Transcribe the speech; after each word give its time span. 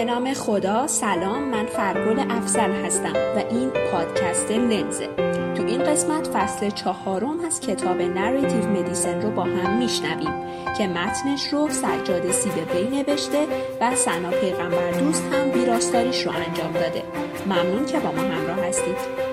به 0.00 0.06
نام 0.06 0.34
خدا 0.34 0.86
سلام 0.86 1.42
من 1.42 1.66
فرگل 1.66 2.30
افزل 2.30 2.70
هستم 2.70 3.12
و 3.36 3.44
این 3.50 3.70
پادکست 3.70 4.50
لنزه. 4.50 5.06
تو 5.54 5.66
این 5.66 5.84
قسمت 5.84 6.26
فصل 6.26 6.70
چهارم 6.70 7.40
از 7.46 7.60
کتاب 7.60 8.02
Narrative 8.02 8.68
Medicine 8.68 9.22
رو 9.22 9.30
با 9.30 9.42
هم 9.42 9.78
میشنویم 9.78 10.32
که 10.78 10.88
متنش 10.88 11.48
رو 11.52 11.68
سجاد 11.70 12.32
سیب 12.32 12.52
بی 12.72 12.96
نوشته 12.96 13.46
و 13.80 13.96
سنا 13.96 14.30
پیغمبر 14.30 14.90
دوست 14.90 15.22
هم 15.32 15.50
ویراستاریش 15.50 16.26
رو 16.26 16.32
انجام 16.32 16.72
داده. 16.72 17.02
ممنون 17.46 17.86
که 17.86 17.98
با 17.98 18.12
ما 18.12 18.22
همراه 18.22 18.66
هستید. 18.66 19.29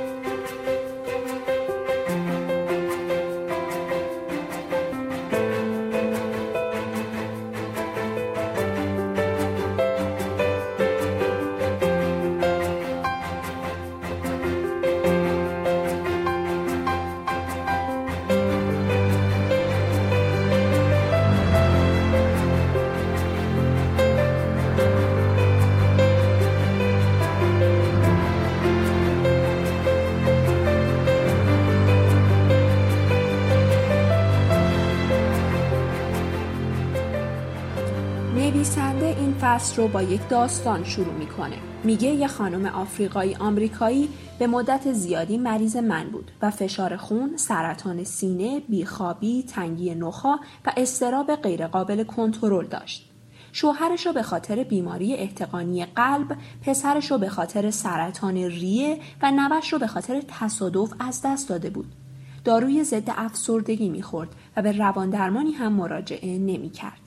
فصل 39.58 39.82
رو 39.82 39.88
با 39.88 40.02
یک 40.02 40.30
داستان 40.30 40.84
شروع 40.84 41.14
می‌کنه. 41.14 41.56
میگه 41.84 42.10
یه 42.10 42.28
خانم 42.28 42.66
آفریقایی 42.66 43.36
آمریکایی 43.36 44.10
به 44.40 44.48
مدت 44.48 44.94
زیادی 44.94 45.38
مریض 45.38 45.76
من 45.76 46.10
بود 46.10 46.32
و 46.42 46.52
فشار 46.52 46.98
خون، 46.98 47.38
سرطان 47.38 48.04
سینه، 48.04 48.60
بیخوابی، 48.60 49.44
تنگی 49.44 49.96
نخا 49.96 50.36
و 50.66 50.72
استراب 50.78 51.36
غیرقابل 51.36 52.04
کنترل 52.04 52.66
داشت. 52.66 53.10
شوهرش 53.52 54.06
رو 54.06 54.14
به 54.14 54.24
خاطر 54.24 54.64
بیماری 54.64 55.14
احتقانی 55.14 55.86
قلب، 55.86 56.38
پسرش 56.66 57.12
رو 57.12 57.18
به 57.18 57.30
خاطر 57.30 57.72
سرطان 57.72 58.36
ریه 58.36 59.00
و 59.22 59.32
نوش 59.32 59.74
رو 59.74 59.80
به 59.80 59.88
خاطر 59.88 60.22
تصادف 60.40 60.94
از 61.00 61.22
دست 61.26 61.50
داده 61.50 61.70
بود. 61.70 61.92
داروی 62.44 62.84
ضد 62.84 63.10
افسردگی 63.18 63.90
می‌خورد 63.90 64.30
و 64.58 64.62
به 64.62 64.72
روان 64.72 65.10
درمانی 65.10 65.52
هم 65.52 65.74
مراجعه 65.74 66.38
نمی‌کرد. 66.38 67.07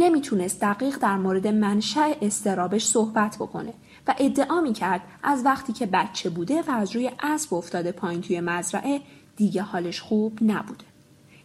نمی‌تونست 0.00 0.60
دقیق 0.60 0.98
در 0.98 1.16
مورد 1.16 1.46
منشأ 1.46 2.12
استرابش 2.22 2.86
صحبت 2.86 3.36
بکنه 3.36 3.72
و 4.06 4.14
ادعا 4.18 4.60
می‌کرد 4.60 5.00
از 5.22 5.44
وقتی 5.44 5.72
که 5.72 5.86
بچه 5.86 6.30
بوده 6.30 6.62
و 6.62 6.70
از 6.70 6.96
روی 6.96 7.10
اسب 7.20 7.54
افتاده 7.54 7.92
پایین 7.92 8.20
توی 8.20 8.40
مزرعه 8.40 9.00
دیگه 9.36 9.62
حالش 9.62 10.00
خوب 10.00 10.38
نبوده. 10.42 10.84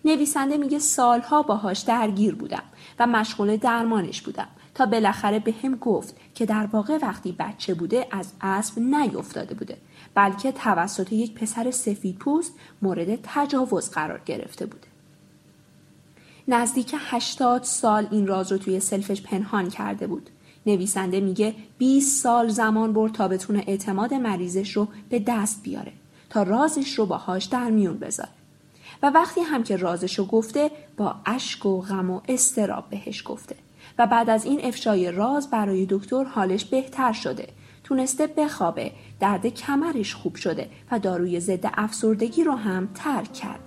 نویسنده 0.05 0.57
میگه 0.57 0.79
سالها 0.79 1.41
باهاش 1.41 1.79
درگیر 1.79 2.35
بودم 2.35 2.63
و 2.99 3.07
مشغول 3.07 3.57
درمانش 3.57 4.21
بودم 4.21 4.47
تا 4.75 4.85
بالاخره 4.85 5.39
به 5.39 5.55
هم 5.63 5.75
گفت 5.75 6.15
که 6.35 6.45
در 6.45 6.65
واقع 6.65 6.97
وقتی 7.01 7.31
بچه 7.31 7.73
بوده 7.73 8.07
از 8.11 8.33
اسب 8.41 8.79
نیفتاده 8.79 9.55
بوده 9.55 9.77
بلکه 10.15 10.51
توسط 10.51 11.13
یک 11.13 11.33
پسر 11.33 11.71
سفید 11.71 12.17
پوست 12.17 12.53
مورد 12.81 13.19
تجاوز 13.23 13.91
قرار 13.91 14.21
گرفته 14.25 14.65
بوده. 14.65 14.94
نزدیک 16.47 16.95
80 16.97 17.63
سال 17.63 18.07
این 18.11 18.27
راز 18.27 18.51
رو 18.51 18.57
توی 18.57 18.79
سلفش 18.79 19.21
پنهان 19.21 19.69
کرده 19.69 20.07
بود. 20.07 20.29
نویسنده 20.65 21.19
میگه 21.19 21.55
20 21.77 22.23
سال 22.23 22.47
زمان 22.47 22.93
برد 22.93 23.11
تا 23.11 23.27
بتونه 23.27 23.63
اعتماد 23.67 24.13
مریضش 24.13 24.71
رو 24.71 24.87
به 25.09 25.19
دست 25.19 25.63
بیاره 25.63 25.91
تا 26.29 26.43
رازش 26.43 26.99
رو 26.99 27.05
باهاش 27.05 27.45
در 27.45 27.69
میون 27.69 27.97
بذاره. 27.97 28.29
و 29.03 29.09
وقتی 29.09 29.41
هم 29.41 29.63
که 29.63 29.77
رازش 29.77 30.19
رو 30.19 30.25
گفته 30.25 30.71
با 30.97 31.15
اشک 31.25 31.65
و 31.65 31.81
غم 31.81 32.09
و 32.09 32.21
استراب 32.29 32.89
بهش 32.89 33.23
گفته 33.25 33.55
و 33.99 34.07
بعد 34.07 34.29
از 34.29 34.45
این 34.45 34.65
افشای 34.65 35.11
راز 35.11 35.49
برای 35.49 35.87
دکتر 35.89 36.23
حالش 36.23 36.65
بهتر 36.65 37.13
شده 37.13 37.47
تونسته 37.83 38.27
بخوابه 38.27 38.91
درد 39.19 39.47
کمرش 39.47 40.15
خوب 40.15 40.35
شده 40.35 40.69
و 40.91 40.99
داروی 40.99 41.39
ضد 41.39 41.71
افسردگی 41.73 42.43
رو 42.43 42.55
هم 42.55 42.89
ترک 42.95 43.33
کرده 43.33 43.64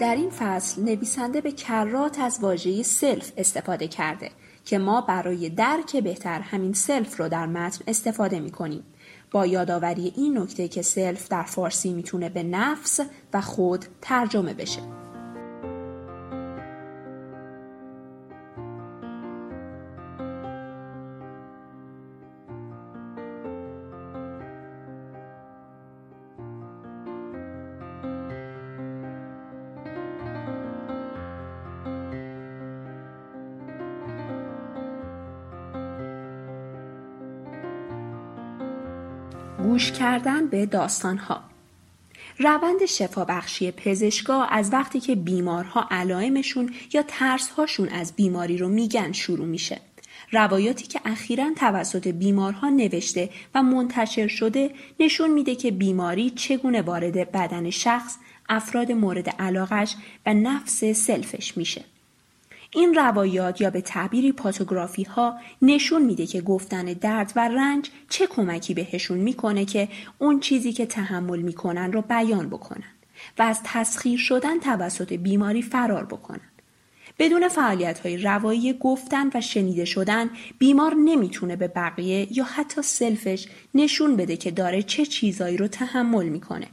در 0.00 0.14
این 0.14 0.30
فصل 0.30 0.82
نویسنده 0.82 1.40
به 1.40 1.52
کرات 1.52 2.20
از 2.20 2.38
واژه 2.42 2.82
self 2.82 3.32
استفاده 3.36 3.88
کرده 3.88 4.30
که 4.64 4.78
ما 4.78 5.00
برای 5.00 5.48
درک 5.48 5.96
بهتر 5.96 6.40
همین 6.40 6.72
self 6.72 7.20
رو 7.20 7.28
در 7.28 7.46
متن 7.46 7.84
استفاده 7.86 8.40
می 8.40 8.50
کنیم. 8.50 8.82
با 9.30 9.46
یادآوری 9.46 10.12
این 10.16 10.38
نکته 10.38 10.68
که 10.68 10.82
self 10.82 11.28
در 11.28 11.42
فارسی 11.42 11.92
می‌تونه 11.92 12.28
به 12.28 12.42
نفس 12.42 13.00
و 13.32 13.40
خود 13.40 13.84
ترجمه 14.00 14.54
بشه. 14.54 14.99
کردن 40.10 40.46
به 40.46 40.66
داستانها 40.66 41.40
روند 42.38 42.84
شفابخشی 42.84 43.70
پزشکا 43.70 44.44
از 44.44 44.72
وقتی 44.72 45.00
که 45.00 45.14
بیمارها 45.14 45.86
علائمشون 45.90 46.74
یا 46.92 47.04
ترسهاشون 47.08 47.88
از 47.88 48.12
بیماری 48.16 48.58
رو 48.58 48.68
میگن 48.68 49.12
شروع 49.12 49.46
میشه. 49.46 49.80
روایاتی 50.32 50.86
که 50.86 51.00
اخیرا 51.04 51.50
توسط 51.56 52.08
بیمارها 52.08 52.68
نوشته 52.68 53.30
و 53.54 53.62
منتشر 53.62 54.26
شده 54.26 54.70
نشون 55.00 55.30
میده 55.30 55.54
که 55.54 55.70
بیماری 55.70 56.30
چگونه 56.30 56.82
وارد 56.82 57.32
بدن 57.32 57.70
شخص، 57.70 58.16
افراد 58.48 58.92
مورد 58.92 59.28
علاقش 59.28 59.96
و 60.26 60.34
نفس 60.34 60.84
سلفش 60.84 61.56
میشه. 61.56 61.84
این 62.72 62.94
روایات 62.94 63.60
یا 63.60 63.70
به 63.70 63.80
تعبیری 63.80 64.32
پاتوگرافی 64.32 65.02
ها 65.02 65.38
نشون 65.62 66.02
میده 66.02 66.26
که 66.26 66.40
گفتن 66.40 66.84
درد 66.84 67.32
و 67.36 67.48
رنج 67.48 67.90
چه 68.08 68.26
کمکی 68.26 68.74
بهشون 68.74 69.18
می‌کنه 69.18 69.64
که 69.64 69.88
اون 70.18 70.40
چیزی 70.40 70.72
که 70.72 70.86
تحمل 70.86 71.38
می‌کنن 71.38 71.92
رو 71.92 72.02
بیان 72.02 72.48
بکنن 72.48 72.84
و 73.38 73.42
از 73.42 73.60
تسخیر 73.64 74.18
شدن 74.18 74.60
توسط 74.60 75.12
بیماری 75.12 75.62
فرار 75.62 76.04
بکنن. 76.04 76.40
بدون 77.18 77.48
فعالیت 77.48 77.98
های 77.98 78.16
روایی 78.16 78.72
گفتن 78.72 79.30
و 79.34 79.40
شنیده 79.40 79.84
شدن 79.84 80.30
بیمار 80.58 80.94
نمی‌تونه 80.94 81.56
به 81.56 81.68
بقیه 81.68 82.38
یا 82.38 82.44
حتی 82.44 82.82
سلفش 82.82 83.48
نشون 83.74 84.16
بده 84.16 84.36
که 84.36 84.50
داره 84.50 84.82
چه 84.82 85.06
چیزایی 85.06 85.56
رو 85.56 85.68
تحمل 85.68 86.28
می‌کنه. 86.28 86.66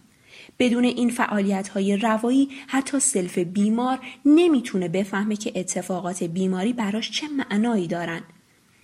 بدون 0.59 0.83
این 0.83 1.09
فعالیت 1.09 1.68
های 1.68 1.98
روایی 1.98 2.50
حتی 2.68 3.00
سلف 3.00 3.38
بیمار 3.38 4.00
نمی‌تونه 4.25 4.88
بفهمه 4.88 5.36
که 5.36 5.51
اتفاقات 5.56 6.24
بیماری 6.24 6.74
براش 6.74 7.12
چه 7.12 7.27
معنایی 7.27 7.88
دارن. 7.88 8.21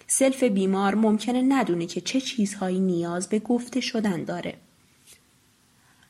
self 0.07 0.43
بیمار 0.43 0.95
ممکنه 0.95 1.41
ندونه 1.41 1.85
که 1.85 2.01
چه 2.01 2.21
چیزهایی 2.21 2.79
نیاز 2.79 3.29
به 3.29 3.39
گفته 3.39 3.81
شدن 3.81 4.23
داره. 4.23 4.53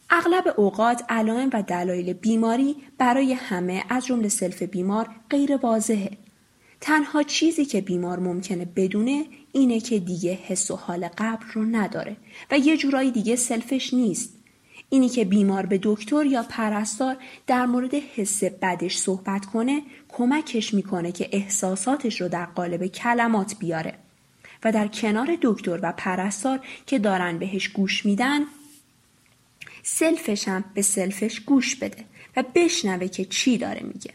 اغلب 0.09 0.53
اوقات 0.57 1.03
علائم 1.09 1.49
و 1.53 1.63
دلایل 1.63 2.13
بیماری 2.13 2.75
برای 2.97 3.33
همه 3.33 3.83
از 3.89 4.05
جمله 4.05 4.29
self 4.29 4.63
بیمار 4.63 5.09
غیر 5.29 5.55
واضحه. 5.55 6.17
تنها 6.81 7.23
چیزی 7.23 7.65
که 7.65 7.81
بیمار 7.81 8.19
ممکنه 8.19 8.65
بدونه 8.65 9.25
اینه 9.51 9.79
که 9.79 9.99
دیگه 9.99 10.33
حس 10.33 10.71
و 10.71 10.75
حال 10.75 11.09
قبل 11.17 11.45
رو 11.53 11.65
نداره 11.65 12.17
و 12.51 12.57
یه 12.57 12.77
جورایی 12.77 13.11
دیگه 13.11 13.35
self 13.35 13.74
ش 13.74 13.93
نیست. 13.93 14.42
اینی 14.93 15.09
که 15.09 15.25
بیمار 15.25 15.65
به 15.65 15.79
دکتر 15.83 16.25
یا 16.25 16.43
پرستار 16.49 17.17
در 17.47 17.65
مورد 17.65 17.93
حس 17.95 18.43
بدش 18.43 18.97
صحبت 18.97 19.45
کنه 19.45 19.81
کمکش 20.09 20.73
می‌کنه 20.73 21.11
که 21.11 21.29
احساساتش 21.31 22.21
رو 22.21 22.27
در 22.27 22.45
قالب 22.45 22.87
کلمات 22.87 23.55
بیاره 23.59 23.93
و 24.63 24.71
در 24.71 24.87
کنار 24.87 25.37
دکتر 25.41 25.79
و 25.81 25.93
پرستار 25.97 26.59
که 26.85 26.99
دارن 26.99 27.37
بهش 27.37 27.67
گوش 27.67 28.05
میدن 28.05 28.41
سلفش 29.83 30.47
هم 30.47 30.63
به 30.73 30.81
سلفش 30.81 31.39
گوش 31.39 31.75
بده 31.75 32.05
و 32.35 32.43
بشنوه 32.55 33.07
که 33.07 33.25
چی 33.25 33.57
داره 33.57 33.83
میگه. 33.83 34.11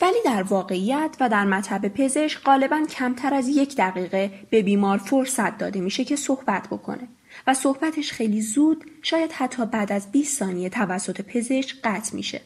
ولی 0.00 0.18
در 0.24 0.42
واقعیت 0.42 1.16
و 1.20 1.28
در 1.28 1.44
مطب 1.44 1.88
پزشک 1.88 2.42
غالبا 2.42 2.86
کمتر 2.90 3.34
از 3.34 3.48
یک 3.48 3.76
دقیقه 3.76 4.30
به 4.50 4.62
بیمار 4.62 4.98
فرصت 4.98 5.58
داده 5.58 5.80
میشه 5.80 6.04
که 6.04 6.16
صحبت 6.16 6.66
بکنه 6.66 7.08
و 7.48 7.54
صحبتش 7.54 8.12
خیلی 8.12 8.40
زود 8.40 8.84
شاید 9.02 9.32
حتی 9.32 9.66
بعد 9.66 9.92
از 9.92 10.12
20 10.12 10.38
ثانیه 10.38 10.68
توسط 10.68 11.20
پزشک 11.20 11.76
قطع 11.84 12.16
میشه. 12.16 12.40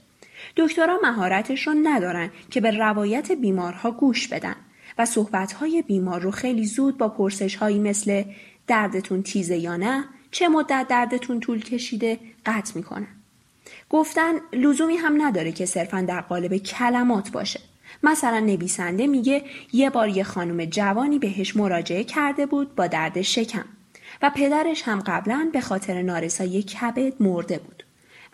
دکترها 0.57 0.99
مهارتش 1.03 1.67
رو 1.67 1.75
ندارن 1.83 2.31
که 2.51 2.61
به 2.61 2.71
روایت 2.71 3.33
بیمارها 3.33 3.91
گوش 3.91 4.29
بدن 4.29 4.57
و 4.99 5.07
صحبتهای 5.07 5.83
بیمار 5.83 6.21
رو 6.21 6.31
خیلی 6.31 6.67
زود 6.67 6.99
با 6.99 7.09
پرسش 7.09 7.55
هایی 7.55 7.79
مثل 7.79 8.25
دردتون 8.67 9.23
تیزه 9.23 9.57
یا 9.57 9.77
نه 9.77 10.05
چه 10.31 10.49
مدت 10.49 10.87
دردتون 10.89 11.41
طول 11.41 11.63
کشیده 11.63 12.19
قطع 12.47 12.73
می‌کنن. 12.75 13.09
گفتن 13.91 14.33
لزومی 14.53 14.97
هم 14.97 15.23
نداره 15.23 15.53
که 15.53 15.67
صرفا 15.67 16.01
در 16.01 16.21
قالب 16.21 16.57
کلمات 16.57 17.31
باشه. 17.31 17.61
مثلا 18.03 18.41
نویسنده 18.41 19.07
میگه 19.07 19.45
یه 19.73 19.91
بار 19.91 20.09
یه 20.09 20.25
خانم 20.25 20.65
جوانی 20.65 21.19
بهش 21.19 21.57
مراجعه 21.57 22.05
کرده 22.05 22.47
بود 22.47 22.75
با 22.75 22.87
درد 22.87 23.23
شکم 23.23 23.65
و 24.23 24.31
پدرش 24.31 24.83
هم 24.83 25.01
قبلا 25.01 25.51
به 25.53 25.61
خاطر 25.61 26.03
نارسایی 26.03 26.63
کبد 26.63 27.23
مرده 27.23 27.59
بود. 27.59 27.83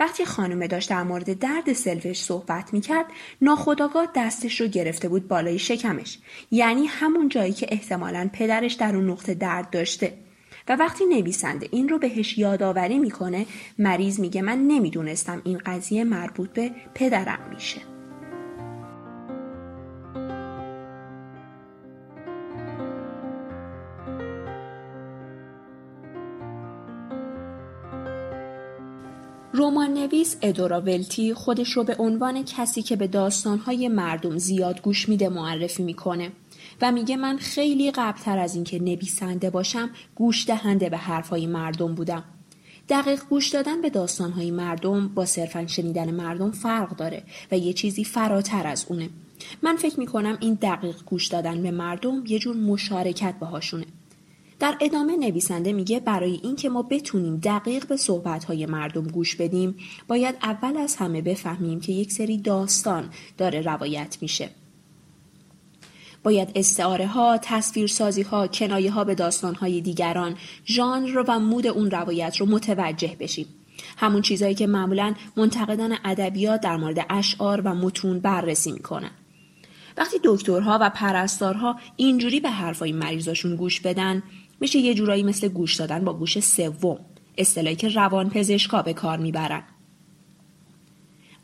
وقتی 0.00 0.24
خانومه 0.24 0.66
داشت 0.66 0.90
در 0.90 1.02
مورد 1.02 1.38
درد 1.38 1.72
سلفش 1.72 2.20
صحبت 2.20 2.72
می‌کرد 2.72 3.06
ناخداگاه 3.42 4.08
دستش 4.16 4.60
رو 4.60 4.66
گرفته 4.66 5.08
بود 5.08 5.28
بالای 5.28 5.58
شکمش. 5.58 6.18
یعنی 6.50 6.86
همون 6.86 7.28
جایی 7.28 7.52
که 7.52 7.66
احتمالا 7.70 8.30
پدرش 8.32 8.72
در 8.72 8.96
اون 8.96 9.10
نقطه 9.10 9.34
درد 9.34 9.70
داشته. 9.70 10.14
و 10.68 10.76
وقتی 10.76 11.06
نویسنده 11.06 11.68
این 11.70 11.88
رو 11.88 11.98
بهش 11.98 12.38
یادآوری 12.38 12.98
می‌کنه 12.98 13.46
مریض 13.78 14.20
میگه 14.20 14.42
من 14.42 14.58
نمی‌دونستم 14.58 15.42
این 15.44 15.58
قضیه 15.58 16.04
مربوط 16.04 16.50
به 16.50 16.70
پدرم 16.94 17.40
میشه. 17.54 17.97
رمان 29.58 29.94
نویس 29.94 30.36
ادورا 30.42 30.80
ولتی 30.80 31.34
خودش 31.34 31.72
رو 31.72 31.84
به 31.84 31.96
عنوان 31.98 32.44
کسی 32.44 32.82
که 32.82 32.96
به 32.96 33.06
داستانهای 33.06 33.88
مردم 33.88 34.38
زیاد 34.38 34.82
گوش 34.82 35.08
میده 35.08 35.28
معرفی 35.28 35.82
می‌کنه 35.82 36.32
و 36.80 36.92
میگه 36.92 37.16
من 37.16 37.36
خیلی 37.36 37.90
قبلتر 37.90 38.38
از 38.38 38.54
اینکه 38.54 38.78
نویسنده 38.78 39.50
باشم 39.50 39.90
گوش 40.14 40.46
دهنده 40.46 40.88
به 40.88 40.96
حرفهای 40.96 41.46
مردم 41.46 41.94
بودم. 41.94 42.24
دقیق 42.88 43.20
گوش 43.30 43.48
دادن 43.48 43.82
به 43.82 43.90
داستانهای 43.90 44.50
مردم 44.50 45.08
با 45.08 45.26
صرفا 45.26 45.66
شنیدن 45.66 46.10
مردم 46.10 46.50
فرق 46.50 46.96
داره 46.96 47.22
و 47.52 47.58
یه 47.58 47.72
چیزی 47.72 48.04
فراتر 48.04 48.66
از 48.66 48.86
اونه. 48.88 49.10
من 49.62 49.76
فکر 49.76 50.00
می‌کنم 50.00 50.38
این 50.40 50.58
دقیق 50.62 50.96
گوش 51.06 51.26
دادن 51.26 51.62
به 51.62 51.70
مردم 51.70 52.22
یه 52.26 52.38
جور 52.38 52.56
مشارکت 52.56 53.34
باهاشونه. 53.40 53.86
در 54.60 54.76
ادامه 54.80 55.16
نویسنده 55.16 55.72
میگه 55.72 56.00
برای 56.00 56.40
اینکه 56.42 56.68
ما 56.68 56.82
بتونیم 56.82 57.36
دقیق 57.36 57.86
به 57.86 57.96
صحبتهای 57.96 58.66
مردم 58.66 59.02
گوش 59.02 59.36
بدیم 59.36 59.74
باید 60.08 60.34
اول 60.42 60.76
از 60.76 60.96
همه 60.96 61.22
بفهمیم 61.22 61.80
که 61.80 61.92
یک 61.92 62.12
سری 62.12 62.38
داستان 62.38 63.10
داره 63.38 63.60
روایت 63.60 64.18
میشه 64.20 64.50
باید 66.22 66.52
استعاره 66.54 67.06
ها، 67.06 67.38
تصویرسازی 67.42 68.22
ها، 68.22 68.46
کنایه 68.46 68.90
ها 68.90 69.04
به 69.04 69.14
داستان 69.14 69.54
های 69.54 69.80
دیگران، 69.80 70.36
ژانر 70.66 71.24
و 71.28 71.38
مود 71.38 71.66
اون 71.66 71.90
روایت 71.90 72.36
رو 72.36 72.46
متوجه 72.46 73.16
بشیم. 73.20 73.46
همون 73.96 74.22
چیزهایی 74.22 74.54
که 74.54 74.66
معمولا 74.66 75.14
منتقدان 75.36 75.96
ادبیات 76.04 76.60
در 76.60 76.76
مورد 76.76 77.06
اشعار 77.10 77.60
و 77.60 77.74
متون 77.74 78.20
بررسی 78.20 78.72
می‌کنن. 78.72 79.10
وقتی 79.96 80.16
دکترها 80.24 80.78
و 80.80 80.90
پرستارها 80.90 81.76
اینجوری 81.96 82.40
به 82.40 82.50
حرفای 82.50 82.92
مریضاشون 82.92 83.56
گوش 83.56 83.80
بدن 83.80 84.22
میشه 84.60 84.78
یه 84.78 84.94
جورایی 84.94 85.22
مثل 85.22 85.48
گوش 85.48 85.74
دادن 85.74 86.04
با 86.04 86.12
گوش 86.12 86.40
سوم 86.40 86.98
اصطلاحی 87.38 87.76
که 87.76 87.88
روان 87.88 88.30
پزشکا 88.30 88.82
به 88.82 88.92
کار 88.92 89.18
می‌برن. 89.18 89.62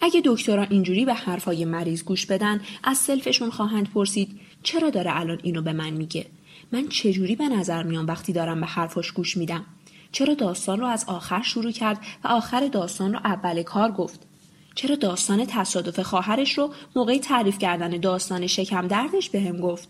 اگه 0.00 0.22
دکترها 0.24 0.64
اینجوری 0.64 1.04
به 1.04 1.14
حرفای 1.14 1.64
مریض 1.64 2.02
گوش 2.02 2.26
بدن 2.26 2.60
از 2.84 2.98
سلفشون 2.98 3.50
خواهند 3.50 3.90
پرسید 3.90 4.40
چرا 4.62 4.90
داره 4.90 5.20
الان 5.20 5.40
اینو 5.42 5.62
به 5.62 5.72
من 5.72 5.90
میگه؟ 5.90 6.26
من 6.72 6.88
چجوری 6.88 7.36
به 7.36 7.48
نظر 7.48 7.82
میام 7.82 8.06
وقتی 8.06 8.32
دارم 8.32 8.60
به 8.60 8.66
حرفاش 8.66 9.12
گوش 9.12 9.36
میدم؟ 9.36 9.64
چرا 10.12 10.34
داستان 10.34 10.80
رو 10.80 10.86
از 10.86 11.04
آخر 11.08 11.42
شروع 11.42 11.70
کرد 11.70 11.98
و 12.24 12.28
آخر 12.28 12.68
داستان 12.68 13.12
رو 13.12 13.18
اول 13.24 13.62
کار 13.62 13.92
گفت؟ 13.92 14.20
چرا 14.74 14.96
داستان 14.96 15.44
تصادف 15.46 16.00
خواهرش 16.00 16.58
رو 16.58 16.70
موقع 16.96 17.18
تعریف 17.18 17.58
کردن 17.58 17.90
داستان 17.90 18.46
شکم 18.46 18.88
دردش 18.88 19.30
بهم 19.30 19.56
گفت؟ 19.56 19.88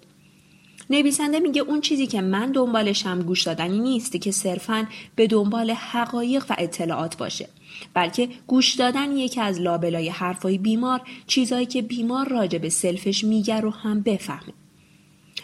نویسنده 0.91 1.41
میگه 1.41 1.63
اون 1.63 1.81
چیزی 1.81 2.07
که 2.07 2.21
من 2.21 2.53
دنبالشم 2.53 3.23
گوش 3.23 3.43
دادنی 3.43 3.79
نیست 3.79 4.21
که 4.21 4.31
صرفا 4.31 4.87
به 5.17 5.27
دنبال 5.27 5.71
حقایق 5.71 6.45
و 6.51 6.55
اطلاعات 6.59 7.17
باشه 7.17 7.49
بلکه 7.95 8.29
گوش 8.47 8.75
دادن 8.75 9.17
یکی 9.17 9.41
از 9.41 9.61
لابلای 9.61 10.09
حرفای 10.09 10.59
بیمار 10.59 11.01
چیزایی 11.27 11.67
که 11.67 11.83
بیمار 11.83 12.29
راجع 12.29 12.59
به 12.59 12.69
سلفش 12.69 13.25
میگه 13.25 13.61
رو 13.61 13.71
هم 13.71 14.01
بفهمه. 14.01 14.53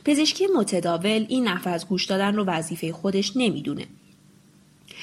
پزشکی 0.04 0.46
متداول 0.56 1.26
این 1.28 1.48
نحو 1.48 1.68
از 1.68 1.88
گوش 1.88 2.04
دادن 2.04 2.34
رو 2.34 2.44
وظیفه 2.44 2.92
خودش 2.92 3.32
نمی‌دونه. 3.36 3.86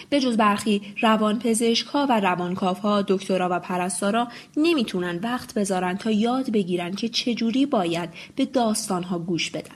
به 0.10 0.20
جز 0.20 0.38
برخی 0.38 0.82
روان 1.02 1.40
پزشک 1.40 1.88
ها 1.88 2.08
و 2.10 2.20
روانکاف 2.20 2.80
ها 2.80 3.02
دکترا 3.02 3.48
و 3.52 3.60
پرستارا 3.60 4.28
نمی‌تونن 4.58 5.20
وقت 5.24 5.54
بذارن 5.54 5.98
تا 5.98 6.12
یاد 6.12 6.52
بگیرن 6.52 6.96
که 6.96 7.10
چجوری 7.10 7.66
باید 7.66 8.10
به 8.36 8.46
داستان 8.46 9.04
ها 9.04 9.20
گوش 9.20 9.52
بدن. 9.52 9.76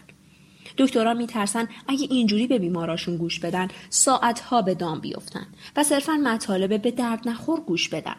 دکترها 0.81 1.13
میترسن 1.13 1.67
اگه 1.87 2.07
اینجوری 2.09 2.47
به 2.47 2.59
بیماراشون 2.59 3.17
گوش 3.17 3.39
بدن 3.39 3.67
ساعتها 3.89 4.61
به 4.61 4.75
دام 4.75 4.99
بیفتن 4.99 5.47
و 5.75 5.83
صرفا 5.83 6.13
مطالب 6.13 6.81
به 6.81 6.91
درد 6.91 7.27
نخور 7.29 7.59
گوش 7.59 7.89
بدن 7.89 8.15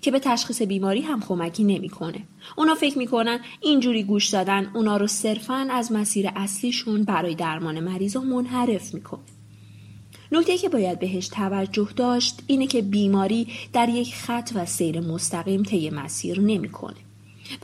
که 0.00 0.10
به 0.10 0.18
تشخیص 0.18 0.62
بیماری 0.62 1.00
هم 1.00 1.20
کمکی 1.20 1.64
نمی‌کنه. 1.64 2.22
اونا 2.56 2.74
فکر 2.74 2.98
می‌کنن 2.98 3.40
اینجوری 3.60 4.02
گوش 4.02 4.28
دادن 4.28 4.70
اونا 4.74 4.96
رو 4.96 5.06
صرفا 5.06 5.68
از 5.70 5.92
مسیر 5.92 6.30
اصلیشون 6.36 7.02
برای 7.02 7.34
درمان 7.34 7.80
مریض 7.80 8.16
منحرف 8.16 8.94
می‌کنه. 8.94 9.20
نکته 10.32 10.58
که 10.58 10.68
باید 10.68 10.98
بهش 10.98 11.28
توجه 11.28 11.88
داشت 11.96 12.42
اینه 12.46 12.66
که 12.66 12.82
بیماری 12.82 13.46
در 13.72 13.88
یک 13.88 14.14
خط 14.14 14.50
و 14.54 14.66
سیر 14.66 15.00
مستقیم 15.00 15.62
طی 15.62 15.90
مسیر 15.90 16.40
نمی‌کنه. 16.40 17.03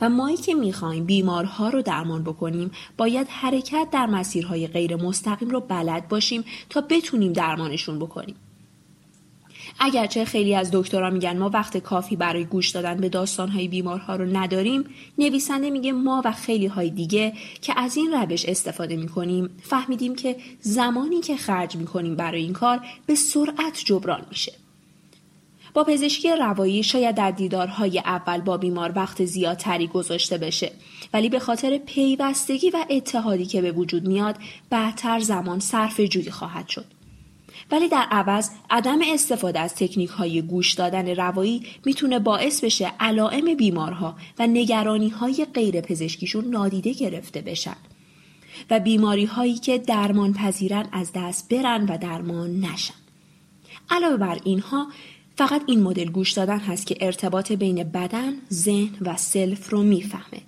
و 0.01 0.09
مایی 0.09 0.37
که 0.37 0.53
می‌خوایم 0.53 1.05
بیمارها 1.05 1.69
رو 1.69 1.81
درمان 1.81 2.23
بکنیم 2.23 2.71
باید 2.97 3.27
حرکت 3.29 3.87
در 3.91 4.05
مسیرهای 4.05 4.67
غیر 4.67 4.95
مستقیم 4.95 5.49
رو 5.49 5.59
بلد 5.59 6.07
باشیم 6.07 6.43
تا 6.69 6.81
بتونیم 6.81 7.33
درمانشون 7.33 7.99
بکنیم. 7.99 8.35
اگرچه 9.79 10.25
خیلی 10.25 10.55
از 10.55 10.69
دکترها 10.73 11.09
میگن 11.09 11.37
ما 11.37 11.49
وقت 11.49 11.77
کافی 11.77 12.15
برای 12.15 12.45
گوش 12.45 12.69
دادن 12.69 12.97
به 12.97 13.09
داستانهای 13.09 13.67
بیمارها 13.67 14.15
رو 14.15 14.37
نداریم 14.37 14.85
نویسنده 15.17 15.69
میگه 15.69 15.91
ما 15.91 16.21
و 16.25 16.31
خیلی 16.31 16.67
های 16.67 16.89
دیگه 16.89 17.33
که 17.61 17.79
از 17.79 17.97
این 17.97 18.11
روش 18.11 18.45
استفاده 18.45 18.95
می‌کنیم 18.95 19.49
فهمیدیم 19.61 20.15
که 20.15 20.35
زمانی 20.61 21.21
که 21.21 21.37
خرج 21.37 21.75
می‌کنیم 21.75 22.15
برای 22.15 22.41
این 22.41 22.53
کار 22.53 22.79
به 23.05 23.15
سرعت 23.15 23.81
جبران 23.85 24.21
میشه 24.29 24.53
با 25.73 25.83
پزشکی 25.83 26.29
روایی 26.29 26.83
شاید 26.83 27.15
در 27.15 27.31
دیدارهای 27.31 27.99
اول 27.99 28.41
با 28.41 28.57
بیمار 28.57 28.93
وقت 28.95 29.25
زیادتری 29.25 29.87
گذاشته 29.87 30.37
بشه. 30.37 30.71
ولی 31.13 31.29
به 31.29 31.39
خاطر 31.39 31.77
پیوستگی 31.77 32.69
و 32.69 32.85
اتحادی 32.89 33.45
که 33.45 33.61
به 33.61 33.71
وجود 33.71 34.07
میاد 34.07 34.35
بعدتر 34.69 35.19
زمان 35.19 35.59
صرف 35.59 35.99
جویی 35.99 36.31
خواهد 36.31 36.67
شد. 36.67 36.85
ولی 37.71 37.87
در 37.87 38.05
عوض 38.11 38.49
عدم 38.69 38.99
استفاده 39.13 39.59
از 39.59 39.75
تکنیک 39.75 40.09
های 40.09 40.41
گوش 40.41 40.73
دادن 40.73 41.15
روایی 41.15 41.65
می‌تونه 41.85 42.19
باعث 42.19 42.63
بشه 42.63 42.91
علائم 42.99 43.55
بیمارها 43.55 44.15
و 44.39 44.47
نگرانی 44.47 45.09
های 45.09 45.47
غیر 45.53 45.81
پزشکیشون 45.81 46.45
نادیده 46.45 46.93
گرفته 46.93 47.41
بشن. 47.41 47.75
و 48.69 48.79
بیماری 48.79 49.25
هایی 49.25 49.55
که 49.55 49.77
درمان 49.77 50.33
پذیرن 50.33 50.89
از 50.91 51.11
دست 51.15 51.53
برن 51.53 51.85
و 51.85 51.97
درمان 51.97 52.59
نشن. 52.59 52.93
علاوه 53.89 54.17
بر 54.17 54.39
اینها 54.43 54.87
فقط 55.35 55.61
این 55.67 55.83
مدل 55.83 56.09
گوش 56.09 56.31
دادن 56.31 56.59
هست 56.59 56.87
که 56.87 56.97
ارتباط 57.01 57.51
بین 57.51 57.83
بدن، 57.83 58.33
ذهن 58.53 58.95
و 59.01 59.17
سلف 59.17 59.69
رو 59.69 59.83
می‌فهمه 59.83 60.41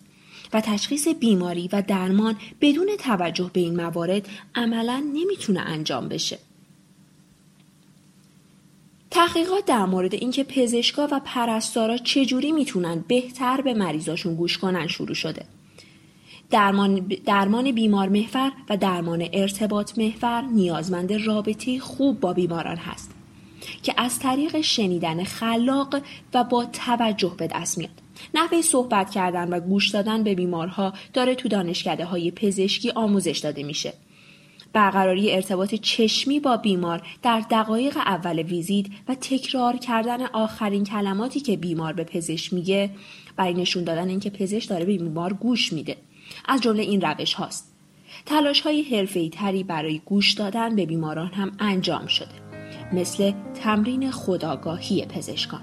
و 0.54 0.62
تشخیص 0.62 1.08
بیماری 1.08 1.70
و 1.72 1.82
درمان 1.82 2.36
بدون 2.62 2.90
توجه 3.00 3.50
به 3.54 3.60
این 3.60 3.75
موارد 3.75 4.28
عملا 4.56 5.04
نمی‌تونه 5.13 5.60
انجام 5.60 6.08
بشه. 6.08 6.40
تحقیقات 9.12 9.66
در 9.66 9.86
مورد 9.86 10.13
اینکه 10.13 10.44
پزشکا 10.44 11.08
و 11.12 11.22
پرستارا 11.25 11.98
چجوری 11.98 12.52
می‌تونن 12.52 13.04
بهتر 13.08 13.62
به 13.62 13.74
مریضاشون 13.74 14.36
گوش 14.36 14.58
کنن 14.58 14.88
شروع 14.88 15.16
شده. 15.16 15.46
درمان, 16.50 17.00
درمان 17.25 17.72
بیمار 17.72 18.10
محور 18.10 18.52
و 18.70 18.78
درمان 18.78 19.28
ارتباط 19.34 19.98
محور 19.98 20.42
نیازمند 20.42 21.13
رابطه 21.13 21.80
خوب 21.80 22.20
با 22.20 22.34
بیماران 22.34 22.78
هست. 22.78 23.12
که 23.84 23.93
از 23.98 24.20
طریق 24.20 24.62
شنیدن 24.62 25.24
خلاق 25.24 26.01
و 26.34 26.43
با 26.43 26.65
توجه 26.65 27.36
به 27.38 27.48
دست 27.48 27.77
میاد. 27.77 27.91
نحوه 28.34 28.62
صحبت 28.62 29.10
کردن 29.10 29.50
و 29.50 29.60
گوش 29.60 29.89
دادن 29.89 30.24
به 30.24 30.36
بیمارها 30.36 30.93
داره 31.13 31.36
تو 31.36 31.50
دانشکده 31.50 32.05
های 32.05 32.32
پزشکی 32.32 32.91
آموزش 32.91 33.38
داده 33.38 33.63
میشه. 33.63 33.93
برقراری 34.74 35.32
ارتباط 35.32 35.75
چشمی 35.75 36.39
با 36.39 36.58
بیمار 36.58 37.01
در 37.22 37.43
دقایق 37.51 37.98
اول 37.98 38.39
ویزیت 38.39 38.86
و 39.08 39.15
تکرار 39.15 39.77
کردن 39.77 40.25
آخرین 40.25 40.84
کلماتی 40.84 41.39
که 41.39 41.58
بیمار 41.58 41.93
به 41.93 42.03
پزشک 42.03 42.53
میگه 42.53 42.89
برای 43.36 43.53
نشون 43.53 43.84
دادن 43.84 44.10
اینکه 44.10 44.29
پزشک 44.29 44.70
داره 44.70 44.86
به 44.86 44.98
بیمار 44.98 45.34
گوش 45.34 45.74
میده 45.74 45.98
از 46.46 46.62
جمله 46.62 46.84
این 46.84 47.01
روش 47.01 47.34
هاست 47.34 47.74
تلاش 48.25 48.62
های 48.62 48.82
حرفه‌ای 48.82 49.29
تری 49.29 49.63
برای 49.63 50.01
گوش 50.05 50.32
دادن 50.32 50.75
به 50.75 50.86
بیماران 50.86 51.27
هم 51.27 51.51
انجام 51.60 52.08
شده 52.08 52.42
مثل 52.93 53.33
تمرین 53.53 54.12
خداگاهی 54.12 55.05
پزشکان 55.05 55.62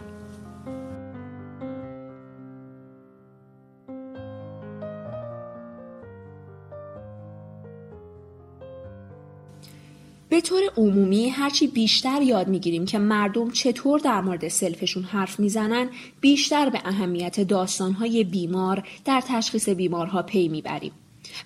به 10.28 10.40
طور 10.40 10.62
عمومی 10.76 11.28
هرچی 11.28 11.66
بیشتر 11.66 12.22
یاد 12.22 12.48
می‌گیریم 12.48 12.86
که 12.86 12.98
مردم 12.98 13.50
چطور 13.50 14.00
در 14.00 14.20
مورد 14.20 14.48
سلفشون 14.48 15.02
حرف 15.02 15.40
می‌زنن 15.40 15.88
بیشتر 16.20 16.70
به 16.70 16.80
اهمیت 16.84 17.40
داستانهای 17.40 18.24
بیمار 18.24 18.88
در 19.04 19.22
تشخیص 19.28 19.68
بیمارها 19.68 20.22
پی 20.22 20.48
می‌بریم 20.48 20.92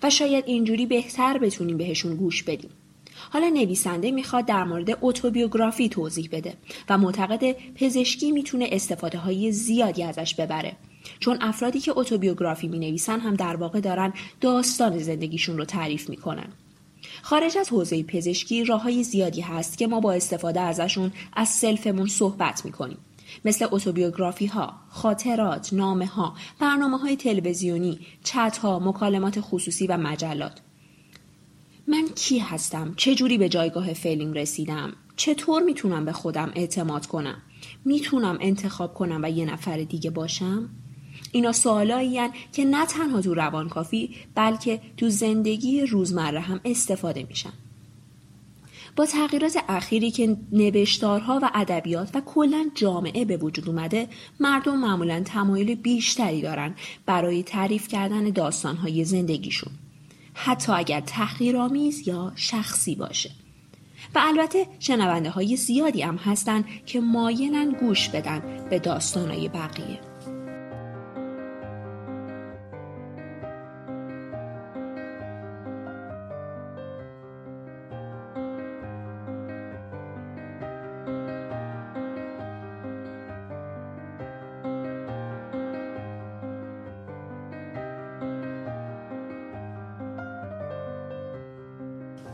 و 0.02 0.10
شاید 0.10 0.44
اینجوری 0.46 0.86
بهتر 0.86 1.38
بتونیم 1.38 1.76
بهشون 1.76 2.16
گوش 2.16 2.42
بدیم. 2.42 2.70
حالا 3.30 3.48
نویسنده 3.48 4.10
می‌خواد 4.10 4.46
در 4.46 4.64
مورد 4.64 4.98
اتوبیوگرافی 5.02 5.88
توضیح 5.88 6.28
بده 6.32 6.54
و 6.88 6.98
معتقد 6.98 7.52
پزشکی 7.74 8.32
می‌تونه 8.32 8.68
استفاده 8.72 9.18
های 9.18 9.52
زیادی 9.52 10.02
ازش 10.02 10.34
ببره 10.34 10.76
چون 11.20 11.38
افرادی 11.40 11.80
که 11.80 11.92
اتوبیوگرافی 11.96 12.68
می 12.68 12.78
نویسن 12.78 13.20
هم 13.20 13.34
در 13.34 13.56
واقع 13.56 13.80
دارن 13.80 14.12
داستان 14.40 14.98
زندگیشون 14.98 15.58
رو 15.58 15.64
تعریف 15.64 16.10
می‌کنن. 16.10 16.48
خارج 17.22 17.58
از 17.58 17.68
حوزه 17.68 18.02
پزشکی 18.02 18.64
راه 18.64 18.82
های 18.82 19.02
زیادی 19.02 19.40
هست 19.40 19.78
که 19.78 19.86
ما 19.86 20.00
با 20.00 20.12
استفاده 20.12 20.60
ازشون 20.60 21.12
از 21.32 21.48
سلفمون 21.48 22.06
صحبت 22.06 22.64
می‌کنیم. 22.64 22.98
مثل 23.44 23.66
اتوبیوگرافی 23.70 24.46
ها، 24.46 24.74
خاطرات، 24.88 25.72
نامه 25.72 26.06
ها، 26.06 26.34
برنامه 26.58 26.98
های 26.98 27.16
تلویزیونی، 27.16 27.98
چت 28.24 28.58
ها، 28.62 28.78
مکالمات 28.78 29.40
خصوصی 29.40 29.86
و 29.86 29.96
مجلات. 29.96 30.60
من 31.86 32.08
کی 32.14 32.38
هستم؟ 32.38 32.94
چه 32.96 33.14
جوری 33.14 33.38
به 33.38 33.48
جایگاه 33.48 33.92
فعلیم 33.92 34.32
رسیدم؟ 34.32 34.92
چطور 35.16 35.62
می‌تونم 35.62 36.04
به 36.04 36.12
خودم 36.12 36.52
اعتماد 36.54 37.06
کنم؟ 37.06 37.42
می‌تونم 37.84 38.38
انتخاب 38.40 38.94
کنم 38.94 39.20
و 39.22 39.30
یه 39.30 39.44
نفر 39.44 39.76
دیگه 39.76 40.10
باشم؟ 40.10 40.68
اینا 41.32 41.52
سوالایی 41.52 42.20
که 42.52 42.64
نه 42.64 42.86
تنها 42.86 43.20
تو 43.20 43.34
روانکافی 43.34 44.16
بلکه 44.34 44.80
تو 44.96 45.08
زندگی 45.08 45.86
روزمره 45.86 46.40
هم 46.40 46.60
استفاده 46.64 47.26
میشن. 47.28 47.52
با 48.96 49.06
تغییرات 49.06 49.56
اخیری 49.68 50.10
که 50.10 50.36
نوشتارها 50.52 51.40
و 51.42 51.50
ادبیات 51.54 52.10
و 52.14 52.20
کلا 52.20 52.70
جامعه 52.74 53.24
به 53.24 53.36
وجود 53.36 53.68
اومده 53.68 54.08
مردم 54.40 54.76
معمولا 54.76 55.22
تمایل 55.24 55.74
بیشتری 55.74 56.42
دارن 56.42 56.74
برای 57.06 57.42
تعریف 57.42 57.88
کردن 57.88 58.24
داستانهای 58.24 59.04
زندگیشون 59.04 59.72
حتی 60.34 60.72
اگر 60.72 61.00
تحقیرآمیز 61.00 62.08
یا 62.08 62.32
شخصی 62.36 62.94
باشه. 62.94 63.30
و 64.14 64.18
البته 64.22 64.66
شنونده 64.78 65.30
های 65.30 65.56
زیادی 65.56 66.02
هم 66.02 66.16
هستن 66.16 66.64
که 66.86 67.00
مایلن 67.00 67.70
گوش 67.70 68.08
بدن 68.08 68.66
به 68.70 68.78
داستانهای 68.78 69.48
بقیه. 69.48 70.13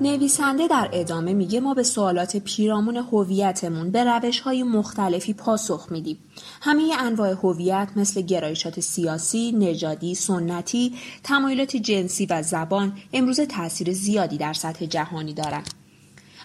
نویسنده 0.00 0.68
در 0.68 0.88
ادامه 0.92 1.34
میگه 1.34 1.60
ما 1.60 1.74
به 1.74 1.82
سوالات 1.82 2.36
پیرامون 2.36 2.96
هویتمون 2.96 3.90
به 3.90 4.04
روش 4.04 4.40
های 4.40 4.62
مختلفی 4.62 5.34
پاسخ 5.34 5.86
میدیم. 5.90 6.18
همه 6.60 6.94
انواع 6.98 7.30
هویت 7.30 7.88
مثل 7.96 8.20
گرایشات 8.20 8.80
سیاسی، 8.80 9.52
نژادی، 9.52 10.14
سنتی، 10.14 10.94
تمایلات 11.24 11.76
جنسی 11.76 12.26
و 12.26 12.42
زبان 12.42 12.92
امروز 13.12 13.40
تاثیر 13.40 13.92
زیادی 13.92 14.38
در 14.38 14.52
سطح 14.52 14.86
جهانی 14.86 15.34
دارند. 15.34 15.79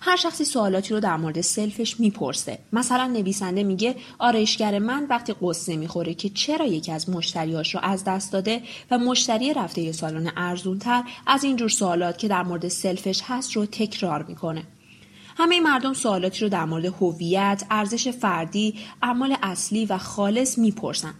هر 0.07 0.15
شخصی 0.15 0.45
سوالاتی 0.45 0.93
رو 0.93 1.00
در 1.00 1.17
مورد 1.17 1.41
سلفش 1.41 2.00
می‌پرسه. 2.00 2.59
مثلا 2.74 3.07
نویسنده 3.07 3.63
میگه 3.63 3.95
آرایشگر 4.19 4.79
من 4.79 5.05
وقتی 5.09 5.35
قصه 5.41 5.75
می‌خوره 5.75 6.13
که 6.13 6.29
چرا 6.29 6.65
یکی 6.65 6.91
از 6.91 7.09
مشتریاش 7.09 7.75
رو 7.75 7.81
از 7.83 8.03
دست 8.03 8.31
داده 8.31 8.62
و 8.91 8.97
مشتری 8.97 9.53
رفته 9.53 9.81
یه 9.81 9.91
سالن 9.91 10.31
ارزونتر 10.38 11.03
از 11.27 11.43
اینجور 11.43 11.69
سوالات 11.69 12.17
که 12.17 12.27
در 12.27 12.43
مورد 12.43 12.67
سلفش 12.67 13.21
هست 13.24 13.51
رو 13.51 13.65
تکرار 13.65 14.24
می‌کنه. 14.24 14.63
همه 15.38 15.59
مردم 15.59 15.93
سوالاتی 15.93 16.39
رو 16.39 16.50
در 16.50 16.65
مورد 16.65 16.85
هویت، 16.85 17.63
ارزش 17.71 18.07
فردی، 18.07 18.75
اعمال 19.01 19.35
اصلی 19.43 19.85
و 19.85 19.97
خالص 19.97 20.57
می‌پرسن. 20.57 21.13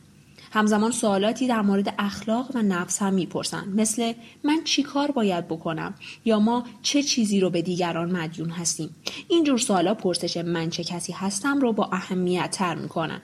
همزمان 0.56 0.92
سوالاتی 0.92 1.48
در 1.48 1.62
مورد 1.62 1.94
اخلاق 2.00 2.52
و 2.56 2.62
نفس 2.62 3.02
هم 3.02 3.14
می‌پرسن 3.14 3.64
مثل 3.76 4.14
من 4.44 4.64
چی 4.64 4.84
کار 4.84 5.12
باید 5.12 5.48
بکنم؟ 5.48 5.94
یا 6.26 6.40
ما 6.40 6.64
چه 6.82 7.04
چیزی 7.04 7.40
رو 7.40 7.50
به 7.50 7.62
دیگران 7.62 8.12
مدیون 8.12 8.50
هستیم؟ 8.50 8.96
اینجور 9.28 9.58
سوالا 9.58 9.94
پرسش 9.94 10.38
من 10.38 10.70
چه 10.70 10.84
کسی 10.84 11.14
هستم 11.14 11.60
رو 11.60 11.74
با 11.74 11.90
اهمیت 11.92 12.52
تر 12.52 12.76
می‌کنن. 12.76 13.22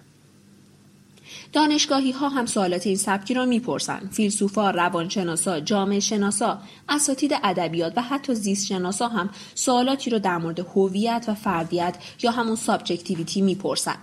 دانشگاهی 1.53 2.11
ها 2.11 2.29
هم 2.29 2.45
سوالات 2.45 2.87
این 2.87 2.97
سبکی 2.97 3.33
را 3.33 3.45
می‌پرسن 3.45 4.09
فیلسوفا 4.11 4.71
روانشناسا 4.71 5.59
جامعه 5.59 5.99
شناسا 5.99 6.61
اساتید 6.89 7.33
ادبیات 7.43 7.93
و 7.97 8.01
حتی 8.01 8.35
زیست 8.35 8.67
شناسا 8.67 9.07
هم 9.07 9.29
سوالاتی 9.55 10.09
رو 10.09 10.19
در 10.19 10.37
مورد 10.37 10.59
هویت 10.59 11.25
و 11.27 11.33
فردیت 11.33 11.95
یا 12.23 12.31
همون 12.31 12.55
subjectivity 12.55 13.41
می‌پرسن 13.41 13.97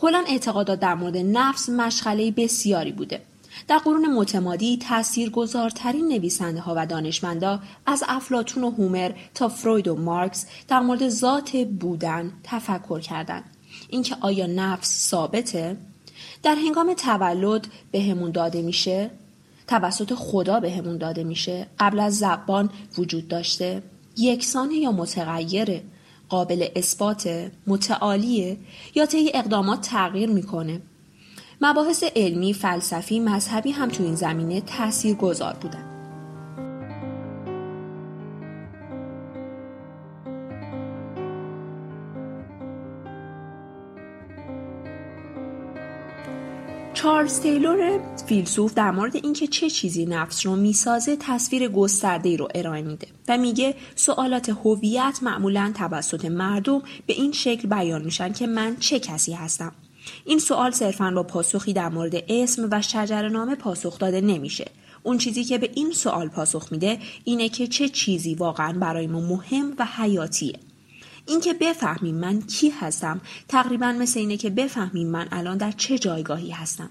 کلا 0.00 0.24
اعتقادات 0.28 0.80
در 0.80 0.94
مورد 0.94 1.16
نفس 1.16 1.68
مشغله 1.68 2.30
بسیاری 2.30 2.92
بوده. 2.92 3.20
در 3.68 3.78
قرون 3.78 4.14
متمادی 4.14 4.78
تاثیرگذارترین 5.32 6.08
نویسنده 6.08 6.60
ها 6.60 6.74
و 6.76 6.86
دانشمندا 6.86 7.60
از 7.86 8.04
افلاطون 8.08 8.64
و 8.64 8.70
هومر 8.70 9.12
تا 9.34 9.48
فروید 9.48 9.88
و 9.88 9.96
مارکس 9.96 10.46
در 10.68 10.80
مورد 10.80 11.08
ذات 11.08 11.56
بودن 11.56 12.32
تفکر 12.44 13.00
کردند. 13.00 13.44
اینکه 13.88 14.16
آیا 14.20 14.46
نفس 14.46 15.08
ثابته؟ 15.08 15.76
در 16.42 16.54
هنگام 16.54 16.94
تولد 16.94 17.66
بهمون 17.90 18.30
داده 18.30 18.62
میشه؟ 18.62 19.10
توسط 19.66 20.14
خدا 20.14 20.60
بهمون 20.60 20.98
داده 20.98 21.24
میشه؟ 21.24 21.66
قبل 21.78 22.00
از 22.00 22.18
زبان 22.18 22.70
وجود 22.98 23.28
داشته؟ 23.28 23.82
یکسانه 24.16 24.74
یا 24.74 24.92
متغیره؟ 24.92 25.82
قابل 26.28 26.68
اثبات 26.76 27.50
متعالیه 27.66 28.56
یا 28.94 29.06
طی 29.06 29.30
اقدامات 29.34 29.80
تغییر 29.80 30.30
می‌کنه. 30.30 30.80
مباحث 31.60 32.04
علمی 32.16 32.54
فلسفی 32.54 33.20
مذهبی 33.20 33.70
هم 33.70 33.88
تو 33.88 34.02
این 34.02 34.14
زمینه 34.14 34.60
تأثیر 34.60 35.14
گذار 35.14 35.54
بودن. 35.54 35.87
چارلز 47.08 47.40
تیلور 47.40 48.00
فیلسوف 48.26 48.74
در 48.74 48.90
مورد 48.90 49.16
اینکه 49.16 49.46
چه 49.46 49.70
چیزی 49.70 50.06
نفس 50.06 50.46
رو 50.46 50.56
می‌سازه 50.56 51.16
تصویر 51.20 51.68
گسترده 51.68 52.36
رو 52.36 52.48
ارائه 52.54 52.82
میده 52.82 53.06
و 53.28 53.38
میگه 53.38 53.74
سوالات 53.96 54.48
هویت 54.48 55.18
معمولا 55.22 55.72
توسط 55.74 56.24
مردم 56.24 56.82
به 57.06 57.12
این 57.12 57.32
شکل 57.32 57.68
بیان 57.68 58.04
میشن 58.04 58.32
که 58.32 58.46
من 58.46 58.76
چه 58.76 59.00
کسی 59.00 59.32
هستم. 59.32 59.72
این 60.24 60.38
سوال 60.38 60.70
صرفا 60.70 61.10
با 61.10 61.22
پاسخی 61.22 61.72
در 61.72 61.88
مورد 61.88 62.24
اسم 62.28 62.68
و 62.70 62.82
شجرنامه 62.82 63.54
پاسخ 63.54 63.98
داده 63.98 64.20
نمیشه. 64.20 64.70
اون 65.02 65.18
چیزی 65.18 65.44
که 65.44 65.58
به 65.58 65.70
این 65.74 65.92
سوال 65.92 66.28
پاسخ 66.28 66.72
میده 66.72 66.98
اینه 67.24 67.48
که 67.48 67.66
چه 67.66 67.88
چیزی 67.88 68.34
واقعا 68.34 68.72
برای 68.72 69.06
ما 69.06 69.20
مهم 69.20 69.74
و 69.78 69.86
حیاتیه. 69.96 70.58
اینکه 71.26 71.54
بفهمیم 71.54 72.14
من 72.14 72.40
کی 72.40 72.68
هستم 72.68 73.20
تقریبا 73.48 73.92
مثل 73.92 74.20
اینه 74.20 74.36
که 74.36 74.50
بفهمیم 74.50 75.08
من 75.08 75.28
الان 75.32 75.56
در 75.56 75.72
چه 75.72 75.98
جایگاهی 75.98 76.50
هستم. 76.50 76.90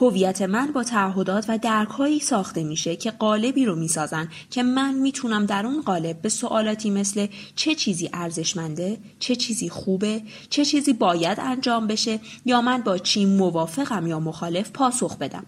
هویت 0.00 0.42
من 0.42 0.72
با 0.72 0.84
تعهدات 0.84 1.44
و 1.48 1.58
درکهایی 1.58 2.20
ساخته 2.20 2.64
میشه 2.64 2.96
که 2.96 3.10
قالبی 3.10 3.64
رو 3.64 3.76
می‌سازن 3.76 4.28
که 4.50 4.62
من 4.62 4.94
می‌تونم 4.94 5.46
در 5.46 5.66
اون 5.66 5.82
قالب 5.82 6.22
به 6.22 6.28
سوالاتی 6.28 6.90
مثل 6.90 7.26
چه 7.56 7.74
چیزی 7.74 8.10
ارزشمنده، 8.12 8.98
چه 9.18 9.36
چیزی 9.36 9.68
خوبه، 9.68 10.22
چه 10.50 10.64
چیزی 10.64 10.92
باید 10.92 11.38
انجام 11.40 11.86
بشه 11.86 12.20
یا 12.44 12.60
من 12.60 12.82
با 12.82 12.98
چی 12.98 13.24
موافقم 13.24 14.06
یا 14.06 14.20
مخالف 14.20 14.70
پاسخ 14.70 15.16
بدم. 15.16 15.46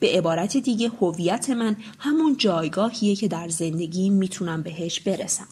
به 0.00 0.08
عبارت 0.08 0.56
دیگه 0.56 0.90
هویت 1.00 1.50
من 1.50 1.76
همون 1.98 2.36
جایگاهیه 2.36 3.16
که 3.16 3.28
در 3.28 3.48
زندگی 3.48 4.10
می‌تونم 4.10 4.62
بهش 4.62 5.00
برسم. 5.00 5.46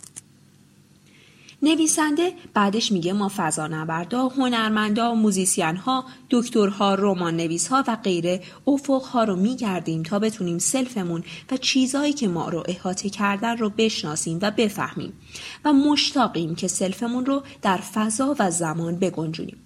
نویسنده 1.65 2.33
بعدش 2.55 2.93
میگه 2.93 3.13
ما 3.13 3.31
فضانوردا، 3.37 4.29
هنرمندا، 4.29 5.15
موزیسین 5.15 5.79
دکترها، 6.31 6.95
رمان 6.95 7.37
نویس 7.37 7.69
ها 7.69 7.85
و 7.87 7.97
غیره 7.97 8.43
افقها 8.67 9.25
رو 9.25 9.37
میگردیم 9.37 10.03
تا 10.03 10.19
بتونیم 10.19 10.59
self 10.59 10.96
مون 10.96 11.25
و 11.51 11.57
چیزهایی 11.57 12.13
که 12.13 12.29
ما 12.29 12.49
رو 12.49 12.63
احاطه 12.69 13.11
کردن 13.11 13.57
رو 13.57 13.71
بشناسیم 13.71 14.39
و 14.43 14.51
بفهمیم 14.51 15.13
و 15.65 15.73
مشتاقیم 15.73 16.55
که 16.55 16.69
self 16.69 17.02
مون 17.02 17.27
رو 17.27 17.43
در 17.63 17.77
فضا 17.77 18.37
و 18.39 18.51
زمان 18.51 18.99
بگنجونیم. 18.99 19.57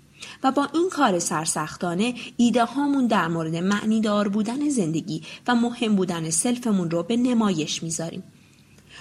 و 0.42 0.52
با 0.52 0.68
این 0.74 0.90
کار 0.90 1.18
سرسختانه 1.18 2.14
ایده 2.36 2.64
هامون 2.64 3.06
در 3.06 3.28
مورد 3.28 3.56
معنیدار 3.56 4.28
بودن 4.28 4.68
زندگی 4.68 5.22
و 5.48 5.54
مهم 5.54 5.96
بودن 5.96 6.30
self 6.30 6.65
مون 6.65 6.90
رو 6.90 7.02
به 7.02 7.16
نمایش 7.16 7.82
می‌ذاریم. 7.82 8.22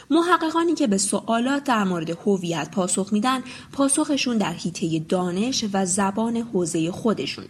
محققانی 0.09 0.73
که 0.73 0.87
به 0.87 0.97
سوالات 0.97 1.63
در 1.63 1.83
مورد 1.83 2.09
هویت 2.09 2.71
پاسخ 2.71 3.13
میدن 3.13 3.43
پاسخشون 3.71 4.37
در 4.37 4.53
حیطه 4.53 4.99
دانش 4.99 5.65
و 5.73 5.85
زبان 5.85 6.37
حوزه 6.37 6.91
خودشون 6.91 7.45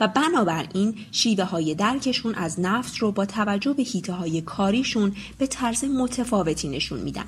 و 0.00 0.08
بنابراین 0.08 0.94
شیوه 1.12 1.44
های 1.44 1.74
درکشون 1.74 2.34
از 2.34 2.60
نفس 2.60 3.02
رو 3.02 3.12
با 3.12 3.26
توجه 3.26 3.72
به 3.72 3.82
حیطه 3.82 4.12
های 4.12 4.40
کاریشون 4.40 5.16
به 5.38 5.46
طرز 5.46 5.84
متفاوتی 5.84 6.68
نشون 6.68 7.00
میدن. 7.00 7.24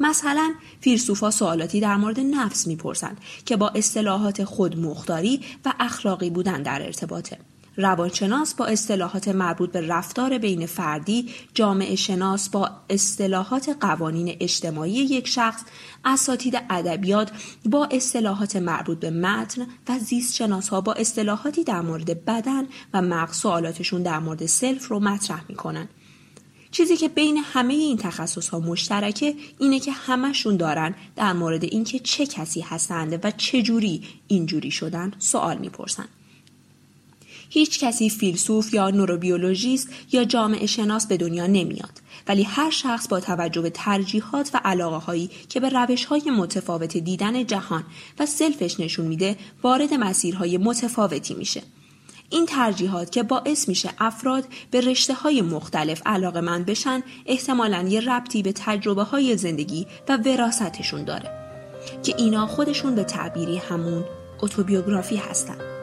مثلا 0.00 0.54
فیلسوفا 0.80 1.30
سوالاتی 1.30 1.80
در 1.80 1.96
مورد 1.96 2.20
نفس 2.20 2.66
می‌پرسند 2.66 3.18
که 3.44 3.56
با 3.56 3.68
اصطلاحات 3.68 4.44
خودمختاری 4.44 5.40
و 5.64 5.72
اخلاقی 5.80 6.30
بودن 6.30 6.62
در 6.62 6.82
ارتباطه. 6.82 7.38
روانشناس 7.80 8.54
با 8.54 8.66
اصطلاحات 8.66 9.28
مربوط 9.28 9.72
به 9.72 9.80
رفتار 9.80 10.38
بین 10.38 10.66
فردی، 10.66 11.30
جامعه 11.54 11.96
شناس 11.96 12.48
با 12.48 12.70
اصطلاحات 12.90 13.76
قوانین 13.80 14.36
اجتماعی 14.40 14.92
یک 14.92 15.28
شخص، 15.28 15.62
اساتید 16.04 16.62
ادبیات 16.70 17.30
با 17.64 17.88
اصطلاحات 17.90 18.56
مربوط 18.56 18.98
به 18.98 19.10
متن 19.10 19.66
و 19.88 19.98
زیست 19.98 20.34
شناس 20.34 20.68
ها 20.68 20.80
با 20.80 20.92
اصطلاحاتی 20.92 21.64
در 21.64 21.80
مورد 21.80 22.24
بدن 22.24 22.66
و 22.94 23.02
مغز 23.02 23.36
سوالاتشون 23.36 24.02
در 24.02 24.18
مورد 24.18 24.46
سلف 24.46 24.88
رو 24.88 25.00
مطرح 25.00 25.44
می‌کنن. 25.48 25.88
چیزی 26.70 26.96
که 26.96 27.08
بین 27.08 27.36
همه 27.36 27.74
این 27.74 27.96
تخصص 27.96 28.48
ها 28.48 28.60
مشترکه 28.60 29.34
اینه 29.58 29.80
که 29.80 29.92
همشون 29.92 30.56
دارن 30.56 30.94
در 31.16 31.32
مورد 31.32 31.64
اینکه 31.64 31.98
چه 31.98 32.26
کسی 32.26 32.60
هستند 32.60 33.20
و 33.24 33.30
چه 33.30 33.62
جوری 33.62 34.02
اینجوری 34.28 34.70
شدن 34.70 35.12
سوال 35.18 35.58
می‌پرسن. 35.58 36.08
هیچ 37.50 37.80
کسی 37.80 38.10
فیلسوف 38.10 38.74
یا 38.74 38.90
نوروبیولوژیست 38.90 39.88
یا 40.12 40.24
جامعه 40.24 40.66
شناس 40.66 41.06
به 41.06 41.16
دنیا 41.16 41.46
نمیاد. 41.46 42.00
ولی 42.28 42.42
هر 42.42 42.70
شخص 42.70 43.08
با 43.08 43.20
توجه 43.20 43.62
به 43.62 43.70
ترجیحات 43.70 44.50
و 44.54 44.60
علاقه 44.64 44.96
هایی 44.96 45.30
که 45.48 45.60
به 45.60 45.68
روش 45.68 46.04
های 46.04 46.30
متفاوت 46.30 46.96
دیدن 46.96 47.46
جهان 47.46 47.84
و 48.18 48.26
سلفش 48.26 48.80
نشون 48.80 49.06
میده 49.06 49.36
وارد 49.62 49.94
مسیرهای 49.94 50.58
متفاوتی 50.58 51.34
میشه. 51.34 51.62
این 52.30 52.46
ترجیحات 52.46 53.12
که 53.12 53.22
باعث 53.22 53.68
میشه 53.68 53.90
افراد 53.98 54.44
به 54.70 54.80
رشته 54.80 55.14
های 55.14 55.42
مختلف 55.42 56.02
علاقه 56.06 56.40
من 56.40 56.64
بشن 56.64 57.02
احتمالا 57.26 57.88
یه 57.88 58.00
ربطی 58.00 58.42
به 58.42 58.52
تجربه 58.52 59.02
های 59.02 59.36
زندگی 59.36 59.86
و 60.08 60.16
وراستشون 60.16 61.04
داره. 61.04 61.30
که 62.02 62.14
اینا 62.18 62.46
خودشون 62.46 62.94
به 62.94 63.04
تعبیری 63.04 63.56
همون 63.56 64.04
اتوبیوگرافی 64.42 65.16
هستن. 65.16 65.79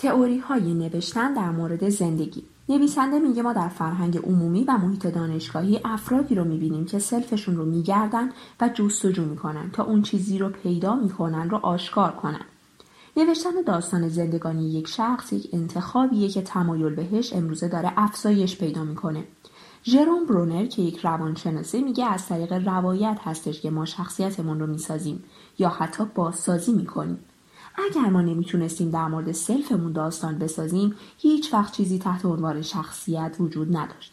تئوری 0.00 0.38
های 0.38 0.74
نوشتن 0.74 1.34
در 1.34 1.50
مورد 1.50 1.88
زندگی. 1.88 2.42
نویسنده 2.68 3.18
میگه 3.18 3.42
ما 3.42 3.52
در 3.52 3.68
فرهنگ 3.68 4.18
عمومی 4.18 4.64
و 4.64 4.78
محیط 4.78 5.06
دانشگاهی 5.06 5.80
افرادی 5.84 6.34
رو 6.34 6.44
می‌بینیم 6.44 6.84
که 6.84 6.98
سلفشون 6.98 7.56
رو 7.56 7.64
میگردن 7.64 8.30
و 8.60 8.68
جستجو 8.74 9.24
می‌کنن 9.24 9.70
تا 9.70 9.84
اون 9.84 10.02
چیزی 10.02 10.38
رو 10.38 10.48
پیدا 10.48 10.94
می‌کنن 10.94 11.50
رو 11.50 11.56
آشکار 11.56 12.12
کنن. 12.12 12.44
نوشتن 13.16 13.50
داستان 13.66 14.08
زندگانی 14.08 14.72
یک 14.72 14.88
شخص 14.88 15.32
یک 15.32 15.48
انتخابیه 15.52 16.28
که 16.28 16.42
تمایل 16.42 16.94
بهش 16.94 17.32
امروزه 17.32 17.68
داره 17.68 17.92
افزایش 17.96 18.58
پیدا 18.58 18.84
می‌کنه. 18.84 19.24
ژروم 19.84 20.26
برونر 20.26 20.66
که 20.66 20.82
یک 20.82 20.98
روانشناسه 20.98 21.80
میگه 21.80 22.06
از 22.06 22.26
طریق 22.26 22.52
روایت 22.52 23.18
هستش 23.22 23.60
که 23.60 23.70
ما 23.70 23.84
شخصیتمون 23.84 24.60
رو 24.60 24.66
می‌سازیم 24.66 25.24
یا 25.58 25.68
حتی 25.68 26.04
بازسازی 26.14 26.72
می‌کنیم. 26.72 27.18
اگر 27.74 28.10
ما 28.10 28.20
نمی‌تونستیم 28.20 28.90
در 28.90 29.06
مورد 29.08 29.32
سلفمون 29.32 29.92
داستان 29.92 30.38
بسازیم 30.38 30.94
هیچ 31.18 31.54
وقت 31.54 31.72
چیزی 31.72 31.98
تحت 31.98 32.24
عنوان 32.24 32.62
شخصیت 32.62 33.36
وجود 33.40 33.76
نداشت. 33.76 34.12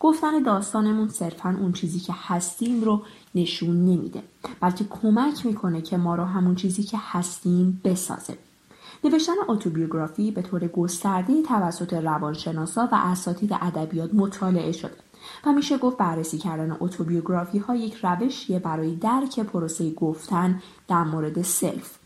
گفتن 0.00 0.42
داستانمون 0.42 1.08
صرفا 1.08 1.56
اون 1.60 1.72
چیزی 1.72 2.00
که 2.00 2.14
هستیم 2.16 2.84
رو 2.84 3.02
نشون 3.34 3.84
نمیده 3.84 4.22
بلکه 4.60 4.84
کمک 4.84 5.46
می‌کنه 5.46 5.80
که 5.82 5.96
ما 5.96 6.14
رو 6.14 6.24
همون 6.24 6.54
چیزی 6.54 6.82
که 6.82 6.98
هستیم 7.00 7.80
بسازه. 7.84 8.38
نوشتن 9.04 9.32
اتوبیوگرافی 9.48 10.30
به 10.30 10.42
طور 10.42 10.66
گسترده 10.66 11.42
توسط 11.42 11.92
روانشناسا 11.92 12.88
و 12.92 12.94
اساتید 12.94 13.52
ادبیات 13.52 14.14
مطالعه 14.14 14.72
شده 14.72 14.96
و 15.46 15.52
میشه 15.52 15.78
گفت 15.78 15.96
بررسی 15.96 16.38
کردن 16.38 16.76
اتوبیوگرافی 16.80 17.58
ها 17.58 17.76
یک 17.76 17.94
روشیه 18.02 18.58
برای 18.58 18.96
درک 18.96 19.40
پروسه 19.40 19.90
گفتن 19.90 20.62
در 20.88 21.04
مورد 21.04 21.42
self. 21.42 21.97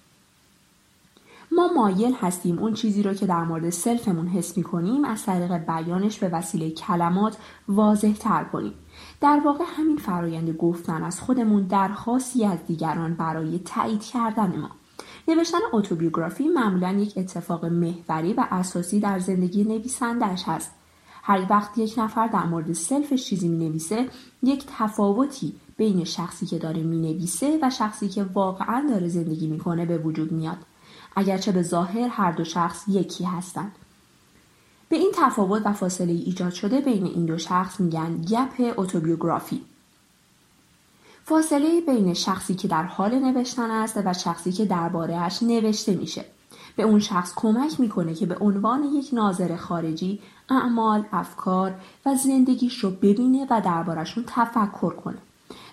ما 1.56 1.68
مایل 1.76 2.14
هستیم 2.20 2.58
اون 2.58 2.74
چیزی 2.74 3.02
رو 3.02 3.14
که 3.14 3.26
در 3.26 3.44
مورد 3.44 3.70
self 3.70 4.03
مون 4.03 4.28
حس 4.28 4.56
می 4.56 4.62
کنیم 4.62 5.04
از 5.04 5.24
طریق 5.24 5.52
بیانش 5.52 6.18
به 6.18 6.28
وسیله 6.28 6.70
کلمات 6.70 7.36
واضح 7.68 8.12
تر 8.12 8.44
کنیم. 8.44 8.72
در 9.20 9.40
واقع 9.44 9.64
همین 9.76 9.96
فرایند 9.96 10.50
گفتن 10.50 11.02
از 11.02 11.20
خودمون 11.20 11.62
درخواستی 11.62 12.44
از 12.44 12.58
دیگران 12.66 13.14
برای 13.14 13.58
تایید 13.58 14.02
کردن 14.02 14.56
ما. 14.56 14.70
نوشتن 15.28 15.58
اتوبیوگرافی 15.72 16.48
معمولا 16.48 16.92
یک 16.92 17.12
اتفاق 17.16 17.64
محوری 17.64 18.32
و 18.32 18.46
اساسی 18.50 19.00
در 19.00 19.18
زندگی 19.18 19.64
نویسندش 19.64 20.42
هست. 20.46 20.72
هر 21.22 21.46
وقت 21.50 21.78
یک 21.78 21.94
نفر 21.98 22.26
در 22.26 22.46
مورد 22.46 22.72
self 22.72 23.07
ش 23.07 23.24
چیزی 23.24 23.48
می 23.48 23.68
نویسه 23.68 24.08
یک 24.42 24.64
تفاوتی 24.78 25.54
بین 25.76 26.04
شخصی 26.04 26.46
که 26.46 26.58
داره 26.58 26.82
می 26.82 26.96
نویسه 26.96 27.58
و 27.62 27.70
شخصی 27.70 28.08
که 28.08 28.22
واقعا 28.22 28.86
داره 28.90 29.08
زندگی 29.08 29.46
می‌کنه 29.46 29.86
به 29.86 29.98
وجود 29.98 30.32
میاد. 30.32 30.58
اگرچه 31.16 31.52
به 31.52 31.62
ظاهر 31.62 32.08
هر 32.08 32.32
دو 32.32 32.44
شخص 32.44 32.88
یکی 32.88 33.24
هستند. 33.24 33.72
به 34.88 34.96
این 34.96 35.12
تفاوت 35.14 35.62
و 35.64 35.72
فاصله 35.72 36.12
ایجاد 36.12 36.52
شده 36.52 36.80
بین 36.80 37.06
این 37.06 37.26
دو 37.26 37.38
شخص 37.38 37.80
میگن 37.80 38.22
گپ 38.22 38.74
اتوبیوگرافی. 38.76 39.62
فاصله 41.24 41.80
بین 41.80 42.14
شخصی 42.14 42.54
که 42.54 42.68
در 42.68 42.82
حال 42.82 43.14
نوشتن 43.14 43.70
است 43.70 43.96
و 44.04 44.12
شخصی 44.12 44.52
که 44.52 44.64
دربارهاش 44.64 45.42
نوشته 45.42 45.94
میشه. 45.94 46.24
به 46.76 46.82
اون 46.82 47.00
شخص 47.00 47.32
کمک 47.36 47.80
می‌کنه 47.80 48.14
که 48.14 48.26
به 48.26 48.36
عنوان 48.36 48.84
یک 48.84 49.10
ناظر 49.12 49.56
خارجی 49.56 50.20
اعمال، 50.50 51.04
افکار 51.12 51.74
و 52.06 52.14
زندگیش 52.14 52.78
رو 52.78 52.90
ببینه 52.90 53.46
و 53.50 53.60
دربارشون 53.64 54.24
تفکر 54.26 54.94
کنه. 54.94 55.18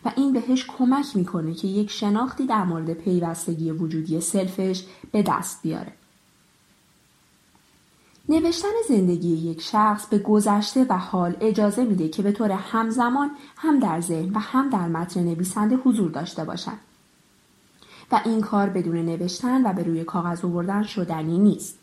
و 0.06 0.12
این 0.16 0.34
بهش 0.34 0.66
کمک 0.66 1.06
می‌کنه 1.16 1.54
که 1.54 1.68
یک 1.68 1.92
شناختی 1.92 2.46
در 2.46 2.64
مورد 2.64 2.94
پیوستگی 2.94 3.72
وجودی 3.72 4.22
سلفش 4.22 4.84
به 5.12 5.24
دست 5.24 5.62
بیاره. 5.62 5.94
نوشتن 8.30 8.70
زندگی 8.88 9.30
یک 9.30 9.62
شخص 9.62 10.08
به 10.08 10.20
گذشته 10.20 10.86
و 10.90 10.98
حال 10.98 11.36
اجازه 11.42 11.84
میده 11.86 12.10
که 12.10 12.22
به 12.22 12.32
طور 12.32 12.52
همزمان 12.52 13.32
هم 13.58 13.80
در 13.80 14.02
ذهن 14.02 14.34
و 14.34 14.40
هم 14.40 14.70
در 14.70 14.88
متن 14.88 15.24
نویسنده 15.24 15.76
حضور 15.76 16.12
داشته 16.12 16.44
باشند. 16.44 16.80
و 18.12 18.22
این 18.26 18.42
کار 18.42 18.70
بدون 18.70 18.96
نوشتن 18.96 19.66
و 19.66 19.74
به 19.74 19.84
روی 19.84 20.04
کاغذ 20.04 20.46
آوردن 20.46 20.84
شدنی 20.84 21.38
نیست. 21.38 21.78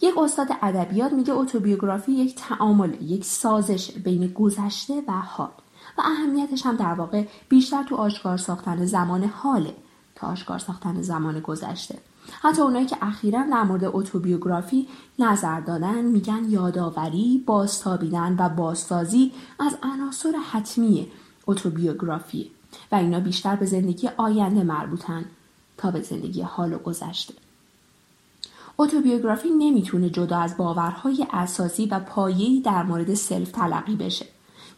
یک 0.00 0.18
استاد 0.18 0.48
ادبیات 0.62 1.12
میگه 1.12 1.32
اتوبیوگرافی 1.32 2.12
یک 2.12 2.34
تعامل، 2.36 3.02
یک 3.02 3.24
سازش 3.24 3.90
بین 3.90 4.26
گذشته 4.26 5.02
و 5.08 5.12
حال. 5.12 5.50
و 5.98 6.02
اهمیتش 6.04 6.66
هم 6.66 6.76
در 6.76 6.94
واقع 6.94 7.24
بیشتر 7.48 7.82
تو 7.82 7.96
آشکار 7.96 8.36
ساختن 8.36 8.86
زمان 8.86 9.24
حاله 9.24 9.74
تا 10.14 10.26
آشکار 10.26 10.58
ساختن 10.58 11.02
زمان 11.02 11.40
گذشته. 11.40 11.98
حتی 12.42 12.62
اونایی 12.62 12.86
که 12.86 12.96
اخیرا 13.02 13.42
در 13.50 13.62
مورد 13.62 13.84
اتوبیوگرافی 13.84 14.88
نظر 15.18 15.60
دادن 15.60 16.04
میگن 16.04 16.44
یادآوری 16.48 17.42
بازتابیدن 17.46 18.36
و 18.38 18.48
بازسازی 18.48 19.32
از 19.58 19.76
عناصر 19.82 20.32
حتمی 20.50 21.06
اتوبیوگرافی 21.46 22.50
و 22.92 22.94
اینا 22.94 23.20
بیشتر 23.20 23.56
به 23.56 23.66
زندگی 23.66 24.08
آینده 24.16 24.62
مربوطن 24.62 25.24
تا 25.76 25.90
به 25.90 26.02
زندگی 26.02 26.42
حال 26.42 26.72
و 26.72 26.78
گذشته. 26.78 27.34
اتوبیوگرافی 28.78 29.50
نمی‌تونه 29.50 30.10
جدا 30.10 30.38
از 30.38 30.56
باورهای 30.56 31.26
اساسی 31.30 31.86
و 31.86 32.00
پایه‌ای 32.00 32.60
در 32.60 32.82
مورد 32.82 33.14
سلف 33.14 33.50
تلقی 33.50 33.96
بشه. 33.96 34.26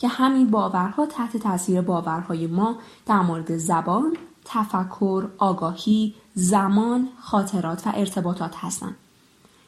که 0.00 0.08
همین 0.08 0.50
باورها 0.50 1.06
تحت 1.06 1.36
تاثیر 1.36 1.80
باورهای 1.80 2.46
ما 2.46 2.76
در 3.06 3.20
مورد 3.20 3.56
زبان، 3.56 4.16
تفکر، 4.44 5.28
آگاهی، 5.38 6.14
زمان، 6.34 7.08
خاطرات 7.20 7.86
و 7.86 7.92
ارتباطات 7.94 8.56
هستند. 8.56 8.96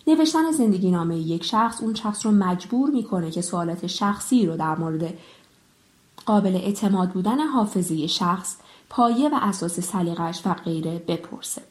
نوشتن 0.06 0.50
زندگی 0.50 0.90
نامه 0.90 1.16
یک 1.16 1.44
شخص 1.44 1.82
اون 1.82 1.94
شخص 1.94 2.26
رو 2.26 2.32
مجبور 2.32 2.90
می‌کنه 2.90 3.30
که 3.30 3.40
سوالات 3.40 3.86
شخصی 3.86 4.46
رو 4.46 4.56
در 4.56 4.74
مورد 4.74 5.14
قابل 6.26 6.54
اعتماد 6.54 7.10
بودن 7.10 7.40
حافظه 7.40 8.06
شخص، 8.06 8.56
پایه 8.90 9.28
و 9.28 9.38
اساس 9.42 9.80
سلیقش 9.80 10.42
و 10.46 10.54
غیره 10.54 10.98
بپرسه. 11.08 11.62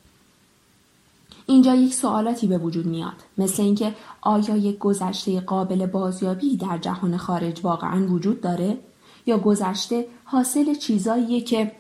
اینجا 1.52 1.76
یک 1.76 1.94
سوالاتی 1.94 2.48
به 2.48 2.58
وجود 2.58 2.86
میاد. 2.86 3.14
مثل 3.38 3.64
اینکه 3.64 3.96
آیا 4.22 4.58
یک 4.58 4.78
گذشته 4.78 5.40
قابل 5.40 5.86
بازیابی 5.86 6.58
در 6.58 6.78
جهان 6.78 7.18
خارج 7.18 7.60
واقعا 7.64 8.08
وجود 8.08 8.42
داره؟ 8.42 8.78
یا 9.26 9.38
گذشته 9.38 10.06
حاصل 10.24 10.76
چیزاییه 10.76 11.42
که 11.42 11.72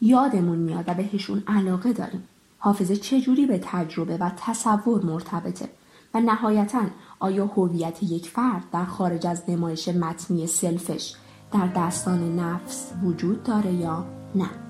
یادمون 0.00 0.58
میاد 0.58 0.84
و 0.86 0.94
بهشون 0.94 1.42
علاقه 1.46 1.92
داریم. 1.92 2.28
حافظه 2.58 2.96
چجوری 2.96 3.46
به 3.46 3.60
تجربه 3.62 4.16
و 4.16 4.30
تصور 4.36 5.04
مرتبطه؟ 5.04 5.68
و 6.14 6.20
نهایتا 6.20 6.82
آیا 7.20 7.46
هویت 7.46 8.02
یک 8.02 8.28
فرد 8.28 8.64
در 8.72 8.84
خارج 8.84 9.26
از 9.26 9.42
نمایش 9.48 9.88
متنی 9.88 10.46
سلفش 10.46 11.14
در 11.52 11.66
دستان 11.66 12.38
نفس 12.38 12.92
وجود 13.02 13.42
داره 13.42 13.72
یا 13.72 14.04
نه؟ 14.34 14.63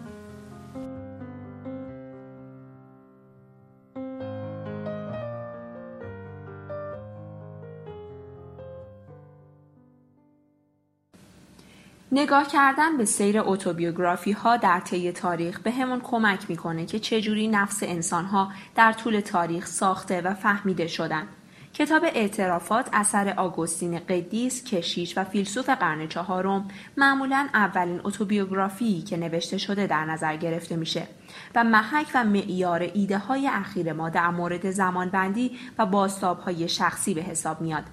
نگاه 12.16 12.46
کردن 12.48 12.96
به 12.96 13.05
سیر 13.05 13.40
اتوبیوگرافی 13.40 14.33
ها 14.33 14.57
در 14.57 14.81
طی 14.81 15.12
تاریخ 15.12 15.61
به 15.61 15.70
همون 15.70 16.00
کمک 16.00 16.50
می‌کنه 16.50 16.87
که 16.87 16.98
چجوری 16.98 17.48
نفس 17.48 17.83
انسان 17.83 18.24
ها 18.24 18.53
در 18.74 18.92
طول 18.92 19.20
تاریخ 19.20 19.66
ساخته 19.66 20.20
و 20.20 20.35
فهمیده 20.35 20.87
شدن. 20.87 21.27
کتاب 21.72 22.05
اعترافات 22.05 22.88
اثر 22.92 23.35
آگوستین 23.37 23.98
قدیس 23.98 24.64
کشیش 24.64 25.18
و 25.18 25.24
فیلسوف 25.24 25.70
قرن 25.70 26.09
چهارم 26.09 26.68
معمولا 26.96 27.48
اولین 27.55 28.00
اتوبیوگرافی 28.05 29.03
که 29.03 29.16
نوشته 29.16 29.59
شده 29.59 29.87
در 29.87 30.05
نظر 30.05 30.37
گرفته 30.37 30.77
میشه 30.77 31.07
و 31.55 31.64
محک 31.64 32.07
و 32.14 32.24
معیار 32.24 32.90
ایده 32.94 33.18
های 33.18 33.48
اخیر 33.48 33.92
ما 33.92 34.09
در 34.09 34.31
مورد 34.31 34.70
زمانبندی 34.70 35.59
و 35.79 35.87
باستاب 35.87 36.40
های 36.40 36.68
شخصی 36.68 37.14
به 37.14 37.22
حساب 37.22 37.61
میاد. 37.61 37.85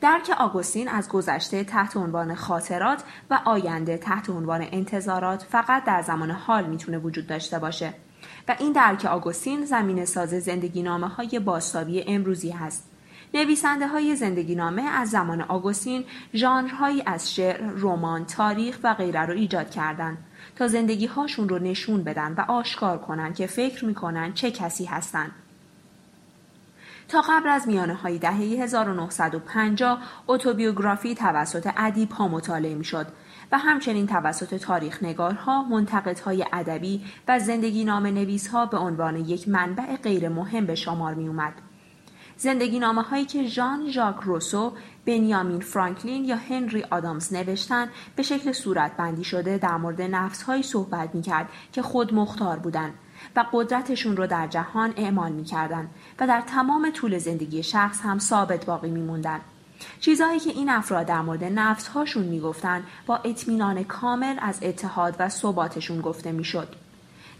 درک 0.00 0.30
آگوستین 0.38 0.88
از 0.88 1.08
گذشته 1.08 1.64
تحت 1.64 1.96
عنوان 1.96 2.34
خاطرات 2.34 3.04
و 3.30 3.40
آینده 3.44 3.98
تحت 3.98 4.30
عنوان 4.30 4.66
انتظارات 4.72 5.42
فقط 5.42 5.84
در 5.84 6.02
زمان 6.02 6.30
حال 6.30 6.66
می‌تونه 6.66 6.98
وجود 6.98 7.26
داشته 7.26 7.58
باشه 7.58 7.94
و 8.48 8.56
این 8.58 8.72
درک 8.72 9.04
آگوستین 9.04 9.64
زمین 9.64 10.04
ساز 10.04 10.30
زندگی 10.30 10.82
نامه 10.82 11.08
های 11.08 11.38
باستابی 11.38 12.04
امروزی 12.06 12.50
هست. 12.50 12.90
نویسنده 13.34 13.86
های 13.86 14.16
زندگی 14.16 14.54
نامه 14.54 14.82
از 14.82 15.10
زمان 15.10 15.42
آگوستین 15.42 16.04
ژانرهایی 16.34 17.02
از 17.06 17.34
شعر، 17.34 17.60
رمان، 17.76 18.24
تاریخ 18.24 18.78
و 18.82 18.94
غیره 18.94 19.20
رو 19.20 19.34
ایجاد 19.34 19.70
کردند 19.70 20.18
تا 20.56 20.68
زندگی 20.68 21.06
هاشون 21.06 21.48
رو 21.48 21.58
نشون 21.58 22.04
بدن 22.04 22.32
و 22.32 22.40
آشکار 22.40 22.98
کنن 22.98 23.32
که 23.32 23.46
فکر 23.46 23.84
می‌کنن 23.84 24.32
چه 24.32 24.50
کسی 24.50 24.84
هستند. 24.84 25.30
تا 27.08 27.20
قبل 27.28 27.48
از 27.48 27.68
میانه 27.68 27.94
های 27.94 28.18
دهه 28.18 28.36
1950 28.36 29.98
اتوبیوگرافی 30.28 31.14
توسط 31.14 31.70
ادیب 31.76 32.10
ها 32.10 32.28
مطالعه 32.28 32.74
می 32.74 32.84
شد 32.84 33.06
و 33.52 33.58
همچنین 33.58 34.06
توسط 34.06 34.54
تاریخ 34.54 35.02
نگارها، 35.02 35.62
منتقدهای 35.62 36.46
ادبی 36.52 37.04
و 37.28 37.38
زندگی 37.38 37.84
نام 37.84 38.06
نویس 38.06 38.48
ها 38.48 38.66
به 38.66 38.78
عنوان 38.78 39.16
یک 39.16 39.48
منبع 39.48 39.96
غیر 39.96 40.28
مهم 40.28 40.66
به 40.66 40.74
شمار 40.74 41.14
می 41.14 41.28
اومد. 41.28 41.52
زندگی 42.36 42.78
نامه 42.78 43.02
هایی 43.02 43.24
که 43.24 43.46
ژان 43.46 43.90
ژاک 43.90 44.16
روسو، 44.16 44.72
بنیامین 45.06 45.60
فرانکلین 45.60 46.24
یا 46.24 46.36
هنری 46.36 46.84
آدامز 46.90 47.32
نوشتن 47.32 47.88
به 48.16 48.22
شکل 48.22 48.52
صورت 48.52 48.96
بندی 48.96 49.24
شده 49.24 49.58
در 49.58 49.76
مورد 49.76 50.02
نفس 50.02 50.42
هایی 50.42 50.62
صحبت 50.62 51.14
می 51.14 51.22
کرد 51.22 51.48
که 51.72 51.82
خود 51.82 52.14
مختار 52.14 52.58
بودند 52.58 52.94
و 53.36 53.44
قدرتشون 53.52 54.16
رو 54.16 54.26
در 54.26 54.46
جهان 54.46 54.92
اعمال 54.96 55.32
می‌کردن 55.32 55.88
و 56.18 56.26
در 56.26 56.40
تمام 56.40 56.90
طول 56.90 57.18
زندگی 57.18 57.62
شخص 57.62 58.00
هم 58.00 58.18
ثابت 58.18 58.64
باقی 58.64 58.90
میموندن. 58.90 59.40
چیزهایی 60.00 60.40
که 60.40 60.50
این 60.50 60.68
افراد 60.68 61.06
در 61.06 61.20
مورد 61.20 61.44
نفس 61.44 61.88
هاشون 61.88 62.24
می‌گفتن 62.24 62.84
با 63.06 63.16
اطمینان 63.16 63.84
کامل 63.84 64.36
از 64.38 64.58
اتحاد 64.62 65.16
و 65.18 65.28
ثباتشون 65.28 66.00
گفته 66.00 66.32
می‌شد. 66.32 66.68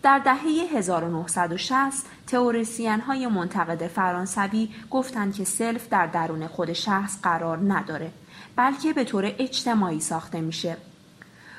در 0.02 0.18
دهه 0.18 0.76
1960 0.76 2.06
تئوریسین 2.26 3.00
های 3.00 3.26
منتقد 3.26 3.86
فرانسوی 3.86 4.68
گفتند 4.90 5.34
که 5.34 5.44
self 5.44 5.88
در 5.88 6.06
درون 6.06 6.46
خود 6.46 6.72
شخص 6.72 7.20
قرار 7.22 7.58
نداره 7.72 8.10
بلکه 8.56 8.92
به 8.92 9.04
طور 9.04 9.32
اجتماعی 9.38 10.00
ساخته 10.00 10.40
میشه 10.40 10.76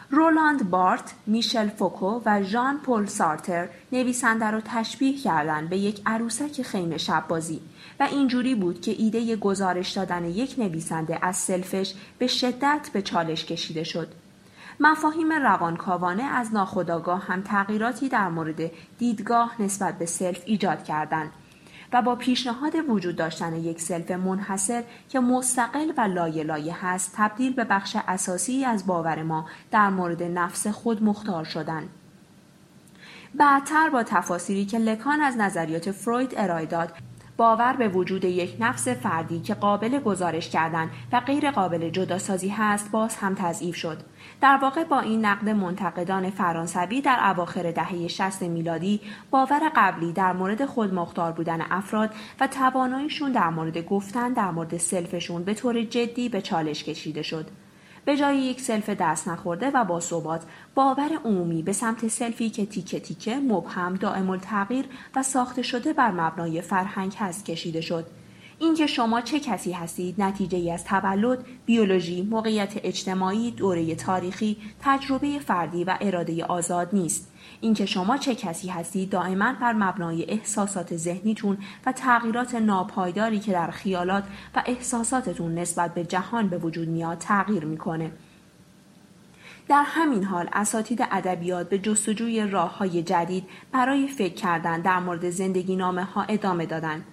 رولاند 0.10 0.70
بارت، 0.70 1.14
میشل 1.26 1.70
فوکو 1.70 2.22
و 2.26 2.44
ژان 2.44 2.78
پل 2.78 3.06
سارتر 3.06 3.70
نویسنده 3.92 4.52
را 4.52 4.62
تشبیه 4.66 5.18
کردند 5.18 5.70
به 5.70 5.78
یک 5.78 6.02
عروسک 6.06 6.62
خیمه 6.62 6.98
شب 6.98 7.26
بازی 7.28 7.60
و 8.00 8.04
اینجوری 8.04 8.56
بود 8.56 8.82
که 8.82 8.96
ایده 8.98 9.36
گزارش 9.36 9.92
دادن 9.92 10.26
یک 10.26 10.56
نویسنده 10.58 11.20
از 11.22 11.36
self 11.38 11.75
ش 11.75 11.94
به 12.20 12.28
شدت 12.28 12.90
به 12.94 13.02
چالش 13.02 13.46
کشیده 13.46 13.84
شد. 13.84 14.08
مفاهیم 14.80 15.32
روانکاوانه 15.32 16.24
از 16.24 16.54
ناخودآگاه 16.54 17.26
هم 17.26 17.42
تغییراتی 17.42 18.10
در 18.10 18.30
مورد 18.30 18.72
دیدگاه 18.98 19.62
نسبت 19.62 19.98
به 19.98 20.06
self 20.06 20.44
ایجاد 20.46 20.84
کردند 20.84 21.32
و 21.94 22.02
با 22.02 22.16
پیشنهاد 22.16 22.74
وجود 22.90 23.16
داشتن 23.16 23.56
یک 23.56 23.82
self 23.82 24.12
منحصر 24.12 24.84
که 25.10 25.20
مستقل 25.20 25.92
و 25.98 26.02
لایه 26.02 26.44
لایه 26.44 26.86
هست 26.86 27.14
تبدیل 27.16 27.54
به 27.54 27.64
بخش 27.64 27.98
اساسی 28.08 28.66
از 28.66 28.88
باور 28.88 29.24
ما 29.24 29.46
در 29.72 29.90
مورد 29.90 30.24
نفس 30.24 30.68
خود 30.68 31.04
مختار 31.04 31.44
شدن. 31.44 31.90
بعدتر 33.36 33.90
با 33.90 34.04
تفاصیلی 34.04 34.66
که 34.66 34.78
لکان 34.78 35.22
از 35.22 35.38
نظریات 35.38 35.92
فروید 35.92 36.34
ارائه 36.38 36.66
داد 36.66 36.94
باور 37.38 37.74
به 37.74 37.88
وجود 37.88 38.26
یک 38.26 38.58
نفس 38.60 38.88
فردی 38.88 39.40
که 39.40 39.54
قابل 39.54 40.00
گزارش 40.00 40.50
کردن 40.50 40.90
و 41.12 41.20
غیر 41.20 41.52
قابل 41.52 41.90
جداسازی 41.90 42.50
هست 42.50 42.92
باز 42.92 43.16
هم 43.16 43.36
تضعیف 43.36 43.76
شد. 43.76 43.98
در 44.42 44.60
واقع 44.62 44.84
با 44.84 45.00
این 45.00 45.26
نقد 45.26 45.50
منتقدان 45.50 46.30
فرانسوی 46.30 47.02
در 47.02 47.20
اواخر 47.24 47.72
دهه 47.72 48.08
60 48.08 48.42
میلادی 48.42 49.02
باور 49.32 49.72
قبلی 49.76 50.12
در 50.12 50.34
مورد 50.34 50.66
خود 50.66 50.94
مختار 50.94 51.32
بودن 51.32 51.62
افراد 51.62 52.10
و 52.40 52.48
تواناییشون 52.48 53.32
در 53.32 53.50
مورد 53.50 53.86
گفتن 53.86 54.34
در 54.34 54.52
مورد 54.52 54.78
self 54.78 55.11
شون 55.11 55.44
به 55.44 55.54
طور 55.54 55.84
جدی 55.84 56.30
به 56.30 56.42
چالش 56.42 56.84
کشیده 56.84 57.22
شد. 57.22 57.48
به 58.08 58.18
جای 58.18 58.38
یک 58.38 58.62
self 58.62 58.90
دست 58.90 59.28
نخورده 59.28 59.72
و 59.74 59.84
با 59.84 60.00
ثبات 60.00 60.42
باور 60.76 61.10
عمومی 61.26 61.64
به 61.64 61.74
سمت 61.74 62.08
self 62.08 62.41
ی 62.41 62.50
که 62.50 62.66
تیکه 62.66 63.00
تیکه 63.00 63.36
مبهم 63.36 63.96
دائم 63.96 64.30
التغییر 64.30 64.86
و 65.16 65.24
ساخته 65.24 65.62
شده 65.62 65.94
بر 65.94 66.12
مبنای 66.12 66.62
فرهنگ 66.62 67.14
هست 67.20 67.46
کشیده 67.46 67.82
شد 67.82 68.06
اینکه 68.60 68.88
شما 68.88 69.22
چه 69.22 69.40
کسی 69.40 69.72
هستید 69.72 70.22
نتیجه 70.22 70.74
از 70.74 70.84
تولد، 70.84 71.46
بیولوژی، 71.66 72.22
موقعیت 72.22 72.74
اجتماعی، 72.84 73.52
دوره 73.52 73.96
تاریخی، 73.96 74.58
تجربه 74.82 75.40
فردی 75.40 75.84
و 75.84 75.98
اراده 76.02 76.46
آزاد 76.46 76.90
نیست. 76.94 77.32
اینکه 77.62 77.86
شما 77.86 78.18
چه 78.18 78.36
کسی 78.36 78.68
هستید 78.68 79.10
دائما 79.10 79.54
بر 79.62 79.74
مبنای 79.74 80.26
احساسات 80.26 80.96
ذهنیتون 80.98 81.58
و 81.86 81.92
تغییرات 81.92 82.56
ناپایداری 82.56 83.40
که 83.40 83.52
در 83.52 83.72
خیالات 83.72 84.24
و 84.56 84.64
احساساتتون 84.66 85.56
نسبت 85.56 85.94
به 85.94 86.04
جهان 86.04 86.48
به 86.48 86.58
وجود 86.58 86.88
میاد 86.88 87.18
تغییر 87.18 87.66
می‌کنه. 87.66 88.12
در 89.68 89.84
همین 89.88 90.24
حال 90.24 90.50
اساتید 90.54 91.08
ادبیات 91.12 91.70
به 91.70 91.80
جستجوی 91.80 92.48
راه 92.48 92.78
های 92.78 93.04
جدید 93.04 93.44
برای 93.72 94.08
فکر 94.08 94.34
کردن 94.34 94.82
در 94.82 95.00
مورد 95.00 95.30
زندگی 95.30 95.76
نامه 95.76 96.04
ها 96.04 96.24
ادامه 96.24 96.66
دادند. 96.66 97.06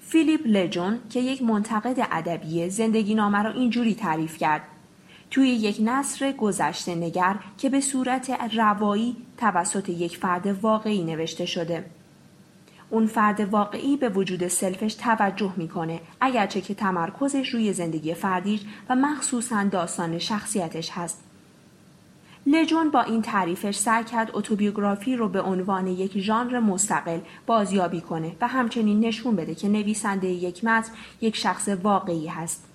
فیلیپ 0.00 0.40
لجون 0.46 0.98
که 1.10 1.20
یک 1.20 1.42
منتقد 1.42 2.08
ادبی 2.10 2.70
زندگی 2.70 3.14
نامه 3.14 3.42
را 3.42 3.50
اینجوری 3.50 3.94
تعریف 3.94 4.38
کرد 4.38 4.62
توی 5.30 5.48
یک 5.48 5.80
نصر 5.84 6.32
گذشته 6.32 6.94
نگر 6.94 7.36
که 7.58 7.68
به 7.68 7.80
صورت 7.80 8.54
روایی 8.54 9.16
توسط 9.38 9.88
یک 9.88 10.16
فرد 10.16 10.46
واقعی 10.46 11.04
نوشته 11.04 11.46
شده 11.46 11.84
اون 12.90 13.06
فرد 13.06 13.40
واقعی 13.40 13.96
به 13.96 14.08
وجود 14.08 14.48
سلفش 14.48 14.94
توجه 14.94 15.52
می‌کنه 15.56 16.00
اگرچه 16.20 16.60
که 16.60 16.74
تمرکزش 16.74 17.48
روی 17.48 17.72
زندگی 17.72 18.14
فردیش 18.14 18.60
و 18.88 18.96
مخصوصا 18.96 19.64
داستان 19.64 20.18
شخصیتش 20.18 20.90
هست 20.90 21.24
لجون 22.46 22.90
با 22.90 23.02
این 23.02 23.22
تعریفش 23.22 23.76
سعی 23.76 24.04
کرد 24.04 24.30
اتوبیوگرافی 24.34 25.16
رو 25.16 25.28
به 25.28 25.40
عنوان 25.40 25.86
یک 25.86 26.18
ژانر 26.18 26.60
مستقل 26.60 27.18
بازیابی 27.46 28.00
کنه 28.00 28.36
و 28.40 28.48
همچنین 28.48 29.00
نشون 29.00 29.36
بده 29.36 29.54
که 29.54 29.68
نویسنده 29.68 30.28
یک 30.28 30.64
متن 30.64 30.92
یک 31.20 31.36
شخص 31.36 31.68
واقعی 31.68 32.26
هست. 32.26 32.69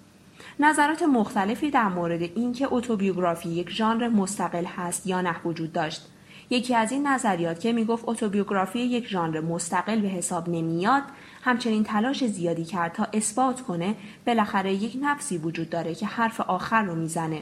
نظرات 0.60 1.04
مختلفی 1.04 1.72
در 1.72 1.88
مورد 1.88 2.22
اینکه 2.22 2.68
اتوبیوگرافی 2.72 3.50
یک 3.50 3.70
ژانر 3.70 4.08
مستقل 4.08 4.66
هست 4.66 5.08
یا 5.08 5.22
نه 5.22 5.42
وجود 5.46 5.74
داشت. 5.74 6.08
یکی 6.50 6.76
از 6.76 6.92
این 6.92 7.08
نظریات 7.08 7.60
که 7.60 7.74
می‌گفت 7.74 8.04
اتوبیوگرافی 8.08 8.80
یک 8.80 9.08
ژانر 9.08 9.40
مستقل 9.40 10.02
به 10.02 10.08
حساب 10.08 10.50
نمیاد 10.50 11.04
همچنین 11.42 11.84
تلاش 11.84 12.26
زیادی 12.26 12.66
کرد 12.66 12.94
تا 12.94 13.08
اثبات 13.14 13.62
کنه 13.62 13.96
بالاخره 14.28 14.74
یک 14.74 14.98
نفسی 15.02 15.38
وجود 15.38 15.70
داره 15.70 15.96
که 15.96 16.06
حرف 16.06 16.42
آخر 16.42 16.84
رو 16.84 16.96
می‌زنه 16.96 17.42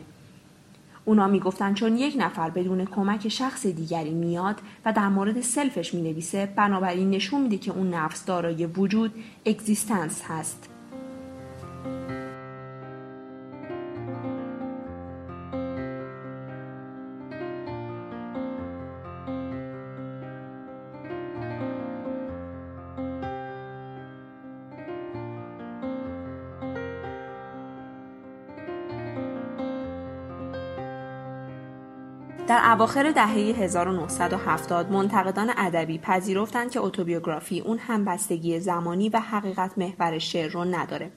اونا 1.05 1.27
می‌گفتن 1.27 1.73
چون 1.73 1.97
یک 1.97 2.15
نفر 2.19 2.49
بدون 2.49 2.85
کمک 2.85 3.27
شخص 3.27 3.65
دیگری 3.65 4.13
میاد 4.13 4.55
و 4.85 4.93
در 4.93 5.09
مورد 5.09 5.41
سلفش 5.41 5.93
می‌نویسه 5.93 6.45
بنابراین 6.55 7.09
نشون 7.09 7.41
میده 7.41 7.57
که 7.57 7.71
اون 7.71 7.93
نفس 7.93 8.25
دارای 8.25 8.65
وجود 8.65 9.11
اگزیستنس 9.45 10.21
هست 10.27 10.69
در 32.53 32.71
اواخر 32.71 33.11
دهه 33.11 33.27
1970 33.27 34.91
منتقدان 34.91 35.53
ادبی 35.57 35.97
پذیرفتند 35.97 36.71
که 36.71 36.79
اتوبیوگرافی 36.79 37.59
اون 37.59 37.77
همبستگی 37.77 38.59
زمانی 38.59 39.09
و 39.09 39.19
حقیقت 39.19 39.77
محور 39.77 40.19
شعر 40.19 40.51
رو 40.51 40.63
نداره. 40.65 41.11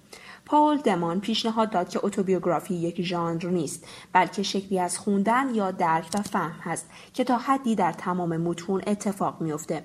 پاول 0.46 0.76
دمان 0.76 1.20
پیشنهاد 1.20 1.70
داد 1.70 1.88
که 1.88 2.00
اتوبیوگرافی 2.02 2.74
یک 2.74 3.02
ژانر 3.02 3.46
نیست 3.46 3.86
بلکه 4.12 4.42
شکلی 4.42 4.80
از 4.80 4.98
خوندن 4.98 5.54
یا 5.54 5.70
درک 5.70 6.08
و 6.14 6.22
فهم 6.22 6.60
هست 6.62 6.90
که 7.14 7.24
تا 7.24 7.36
حدی 7.38 7.74
در 7.74 7.92
تمام 7.92 8.36
متون 8.36 8.82
اتفاق 8.86 9.40
میافته 9.40 9.84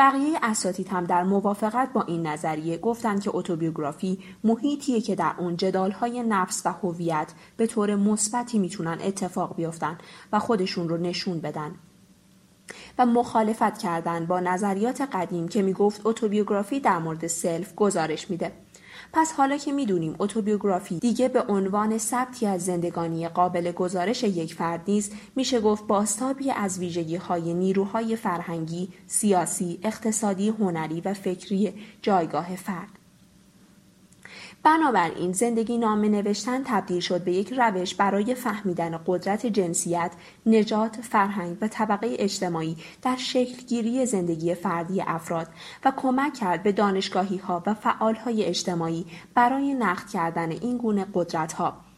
بقیه 0.00 0.38
اساتید 0.42 0.88
هم 0.88 1.04
در 1.04 1.22
موافقت 1.22 1.92
با 1.92 2.02
این 2.02 2.26
نظریه 2.26 2.78
گفتند 2.78 3.22
که 3.22 3.30
اتوبیوگرافی 3.34 4.18
محیطیه 4.44 5.00
که 5.00 5.14
در 5.14 5.32
اون 5.38 5.56
جدالهای 5.56 6.22
نفس 6.22 6.66
و 6.66 6.72
هویت 6.72 7.32
به 7.56 7.66
طور 7.66 7.96
مثبتی 7.96 8.58
می‌تونن 8.58 8.98
اتفاق 9.04 9.56
بیفتن 9.56 9.98
و 10.32 10.38
خودشون 10.38 10.88
رو 10.88 10.96
نشون 10.96 11.40
بدن. 11.40 11.74
و 12.98 13.06
مخالفت 13.06 13.78
کردن 13.78 14.26
با 14.26 14.40
نظریات 14.40 15.00
قدیم 15.12 15.48
که 15.48 15.62
می‌گفت 15.62 16.00
اتوبیوگرافی 16.04 16.80
در 16.80 16.98
مورد 16.98 17.26
سلف 17.26 17.74
گزارش 17.74 18.30
میده. 18.30 18.52
پس 19.12 19.32
حالا 19.32 19.56
که 19.56 19.72
می‌دونیم 19.72 20.16
اتوبیوگرافی 20.18 20.98
دیگه 20.98 21.28
به 21.28 21.42
عنوان 21.42 21.98
ثبتی 21.98 22.46
از 22.46 22.64
زندگانی 22.64 23.28
قابل 23.28 23.72
گزارش 23.72 24.22
یک 24.22 24.54
فرد 24.54 24.80
نیست 24.88 25.12
میشه 25.36 25.60
گفت 25.60 25.86
باستابی 25.86 26.50
از 26.50 26.78
ویژگی 26.78 27.16
های 27.16 27.54
نیروهای 27.54 28.16
فرهنگی، 28.16 28.88
سیاسی، 29.06 29.80
اقتصادی، 29.82 30.48
هنری 30.48 31.00
و 31.00 31.14
فکری 31.14 31.74
جایگاه 32.02 32.56
فرد. 32.56 32.99
بنابراین 34.62 35.32
زندگی 35.32 35.78
نامه 35.78 36.08
نوشتن 36.08 36.62
تبدیل 36.64 37.00
شد 37.00 37.24
به 37.24 37.32
یک 37.32 37.52
روش 37.52 37.94
برای 37.94 38.34
فهمیدن 38.34 39.00
قدرت 39.06 39.46
جنسیت، 39.46 40.12
نجات، 40.46 40.96
فرهنگ 40.96 41.56
و 41.60 41.68
طبقه 41.68 42.16
اجتماعی 42.18 42.76
در 43.02 43.16
شکلگیری 43.16 44.06
زندگی 44.06 44.54
فردی 44.54 45.00
افراد 45.00 45.48
و 45.84 45.92
کمک 45.96 46.34
کرد 46.34 46.62
به 46.62 46.72
دانشگاهی 46.72 47.36
ها 47.36 47.62
و 47.66 47.74
فعال 47.74 48.14
های 48.14 48.44
اجتماعی 48.44 49.06
برای 49.34 49.74
نقد 49.74 50.08
کردن 50.08 50.50
این 50.50 50.78
گونه 50.78 51.06
قدرت 51.14 51.52
ها. 51.52 51.89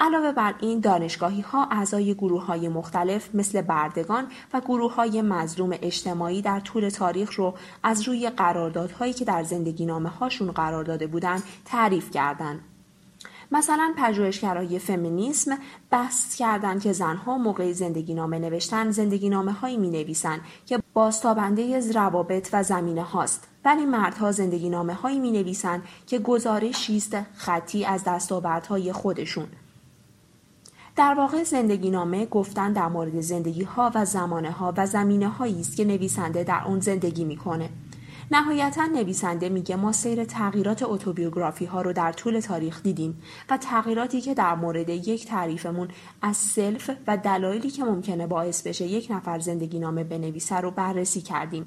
علاوه 0.00 0.32
بر 0.32 0.54
این 0.60 0.80
دانشگاهی 0.80 1.40
ها 1.40 1.68
اعضای 1.70 2.14
گروه 2.14 2.44
های 2.44 2.68
مختلف 2.68 3.34
مثل 3.34 3.62
بردگان 3.62 4.26
و 4.52 4.60
گروه 4.60 4.94
های 4.94 5.22
مظلوم 5.22 5.70
اجتماعی 5.82 6.42
در 6.42 6.60
طول 6.60 6.88
تاریخ 6.88 7.32
رو 7.32 7.54
از 7.82 8.02
روی 8.02 8.30
قراردادهایی 8.30 9.12
که 9.12 9.24
در 9.24 9.42
زندگی 9.42 9.86
نامه 9.86 10.08
هاشون 10.08 10.50
قرار 10.50 10.84
داده 10.84 11.06
بودند 11.06 11.42
تعریف 11.64 12.10
کردند. 12.10 12.60
مثلا 13.52 13.94
پژوهشگرای 13.98 14.78
فمینیسم 14.78 15.58
بحث 15.90 16.36
کردند 16.36 16.82
که 16.82 16.92
زنها 16.92 17.38
موقع 17.38 17.72
زندگی 17.72 18.14
نامه 18.14 18.38
نوشتن 18.38 18.90
زندگی 18.90 19.28
نامه 19.28 19.52
هایی 19.52 19.76
می 19.76 19.90
نویسن 19.90 20.40
که 20.66 20.78
بازتابنده 20.94 21.92
روابط 21.92 22.48
و 22.52 22.62
زمینه 22.62 23.02
هاست 23.02 23.48
ولی 23.64 23.86
مردها 23.86 24.32
زندگی 24.32 24.70
نامه 24.70 24.94
هایی 24.94 25.18
می 25.18 25.30
نویسن 25.30 25.82
که 26.06 26.18
گزارشی 26.18 26.96
است 26.96 27.16
خطی 27.34 27.84
از 27.84 28.04
دستاوردهای 28.04 28.92
خودشون 28.92 29.46
در 30.98 31.14
واقع 31.14 31.42
زندگی 31.42 31.90
نامه 31.90 32.26
گفتن 32.26 32.72
در 32.72 32.88
مورد 32.88 33.20
زندگی 33.20 33.62
ها 33.62 33.92
و 33.94 34.04
زمانه 34.04 34.50
ها 34.50 34.74
و 34.76 34.86
زمینه 34.86 35.28
هایی 35.28 35.60
است 35.60 35.76
که 35.76 35.84
نویسنده 35.84 36.44
در 36.44 36.62
اون 36.66 36.80
زندگی 36.80 37.24
می‌کنه. 37.24 37.70
نهایتا 38.30 38.86
نویسنده 38.86 39.48
میگه 39.48 39.76
ما 39.76 39.92
سیر 39.92 40.24
تغییرات 40.24 40.82
اتوبیوگرافی 40.82 41.64
ها 41.64 41.82
رو 41.82 41.92
در 41.92 42.12
طول 42.12 42.40
تاریخ 42.40 42.82
دیدیم 42.82 43.22
و 43.50 43.56
تغییراتی 43.56 44.20
که 44.20 44.34
در 44.34 44.54
مورد 44.54 44.88
یک 44.88 45.26
تعریفمون 45.26 45.88
از 46.22 46.36
self 46.36 46.90
و 47.06 47.16
دلایلی 47.16 47.70
که 47.70 47.84
ممکنه 47.84 48.26
باعث 48.26 48.62
بشه 48.62 48.84
یک 48.84 49.10
نفر 49.10 49.38
زندگی 49.38 49.78
نامه 49.78 50.04
بنویسه 50.04 50.56
رو 50.56 50.70
بررسی 50.70 51.20
کردیم. 51.20 51.66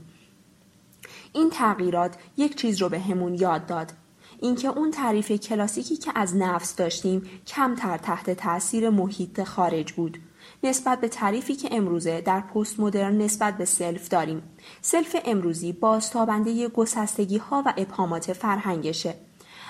این 1.33 1.49
تغییرات 1.49 2.15
یک 2.37 2.55
چیز 2.55 2.81
رو 2.81 2.89
بهمون 2.89 3.35
یاد 3.35 3.65
داد 3.65 3.93
اینکه 4.41 4.67
اون 4.67 4.91
تعریف 4.91 5.31
کلاسیکی 5.31 5.97
که 5.97 6.11
از 6.15 6.35
نفس 6.35 6.75
داشتیم 6.75 7.23
کمتر 7.47 7.97
تحت 7.97 8.29
تاثیر 8.29 8.89
محیط 8.89 9.43
خارج 9.43 9.93
بود. 9.93 10.17
نسبت 10.63 11.01
به 11.01 11.07
تعریفی 11.07 11.55
که 11.55 11.69
امروزه 11.71 12.21
در 12.21 12.41
پست 12.41 12.79
مدرن 12.79 13.17
نسبت 13.17 13.57
به 13.57 13.65
self 13.65 14.07
داریم. 14.07 14.43
self 14.81 15.15
امروزی 15.25 15.73
بازتابنده 15.73 16.67
گسستگی 16.67 17.37
ها 17.37 17.63
و 17.65 17.73
ابهامات 17.77 18.33
فرهنگشه. 18.33 19.15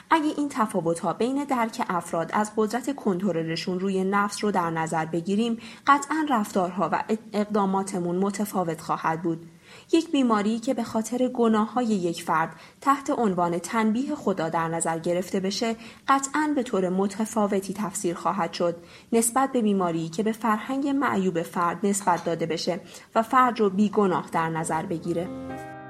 اگه 0.09 0.33
این 0.37 0.49
تفاوت 0.49 0.99
ها 0.99 1.13
بین 1.13 1.43
درک 1.43 1.85
افراد 1.89 2.29
از 2.33 2.51
قدرت 2.57 2.95
کنترلشون 2.95 3.79
روی 3.79 4.03
نفس 4.03 4.43
رو 4.43 4.51
در 4.51 4.69
نظر 4.69 5.05
بگیریم 5.05 5.57
قطعا 5.87 6.25
رفتارها 6.29 6.89
و 6.91 7.03
اقداماتمون 7.33 8.15
متفاوت 8.15 8.81
خواهد 8.81 9.21
بود. 9.21 9.45
یک 9.91 10.11
بیماری 10.11 10.59
که 10.59 10.73
به 10.73 10.83
خاطر 10.83 11.27
گناه 11.27 11.73
های 11.73 11.85
یک 11.85 12.23
فرد 12.23 12.55
تحت 12.81 13.09
عنوان 13.09 13.59
تنبیه 13.59 14.15
خدا 14.15 14.49
در 14.49 14.67
نظر 14.67 14.99
گرفته 14.99 15.39
بشه 15.39 15.75
قطعا 16.07 16.53
به 16.55 16.63
طور 16.63 16.89
متفاوتی 16.89 17.73
تفسیر 17.73 18.15
خواهد 18.15 18.53
شد 18.53 18.75
نسبت 19.13 19.51
به 19.51 19.61
بیماری 19.61 20.09
که 20.09 20.23
به 20.23 20.31
فرهنگ 20.31 20.87
معیوب 20.87 21.41
فرد 21.41 21.85
نسبت 21.85 22.25
داده 22.25 22.45
بشه 22.45 22.79
و 23.15 23.21
فرد 23.21 23.59
رو 23.59 23.69
بیگناه 23.69 24.29
در 24.31 24.49
نظر 24.49 24.85
بگیره. 24.85 25.80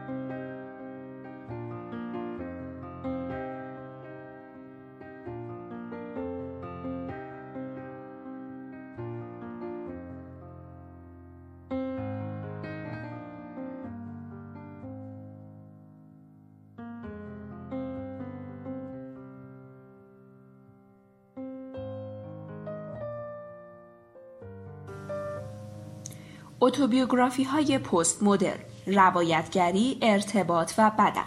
اتوبیوگرافی 26.61 27.43
های 27.43 27.77
پست 27.77 28.23
مدر، 28.23 28.55
روایتگری، 28.87 29.97
ارتباط 30.01 30.73
و 30.77 30.91
بدن. 30.99 31.25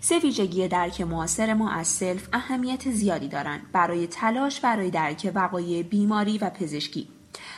سه 0.00 0.18
ویژگی 0.18 0.68
درک 0.68 1.00
معاصر 1.00 1.54
ما 1.54 1.70
از 1.70 1.86
سلف 1.86 2.28
اهمیت 2.32 2.90
زیادی 2.90 3.28
دارند 3.28 3.72
برای 3.72 4.06
تلاش 4.06 4.60
برای 4.60 4.90
درک 4.90 5.32
وقایع 5.34 5.82
بیماری 5.82 6.38
و 6.38 6.50
پزشکی. 6.50 7.08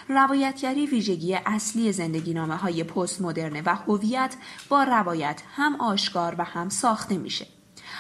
روایتگری 0.09 0.87
ویژگی 0.87 1.35
اصلی 1.35 1.93
زندگی 1.93 2.35
نامه 2.35 2.57
های 2.57 2.85
پست 2.85 3.23
مدرنه 3.23 3.63
و 3.67 3.75
هویت 3.75 4.37
با 4.69 4.83
روایت 4.83 5.43
هم 5.57 5.81
آشکار 5.81 6.35
و 6.39 6.45
هم 6.45 6.69
ساخته 6.69 7.19
میشه. 7.19 7.47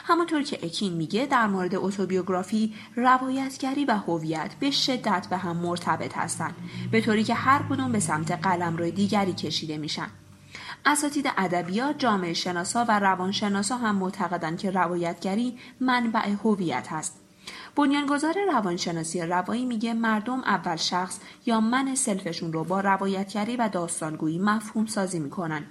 همانطور 0.09 0.43
که 0.43 0.59
اکین 0.63 0.93
میگه 0.93 1.27
در 1.27 1.47
مورد 1.47 1.75
اتوبیوگرافی 1.75 2.75
روایتگری 2.97 3.85
و 3.85 3.93
هویت 3.93 4.55
به 4.61 4.71
شدت 4.71 5.27
به 5.31 5.37
هم 5.37 5.57
مرتبط 5.57 6.17
هستند 6.17 6.55
به 6.91 7.01
طوری 7.01 7.25
که 7.25 7.35
هر 7.35 7.63
کدوم 7.71 7.93
به 7.93 8.01
سمت 8.01 8.31
قلم 8.31 8.77
روی 8.77 8.91
دیگری 8.91 9.33
کشیده 9.33 9.79
میشن. 9.79 10.07
اساتید 10.87 11.33
ادبیات 11.37 11.99
جامعه 11.99 12.35
شناسا 12.35 12.85
و 12.89 12.99
روانشناسا 12.99 13.77
هم 13.77 13.97
معتقدند 13.97 14.59
که 14.59 14.71
روایتگری 14.71 15.59
منبع 15.81 16.29
هویت 16.45 16.89
است 16.91 17.21
بنیانگذار 17.77 18.35
روانشناسی 18.53 19.23
روایی 19.23 19.65
میگه 19.65 19.95
مردم 19.95 20.41
اول 20.41 20.77
شخص 20.77 21.19
یا 21.47 21.61
من 21.61 21.95
سلفشون 21.95 22.53
رو 22.53 22.65
با 22.65 22.81
روایتگری 22.81 23.57
و 23.57 23.69
داستانگویی 23.69 24.39
مفهوم 24.39 24.87
سازی 24.87 25.19
می‌کنن. 25.19 25.65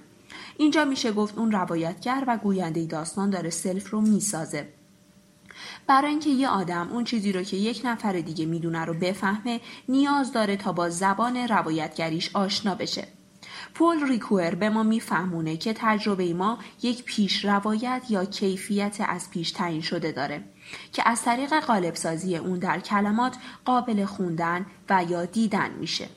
اینجا 0.56 0.84
میشه 0.84 1.12
گفت 1.12 1.38
اون 1.38 1.52
روایتگر 1.52 2.24
و 2.26 2.36
گوینده 2.36 2.86
داستان 2.86 3.30
داره 3.30 3.50
سلف 3.50 3.90
رو 3.90 4.00
می‌سازه 4.00 4.68
برای 5.86 6.10
اینکه 6.10 6.30
یه 6.30 6.48
آدم 6.48 6.88
اون 6.92 7.04
چیزی 7.04 7.32
رو 7.32 7.42
که 7.42 7.56
یک 7.56 7.80
نفر 7.84 8.12
دیگه 8.12 8.46
می‌دونه 8.46 8.84
رو 8.84 8.94
بفهمه 8.94 9.60
نیاز 9.88 10.32
داره 10.32 10.56
تا 10.56 10.72
با 10.72 10.90
زبان 10.90 11.36
روایتگریش 11.36 12.30
آشنا 12.34 12.74
بشه 12.74 13.08
پول 13.74 14.08
ریکوئر 14.08 14.54
به 14.54 14.70
ما 14.70 14.82
میفهمونه 14.82 15.56
که 15.56 15.72
تجربه 15.76 16.34
ما 16.34 16.58
یک 16.82 17.04
پیش 17.04 17.44
روایت 17.44 18.02
یا 18.08 18.24
کیفیت 18.24 18.96
از 19.08 19.30
پیش 19.30 19.52
تعیین 19.52 19.80
شده 19.80 20.12
داره 20.12 20.44
که 20.92 21.08
از 21.08 21.22
طریق 21.22 21.60
قالبسازی 21.60 22.36
اون 22.36 22.58
در 22.58 22.80
کلمات 22.80 23.36
قابل 23.64 24.04
خوندن 24.04 24.66
و 24.90 25.04
یا 25.08 25.24
دیدن 25.24 25.70
میشه. 25.70 26.08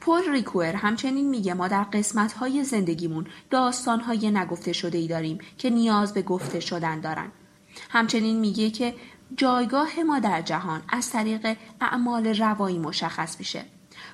پول 0.00 0.30
ریکوئر 0.30 0.76
همچنین 0.76 1.28
میگه 1.30 1.54
ما 1.54 1.68
در 1.68 1.82
قسمت 1.82 2.32
های 2.32 2.64
زندگیمون 2.64 3.26
داستان 3.50 4.00
های 4.00 4.30
نگفته 4.30 4.72
شده 4.72 4.98
ای 4.98 5.08
داریم 5.08 5.38
که 5.58 5.70
نیاز 5.70 6.14
به 6.14 6.22
گفته 6.22 6.60
شدن 6.60 7.00
دارن. 7.00 7.32
همچنین 7.90 8.40
میگه 8.40 8.70
که 8.70 8.94
جایگاه 9.36 10.00
ما 10.06 10.18
در 10.18 10.42
جهان 10.42 10.82
از 10.88 11.10
طریق 11.10 11.56
اعمال 11.80 12.26
روایی 12.26 12.78
مشخص 12.78 13.38
میشه. 13.38 13.64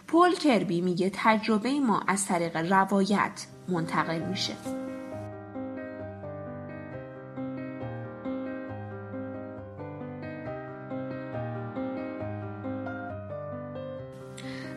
پول 0.06 0.34
کربی 0.34 0.80
میگه 0.80 1.10
تجربه 1.14 1.80
ما 1.80 2.02
از 2.06 2.26
طریق 2.26 2.56
روایت 2.56 3.46
منتقل 3.68 4.28
میشه. 4.28 4.56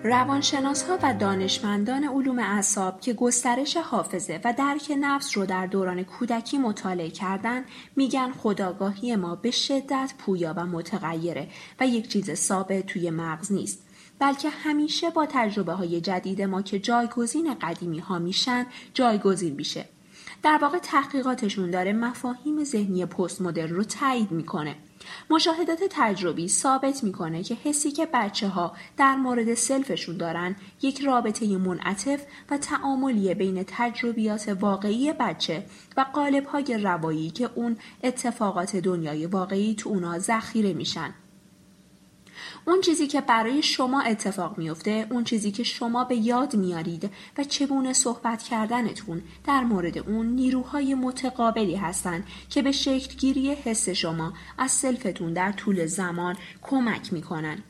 روانشناس 0.04 0.84
ها 0.84 1.00
و 1.04 1.14
دانشمندان 1.14 2.04
علوم 2.04 2.40
اعصاب 2.40 3.02
که 3.02 3.14
گسترش 3.14 3.78
حافظه 3.78 4.42
و 4.44 4.54
درک 4.58 4.92
نفس 5.00 5.38
رو 5.38 5.46
در 5.46 5.66
دوران 5.66 6.04
کودکی 6.04 6.58
مطالعه 6.58 7.10
کردن 7.10 7.64
میگن 7.96 8.32
خداگاهی 8.32 9.16
ما 9.16 9.36
به 9.36 9.52
شدت 9.52 10.14
پویا 10.18 10.54
و 10.58 10.66
متغیره 10.66 11.48
و 11.80 11.88
یک 11.88 12.08
چیز 12.08 12.34
ثابت 12.34 12.86
توی 12.86 13.10
مغز 13.10 13.52
نیست. 13.52 13.84
بلکه 14.20 14.50
همیشه 14.50 15.10
با 15.10 15.26
تجربه 15.26 15.74
های 15.74 16.02
جدید 16.02 16.42
ما 16.42 16.62
که 16.62 16.80
جایگزین 16.80 17.54
قدیمی 17.62 18.00
ها 18.00 18.20
میشن 18.20 18.66
جایگزین 18.94 19.54
میشه. 19.54 19.86
در 20.44 20.60
واقع 20.62 20.80
تحقیقاتشون 20.80 21.72
داره 21.72 21.94
مفاهیم 21.94 22.64
ذهنی 22.64 23.06
پست 23.06 23.42
مدرن 23.42 23.70
رو 23.70 23.84
تایید 23.84 24.32
می‌کنه. 24.32 24.76
مشاهدات 25.30 25.80
تجربی 25.90 26.48
ثابت 26.48 27.04
می‌کنه 27.04 27.44
که 27.44 27.58
حسی 27.64 27.92
که 27.92 28.08
بچه 28.14 28.48
ها 28.48 28.76
در 28.98 29.16
مورد 29.16 29.54
سلفشون 29.54 30.18
دارن 30.18 30.56
یک 30.82 31.02
رابطه 31.02 31.58
منعطف 31.58 32.24
و 32.50 32.58
تعاملی 32.58 33.34
بین 33.34 33.64
تجربیات 33.68 34.58
واقعی 34.60 35.14
بچه 35.14 35.66
و 35.98 36.06
قالب 36.14 36.46
های 36.46 36.78
روایی 36.84 37.30
که 37.30 37.50
اون 37.56 37.78
اتفاقات 38.04 38.76
دنیای 38.76 39.26
واقعی 39.26 39.76
تو 39.76 39.90
اونا 39.90 40.20
ذخیره 40.20 40.74
میشن. 40.74 41.14
اون 42.66 42.82
چیزی 42.82 43.08
که 43.08 43.22
برای 43.22 43.64
شما 43.64 44.02
اتفاق 44.02 44.58
میفته 44.58 45.08
اون 45.10 45.24
چیزی 45.24 45.52
که 45.52 45.64
شما 45.64 46.04
به 46.04 46.16
یاد 46.16 46.56
میارید 46.56 47.12
و 47.38 47.44
چگونه 47.44 47.94
صحبت 47.94 48.44
کردنتون 48.44 49.22
در 49.46 49.64
مورد 49.64 49.98
اون 49.98 50.26
نیروهای 50.26 50.96
متقابلی 50.96 51.76
هستند 51.76 52.24
که 52.50 52.62
به 52.62 52.72
شکلگیری 52.72 53.54
حس 53.54 53.90
شما 53.90 54.34
از 54.58 54.72
سلفتون 54.72 55.34
در 55.34 55.52
طول 55.52 55.86
زمان 55.86 56.38
کمک 56.62 57.14
می‌کنن. 57.14 57.64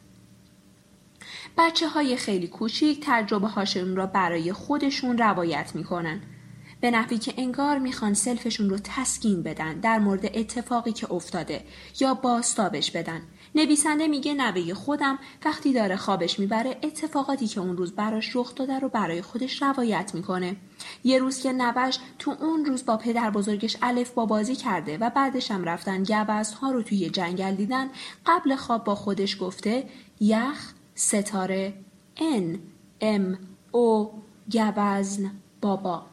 بچه 1.57 1.87
های 1.87 2.15
خیلی 2.15 2.47
کوچیک 2.47 2.99
تجربه 3.03 3.47
هاشون 3.47 3.95
را 3.95 4.05
برای 4.05 4.53
خودشون 4.53 5.17
روایت 5.17 5.71
می‌کنن. 5.75 6.21
به 6.81 6.91
نحوی 6.91 7.17
که 7.17 7.33
انگار 7.37 7.79
می‌خوان 7.79 8.13
سلفشون 8.13 8.69
رو 8.69 8.77
تسکین 8.83 9.43
بدن 9.43 9.79
در 9.79 9.99
مورد 9.99 10.25
اتفاقی 10.37 10.91
که 10.91 11.11
افتاده 11.11 11.63
یا 11.99 12.13
باستابش 12.13 12.91
بدن. 12.91 13.21
نویسنده 13.55 14.07
میگه 14.07 14.33
نوه 14.33 14.73
خودم 14.73 15.19
وقتی 15.45 15.73
داره 15.73 15.95
خوابش 15.95 16.39
می‌بره 16.39 16.77
اتفاقاتی 16.83 17.47
که 17.47 17.59
اون 17.59 17.77
روز 17.77 17.91
براش 17.91 18.35
رخ 18.35 18.55
داده 18.55 18.79
رو 18.79 18.89
برای 18.89 19.21
خودش 19.21 19.61
روایت 19.61 20.11
می‌کنه. 20.15 20.55
یه 21.03 21.19
روز 21.19 21.39
که 21.41 21.51
نوش 21.51 21.97
تو 22.19 22.35
اون 22.41 22.65
روز 22.65 22.85
با 22.85 22.97
پدر 22.97 23.29
بزرگش 23.29 23.77
الف 23.81 24.11
با 24.11 24.25
بازی 24.25 24.55
کرده 24.55 24.97
و 24.97 25.09
بعدش 25.09 25.51
هم 25.51 25.63
رفتن 25.63 26.03
گوزن 26.03 26.55
ها 26.61 26.71
رو 26.71 26.83
توی 26.83 27.09
جنگل 27.09 27.55
دیدن 27.55 27.89
قبل 28.25 28.55
خواب 28.55 28.83
با 28.83 28.95
خودش 28.95 29.41
گفته 29.41 29.89
یخ 30.19 30.73
ستاره 30.95 31.73
ان 32.17 32.59
ام 33.01 33.37
او 33.71 34.11
گوزن 34.53 35.31
بابا. 35.61 36.05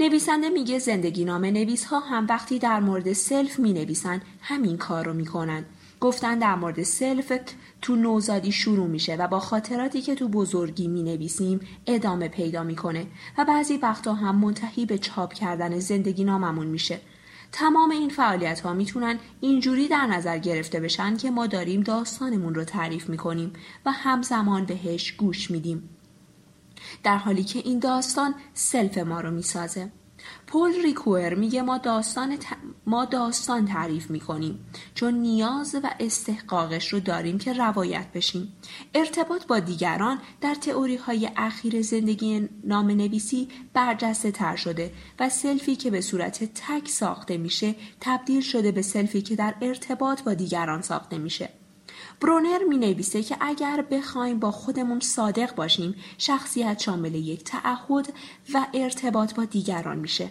نویسنده 0.00 0.48
میگه 0.48 0.78
زندگی 0.78 1.24
نامه 1.24 1.50
نویس 1.50 1.84
ها 1.84 2.00
هم 2.00 2.26
وقتی 2.28 2.58
در 2.58 2.80
مورد 2.80 3.12
self 3.12 3.58
می 3.58 3.72
نویسن 3.72 4.22
همین 4.40 4.76
کار 4.76 5.04
رو 5.04 5.12
می‌کنن. 5.12 5.64
گفتن 6.02 6.38
در 6.38 6.54
مورد 6.54 6.82
self 6.82 7.32
تو 7.82 7.96
نوزادی 7.96 8.52
شروع 8.52 8.86
میشه 8.86 9.16
و 9.16 9.28
با 9.28 9.40
خاطراتی 9.40 10.02
که 10.02 10.14
تو 10.14 10.28
بزرگی 10.28 10.88
می 10.88 11.02
نویسیم 11.02 11.60
ادامه 11.86 12.28
پیدا 12.28 12.62
می‌کنه 12.62 13.06
و 13.38 13.44
بعضی 13.44 13.76
وقتا 13.76 14.14
هم 14.14 14.36
منتهی 14.36 14.86
به 14.86 14.98
چاپ 14.98 15.32
کردن 15.32 15.78
زندگی 15.78 16.24
ناممون 16.24 16.66
میشه. 16.66 17.00
تمام 17.52 17.90
این 17.90 18.08
فعالیت 18.08 18.60
ها 18.60 18.72
می‌تونن 18.72 19.18
اینجوری 19.40 19.88
در 19.88 20.06
نظر 20.06 20.38
گرفته 20.38 20.80
بشن 20.80 21.16
که 21.16 21.30
ما 21.30 21.46
داریم 21.46 21.80
داستانمون 21.80 22.54
رو 22.54 22.64
تعریف 22.64 23.08
می‌کنیم 23.08 23.52
و 23.86 23.92
همزمان 23.92 24.64
بهش 24.64 25.12
گوش 25.12 25.50
میدیم. 25.50 25.88
در 27.02 27.16
حالی 27.16 27.44
که 27.44 27.58
این 27.58 27.78
داستان 27.78 28.34
self 28.54 28.98
ما 28.98 29.20
رو 29.20 29.30
می‌سازه. 29.30 29.90
پول 30.46 30.82
ریکوئر 30.82 31.34
میگه 31.34 31.62
ما 31.62 31.78
داستان, 31.78 32.38
ما 32.86 33.04
داستان 33.04 33.66
تعریف 33.66 34.10
می‌کنیم 34.10 34.64
چون 34.94 35.14
نیاز 35.14 35.74
و 35.82 35.90
استحقاقش 36.00 36.88
رو 36.88 37.00
داریم 37.00 37.38
که 37.38 37.52
روایت 37.52 38.06
بشیم. 38.14 38.52
ارتباط 38.94 39.46
با 39.46 39.58
دیگران 39.58 40.18
در 40.40 40.54
تئوری 40.54 40.96
های 40.96 41.30
اخیر 41.36 41.82
زندگی 41.82 42.48
نام 42.64 42.90
نویسی 42.90 43.48
برجسته 43.74 44.30
تر 44.30 44.56
شده 44.56 44.92
و 45.20 45.28
self 45.28 45.66
ی 45.66 45.76
که 45.76 45.90
به 45.90 46.00
صورت 46.00 46.44
تک 46.44 46.88
ساخته 46.88 47.36
میشه 47.36 47.74
تبدیل 48.00 48.40
شده 48.40 48.72
به 48.72 48.82
self 48.82 49.14
ی 49.14 49.22
که 49.22 49.36
در 49.36 49.54
ارتباط 49.62 50.22
با 50.22 50.34
دیگران 50.34 50.82
ساخته 50.82 51.18
میشه. 51.18 51.61
برونر 52.22 52.64
می 52.68 52.78
نویسه 52.78 53.22
که 53.22 53.36
اگر 53.40 53.84
بخوایم 53.90 54.38
با 54.38 54.50
خودمون 54.50 55.00
صادق 55.00 55.54
باشیم 55.54 55.94
شخصیت 56.18 56.80
شامل 56.82 57.14
یک 57.14 57.44
تعهد 57.44 58.12
و 58.54 58.66
ارتباط 58.74 59.34
با 59.34 59.44
دیگران 59.44 59.98
میشه. 59.98 60.30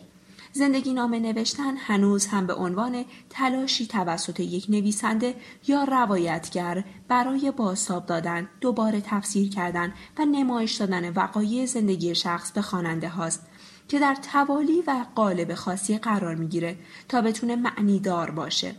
زندگی 0.54 0.94
نامه 0.94 1.20
نوشتن 1.20 1.78
هنوز 1.78 2.26
هم 2.26 2.48
به 2.48 2.54
عنوان 2.54 3.06
تلاشی 3.30 3.88
توسط 3.88 4.40
یک 4.40 4.66
نویسنده 4.70 5.36
یا 5.68 5.84
روایتگر 5.84 6.84
برای 7.08 7.52
بازتاب 7.52 8.06
دادن، 8.06 8.50
دوباره 8.62 9.02
تفسیر 9.02 9.50
کردن 9.50 9.94
و 10.18 10.26
نمایش 10.26 10.76
دادن 10.76 11.10
وقایع 11.10 11.66
زندگی 11.66 12.16
شخص 12.16 12.52
به 12.52 12.62
خواننده 12.62 13.10
هاست 13.10 13.48
که 13.88 14.00
در 14.00 14.16
توالی 14.16 14.84
و 14.88 15.06
قالب 15.16 15.54
خاصی 15.54 15.98
قرار 15.98 16.36
می‌گیره 16.36 16.78
تا 17.10 17.22
بتونه 17.22 17.56
معنی 17.56 18.00
دار 18.00 18.32
باشه. 18.32 18.76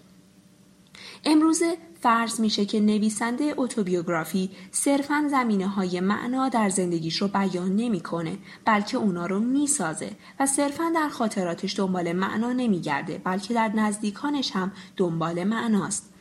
امروزه 1.24 1.76
فرض 2.02 2.40
میشه 2.40 2.64
که 2.64 2.80
نویسنده 2.80 3.54
اتوبیوگرافی 3.56 4.50
صرفا 4.70 5.24
زمینه 5.30 5.68
های 5.68 6.00
معنا 6.00 6.48
در 6.48 6.68
زندگیش 6.68 7.22
رو 7.22 7.28
بیان 7.28 7.76
نمی‌کنه 7.76 8.38
بلکه 8.64 8.96
اونا 8.96 9.26
رو 9.26 9.40
می‌سازه 9.40 10.10
و 10.40 10.46
صرفا 10.46 10.92
در 10.94 11.08
خاطراتش 11.08 11.78
دنبال 11.78 12.12
معنا 12.12 12.52
نمیگرده 12.52 13.20
بلکه 13.24 13.54
در 13.54 13.68
نزدیکانش 13.68 14.50
هم 14.50 14.72
دنبال 14.96 15.44
معناست. 15.44 16.12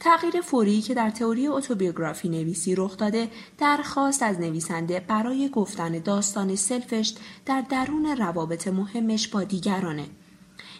تغییر 0.00 0.40
فوری 0.40 0.80
که 0.82 0.94
در 0.94 1.10
تئوری 1.10 1.46
اتوبیوگرافی 1.46 2.28
نویسی 2.28 2.74
رخ 2.74 2.96
داده 2.96 3.28
درخواست 3.58 4.22
از 4.22 4.40
نویسنده 4.40 5.00
برای 5.00 5.48
گفتن 5.48 5.98
داستان 5.98 6.56
سلفش 6.56 7.14
در 7.46 7.60
درون 7.60 8.06
روابط 8.06 8.68
مهمش 8.68 9.28
با 9.28 9.44
دیگرانه. 9.44 10.06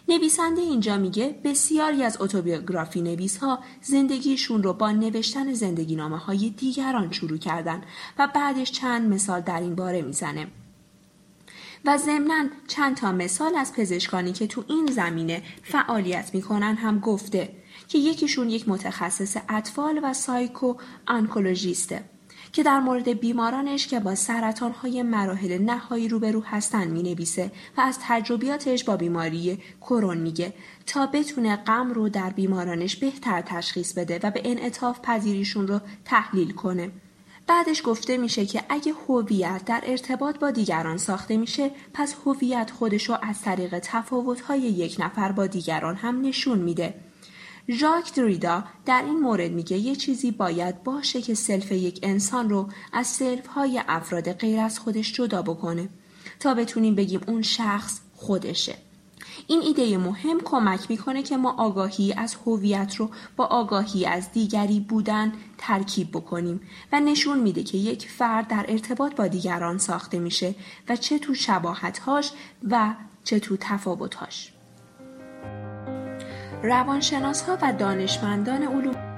نویسنده 0.09 0.61
اینجا 0.61 0.97
میگه 0.97 1.39
بسیاری 1.43 2.03
از 2.03 2.17
اتوبیوگرافی 2.21 3.01
نویس 3.01 3.37
ها 3.37 3.59
زندگیشون 3.81 4.63
رو 4.63 4.73
با 4.73 4.91
نوشتن 4.91 5.53
زندگی 5.53 5.95
نامه 5.95 6.17
های 6.17 6.49
دیگران 6.49 7.11
شروع 7.11 7.37
کردن 7.37 7.81
و 8.19 8.27
بعدش 8.35 8.71
چند 8.71 9.13
مثال 9.13 9.41
در 9.41 9.59
این 9.59 9.75
باره 9.75 10.01
می‌زنه. 10.01 10.47
و 11.85 11.97
ضمنا 11.97 12.45
چند 12.67 12.97
تا 12.97 13.11
مثال 13.11 13.55
از 13.55 13.73
پزشکانی 13.73 14.31
که 14.31 14.47
تو 14.47 14.63
این 14.67 14.85
زمینه 14.85 15.43
فعالیت 15.63 16.35
می‌کنن 16.35 16.75
هم 16.75 16.99
گفته 16.99 17.49
که 17.87 17.97
یکیشون 17.97 18.49
یک 18.49 18.69
متخصص 18.69 19.37
اطفال 19.49 19.99
و 20.03 20.13
سایکو 20.13 20.75
آنکولوژیسته 21.07 22.03
که 22.53 22.63
در 22.63 22.79
مورد 22.79 23.09
بیمارانش 23.09 23.87
که 23.87 23.99
با 23.99 24.15
سرطان 24.15 24.71
های 24.71 25.03
مراحل 25.03 25.57
نهایی 25.57 26.07
روبرو 26.07 26.41
هستن 26.41 26.87
می 26.87 27.03
نویسه 27.03 27.51
و 27.77 27.81
از 27.81 27.97
تجربیاتش 28.01 28.83
با 28.83 28.97
بیماری 28.97 29.59
کرون 29.81 30.17
میگه 30.17 30.53
تا 30.85 31.05
بتونه 31.05 31.55
غم 31.55 31.91
رو 31.91 32.09
در 32.09 32.29
بیمارانش 32.29 32.95
بهتر 32.95 33.41
تشخیص 33.41 33.93
بده 33.93 34.19
و 34.23 34.31
به 34.31 34.41
انعطاف 34.45 34.99
پذیریشون 35.03 35.67
رو 35.67 35.79
تحلیل 36.05 36.51
کنه. 36.51 36.91
بعدش 37.47 37.81
گفته 37.85 38.17
میشه 38.17 38.45
که 38.45 38.63
اگه 38.69 38.93
هویت 39.07 39.61
در 39.65 39.81
ارتباط 39.83 40.39
با 40.39 40.51
دیگران 40.51 40.97
ساخته 40.97 41.37
میشه 41.37 41.71
پس 41.93 42.15
هویت 42.25 42.71
خودش 42.71 43.09
رو 43.09 43.17
از 43.21 43.41
طریق 43.41 43.79
تفاوت‌های 43.79 44.59
یک 44.59 44.95
نفر 44.99 45.31
با 45.31 45.47
دیگران 45.47 45.95
هم 45.95 46.21
نشون 46.21 46.59
میده. 46.59 46.93
ژاک 47.71 48.15
دریدا 48.15 48.63
در 48.85 49.03
این 49.05 49.19
مورد 49.19 49.51
میگه 49.51 49.77
یه 49.77 49.95
چیزی 49.95 50.31
باید 50.31 50.83
باشه 50.83 51.21
که 51.21 51.33
self 51.33 51.71
یک 51.71 51.99
انسان 52.03 52.49
رو 52.49 52.69
از 52.93 53.07
self 53.07 53.47
های 53.47 53.81
افراد 53.87 54.33
غیر 54.33 54.59
از 54.59 54.79
خودش 54.79 55.13
جدا 55.13 55.41
بکنه 55.41 55.89
تا 56.39 56.53
بتونیم 56.53 56.95
بگیم 56.95 57.21
اون 57.27 57.41
شخص 57.41 57.99
خودشه. 58.15 58.75
این 59.47 59.61
ایده 59.61 59.97
مهم 59.97 60.41
کمک 60.41 60.89
می‌کنه 60.89 61.23
که 61.23 61.37
ما 61.37 61.51
آگاهی 61.57 62.13
از 62.13 62.35
هویت 62.45 62.95
رو 62.95 63.09
با 63.35 63.45
آگاهی 63.45 64.05
از 64.05 64.31
دیگری 64.31 64.79
بودن 64.79 65.33
ترکیب 65.57 66.11
بکنیم 66.11 66.61
و 66.91 66.99
نشون 66.99 67.39
میده 67.39 67.63
که 67.63 67.77
یک 67.77 68.09
فرد 68.09 68.47
در 68.47 68.65
ارتباط 68.67 69.15
با 69.15 69.27
دیگران 69.27 69.77
ساخته 69.77 70.19
میشه 70.19 70.55
و 70.89 70.95
چه 70.95 71.19
تو 71.19 71.33
شباهتهاش 71.33 72.31
و 72.69 72.93
چه 73.23 73.39
تو 73.39 73.57
تفاوتهاش. 73.59 74.53
روانشناس 76.63 77.41
ها 77.41 77.57
و 77.61 77.73
دانشمندان 77.73 78.63
علوم. 78.63 79.08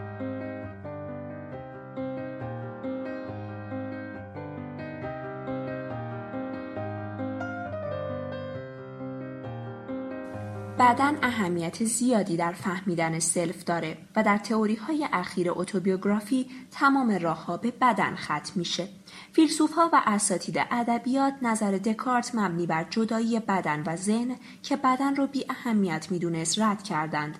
بدن 10.82 11.18
اهمیت 11.22 11.84
زیادی 11.84 12.38
در 12.38 12.52
فهمیدن 12.52 13.20
سلف 13.20 13.64
داره 13.64 13.98
و 14.16 14.24
در 14.24 14.38
تئوری 14.38 14.76
های 14.76 15.08
اخیر 15.14 15.52
اتوبیوگرافی 15.52 16.46
تمام 16.72 17.12
راه 17.12 17.62
به 17.62 17.72
بدن 17.72 18.16
ختم 18.16 18.52
میشه. 18.56 18.88
فیلسوف 19.34 19.74
ها 19.74 19.90
و 19.94 20.02
اساتید 20.06 20.58
ادبیات 20.72 21.34
نظر 21.42 21.72
دکارت 21.72 22.36
مبنی 22.36 22.66
بر 22.66 22.84
جدایی 22.90 23.40
بدن 23.40 23.84
و 23.86 23.96
ذهن 23.96 24.36
که 24.64 24.76
بدن 24.76 25.16
رو 25.16 25.28
بی 25.28 25.46
اهمیت 25.50 26.08
می‌دونست 26.12 26.60
رد 26.60 26.84
کردند 26.84 27.38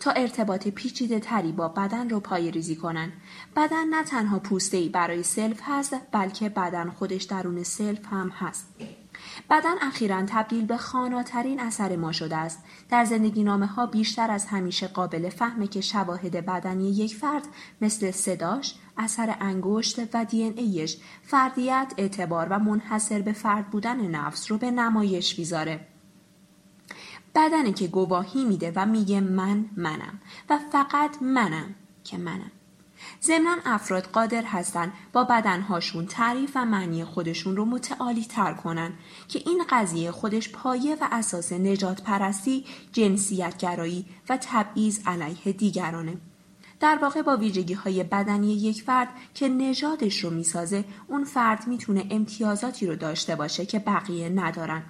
تا 0.00 0.10
ارتباط 0.10 0.68
پیچیده 0.68 1.20
تری 1.20 1.52
با 1.52 1.68
بدن 1.68 2.10
رو 2.10 2.20
پای 2.20 2.50
ریزی 2.50 2.76
کنن. 2.76 3.12
بدن 3.56 3.88
نه 3.88 4.04
تنها 4.04 4.38
پوسته 4.38 4.76
ای 4.76 4.88
برای 4.88 5.22
self 5.22 5.60
هست 5.62 5.96
بلکه 6.12 6.48
بدن 6.48 6.90
خودش 6.90 7.22
درون 7.22 7.62
self 7.62 8.06
هم 8.06 8.28
هست. 8.28 8.66
بدن 9.50 9.74
اخیرا 9.82 10.22
تبدیل 10.26 10.66
به 10.66 10.76
خواناترین 10.76 11.60
اثر 11.60 11.96
ما 11.96 12.12
شده 12.12 12.36
است. 12.36 12.64
در 12.88 13.04
زندگی 13.04 13.44
نامه 13.44 13.66
ها 13.66 13.86
بیشتر 13.86 14.30
از 14.30 14.46
همیشه 14.46 14.88
قابل 14.88 15.28
فهمه 15.28 15.66
که 15.66 15.80
شواهد 15.80 16.46
بدنی 16.46 16.90
یک 16.90 17.16
فرد 17.16 17.46
مثل 17.80 18.10
صداش 18.10 18.74
اثر 18.96 19.36
انگشت 19.40 20.14
و 20.14 20.24
دی 20.24 20.42
ایش 20.42 20.96
فردیت 21.22 21.94
اعتبار 21.96 22.46
و 22.50 22.58
منحصر 22.58 23.22
به 23.22 23.32
فرد 23.32 23.70
بودن 23.70 24.06
نفس 24.06 24.50
رو 24.50 24.58
به 24.58 24.70
نمایش 24.70 25.38
می‌ذاره. 25.38 25.86
بدنی 27.34 27.72
که 27.72 27.86
گواهی 27.86 28.44
میده 28.44 28.72
و 28.76 28.86
میگه 28.86 29.20
من 29.20 29.64
منم 29.76 30.20
و 30.50 30.58
فقط 30.72 31.22
منم 31.22 31.74
که 32.04 32.18
منم. 32.18 32.50
ضمنا 33.22 33.56
افراد 33.64 34.06
قادر 34.06 34.44
هستند 34.44 34.92
با 35.12 35.24
بدنهاشون 35.24 36.06
تعریف 36.06 36.52
و 36.54 36.64
معنی 36.64 37.04
خودشون 37.04 37.56
رو 37.56 37.64
متعالی 37.64 38.24
تر 38.24 38.52
کنن 38.52 38.92
که 39.28 39.42
این 39.46 39.64
قضیه 39.70 40.10
خودش 40.10 40.52
پایه 40.52 40.94
و 40.94 41.08
اساس 41.12 41.52
نجات 41.52 42.02
پرستی، 42.02 42.64
جنسیت 42.92 43.56
گرایی 43.56 44.06
و 44.28 44.38
تبعیض 44.40 45.00
علیه 45.06 45.52
دیگرانه. 45.52 46.16
در 46.80 46.98
واقع 47.02 47.22
با 47.22 47.36
ویژگی 47.36 47.74
های 47.74 48.04
بدنی 48.04 48.54
یک 48.54 48.82
فرد 48.82 49.08
که 49.34 49.48
نژادش 49.48 50.24
رو 50.24 50.30
می‌سازه 50.30 50.84
اون 51.08 51.24
فرد 51.24 51.66
می‌تونه 51.66 52.06
امتیازاتی 52.10 52.86
رو 52.86 52.96
داشته 52.96 53.36
باشه 53.36 53.66
که 53.66 53.78
بقیه 53.78 54.28
ندارن. 54.28 54.82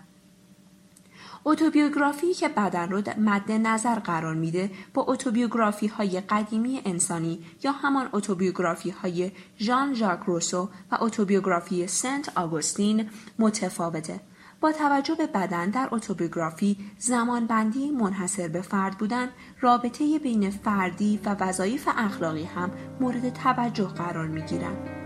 اتوبیوگرافی 1.45 2.34
که 2.34 2.49
بدن 2.49 2.88
رو 2.91 3.03
مد 3.18 3.53
نظر 3.53 3.99
قرار 3.99 4.34
میده 4.34 4.70
با 4.95 5.05
اتوبیوگرافی 5.09 5.86
های 5.86 6.20
قدیمی 6.20 6.82
انسانی 6.84 7.45
یا 7.62 7.72
همان 7.72 8.09
اتوبیوگرافی 8.12 8.91
های 8.91 9.32
ژان 9.59 9.95
ژاک 9.95 10.20
روسو 10.26 10.68
و 10.93 10.99
اتوبیوگرافی 11.01 11.86
سنت 11.86 12.38
آگوستین 12.38 13.09
متفاوته. 13.38 14.20
با 14.61 14.72
توجه 14.72 15.14
به 15.14 15.26
بدن 15.26 15.70
در 15.70 15.88
اتوبیوگرافی 15.93 16.76
زمانبندی 16.99 17.91
منحصر 17.91 18.49
به 18.49 18.62
فرد 18.62 18.99
بودن 18.99 19.28
رابطه 19.61 20.18
بین 20.18 20.51
فردی 20.51 21.20
و 21.24 21.36
وظایف 21.41 21.88
اخلاقی 21.97 22.45
هم 22.45 22.70
مورد 23.01 23.32
توجه 23.32 23.86
قرار 23.86 24.26
می 24.26 24.43
گیرن. 24.43 24.99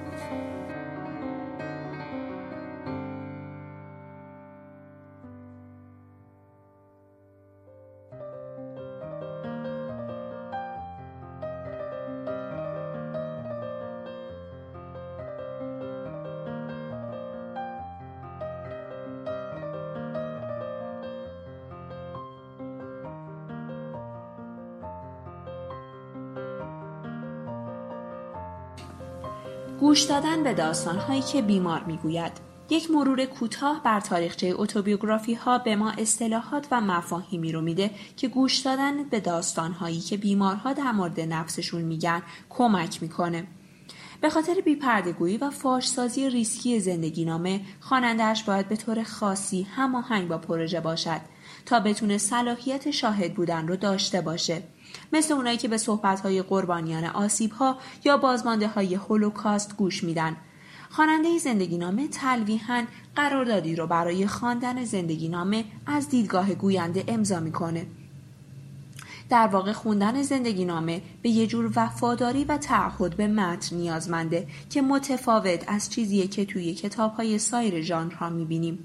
گوش 29.80 30.02
دادن 30.02 30.42
به 30.42 30.54
داستانهایی 30.54 31.22
که 31.22 31.42
بیمار 31.42 31.84
می‌گوید 31.84 32.32
یک 32.70 32.90
مرور 32.90 33.24
کوتاه 33.24 33.82
بر 33.82 34.00
تاریخچه 34.00 34.54
اتوبیوگرافی 34.56 35.34
ها 35.34 35.58
به 35.58 35.76
ما 35.76 35.90
اصطلاحات 35.90 36.66
و 36.70 36.80
مفاهیمی 36.80 37.52
رو 37.52 37.60
میده 37.60 37.90
که 38.16 38.28
گوش 38.28 38.58
دادن 38.58 39.04
به 39.04 39.20
داستانهایی 39.20 40.00
که 40.00 40.16
بیمارها 40.16 40.72
در 40.72 40.92
مورد 40.92 41.20
نفسشون 41.20 41.82
میگن 41.82 42.22
کمک 42.50 43.02
می‌کنه. 43.02 43.46
به 44.20 44.30
خاطر 44.30 44.54
بیپردگویی 44.64 45.36
و 45.36 45.50
فاشسازی 45.50 46.30
ریسکی 46.30 46.80
زندگی 46.80 47.24
نامه 47.24 47.60
خانندهش 47.80 48.42
باید 48.42 48.68
به 48.68 48.76
طور 48.76 49.02
خاصی 49.02 49.62
هماهنگ 49.62 50.28
با 50.28 50.38
پروژه 50.38 50.80
باشد 50.80 51.20
تا 51.66 51.80
بتونه 51.80 52.18
صلاحیت 52.18 52.90
شاهد 52.90 53.34
بودن 53.34 53.68
رو 53.68 53.76
داشته 53.76 54.20
باشه 54.20 54.62
مثل 55.12 55.34
اونایی 55.34 55.58
که 55.58 55.68
به 55.68 55.78
صحبتهای 55.78 56.42
قربانیان 56.42 57.04
ها 57.58 57.78
یا 58.04 58.16
بازمانده 58.16 58.68
های 58.68 58.94
هولوکاست 58.94 59.76
گوش 59.76 60.04
میدن. 60.04 60.36
خواننده 60.90 61.38
زندگی 61.38 61.78
نامه 61.78 62.08
تلویحا 62.08 62.84
قراردادی 63.16 63.76
رو 63.76 63.86
برای 63.86 64.26
خواندن 64.26 64.84
زندگی 64.84 65.28
نامه 65.28 65.64
از 65.86 66.08
دیدگاه 66.08 66.54
گوینده 66.54 67.04
امضا 67.08 67.40
می‌کنه. 67.40 67.86
در 69.30 69.46
واقع 69.46 69.72
خوندن 69.72 70.22
زندگی 70.22 70.64
نامه 70.64 71.02
به 71.22 71.28
یه 71.28 71.46
جور 71.46 71.72
وفاداری 71.76 72.44
و 72.44 72.56
تعهد 72.56 73.16
به 73.16 73.26
متن 73.26 73.76
نیازمنده 73.76 74.46
که 74.70 74.82
متفاوت 74.82 75.64
از 75.66 75.90
چیزیه 75.90 76.26
که 76.26 76.44
توی 76.44 76.74
کتاب 76.74 77.14
های 77.14 77.38
سایر 77.38 77.82
ژانرها 77.82 78.30
می‌بینیم. 78.30 78.78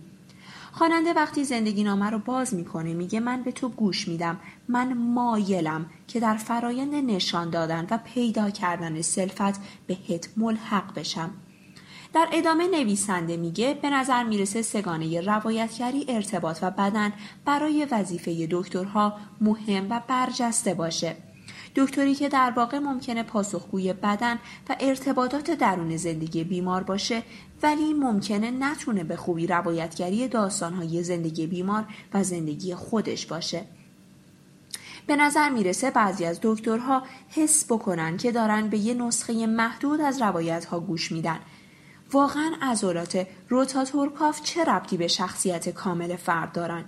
خواننده 0.71 1.13
وقتی 1.13 1.43
زندگی 1.43 1.83
نامه 1.83 2.09
رو 2.09 2.19
باز 2.19 2.53
می‌کنه 2.53 2.93
میگه 2.93 3.19
من 3.19 3.43
به 3.43 3.51
تو 3.51 3.69
گوش 3.69 4.07
میدم. 4.07 4.39
من 4.67 4.93
مایلم 4.93 5.85
که 6.07 6.19
در 6.19 6.37
فرایند 6.37 6.95
نشان 6.95 7.49
دادن 7.49 7.87
و 7.89 7.97
پیدا 7.97 8.49
کردن 8.49 9.01
سلفت 9.01 9.61
بهت 9.87 10.29
ملحق 10.37 10.99
بشم. 10.99 11.29
در 12.13 12.27
ادامه 12.31 12.67
نویسنده 12.67 13.37
میگه 13.37 13.79
به 13.81 13.89
نظر 13.89 14.23
می‌رسه 14.23 14.61
سگانه 14.61 15.21
روایتگری 15.21 16.05
ارتباط 16.07 16.59
و 16.61 16.71
بدن 16.71 17.13
برای 17.45 17.87
وظیفه 17.91 18.47
دکترها 18.51 19.13
مهم 19.41 19.87
و 19.89 20.01
برجسته 20.07 20.73
باشه. 20.73 21.28
دکتری 21.79 22.15
که 22.15 22.29
در 22.29 22.53
واقع 22.55 22.79
ممکنه 22.79 23.23
پاسخگوی 23.23 23.93
بدن 23.93 24.39
و 24.69 24.75
ارتباطات 24.79 25.51
درون 25.51 25.97
زندگی 25.97 26.43
بیمار 26.43 26.83
باشه 26.83 27.23
ولی 27.63 27.93
ممکنه 27.93 28.51
نتونه 28.51 29.03
به 29.03 29.15
خوبی 29.15 29.47
روایتگری 29.47 30.27
داستانهای 30.27 31.03
زندگی 31.03 31.47
بیمار 31.47 31.85
و 32.13 32.23
زندگی 32.23 32.75
خودش 32.75 33.25
باشه. 33.25 33.65
به 35.07 35.15
نظر 35.15 35.49
می‌رسه 35.49 35.91
بعضی 35.91 36.25
از 36.25 36.39
دکترها 36.43 37.03
حس 37.29 37.65
بکنن 37.71 38.17
که 38.17 38.31
دارن 38.31 38.69
به 38.69 38.77
یه 38.77 38.93
نسخه 38.93 39.47
محدود 39.47 40.01
از 40.01 40.21
روایت 40.21 40.65
ها 40.65 40.79
گوش 40.79 41.11
میدن. 41.11 41.39
واقعا 42.11 42.51
عضلات 42.61 43.27
روتاتورکاف 43.49 44.41
چه 44.41 44.63
ربطی 44.63 44.97
به 44.97 45.07
شخصیت 45.07 45.69
کامل 45.69 46.15
فرد 46.15 46.51
دارن؟ 46.51 46.85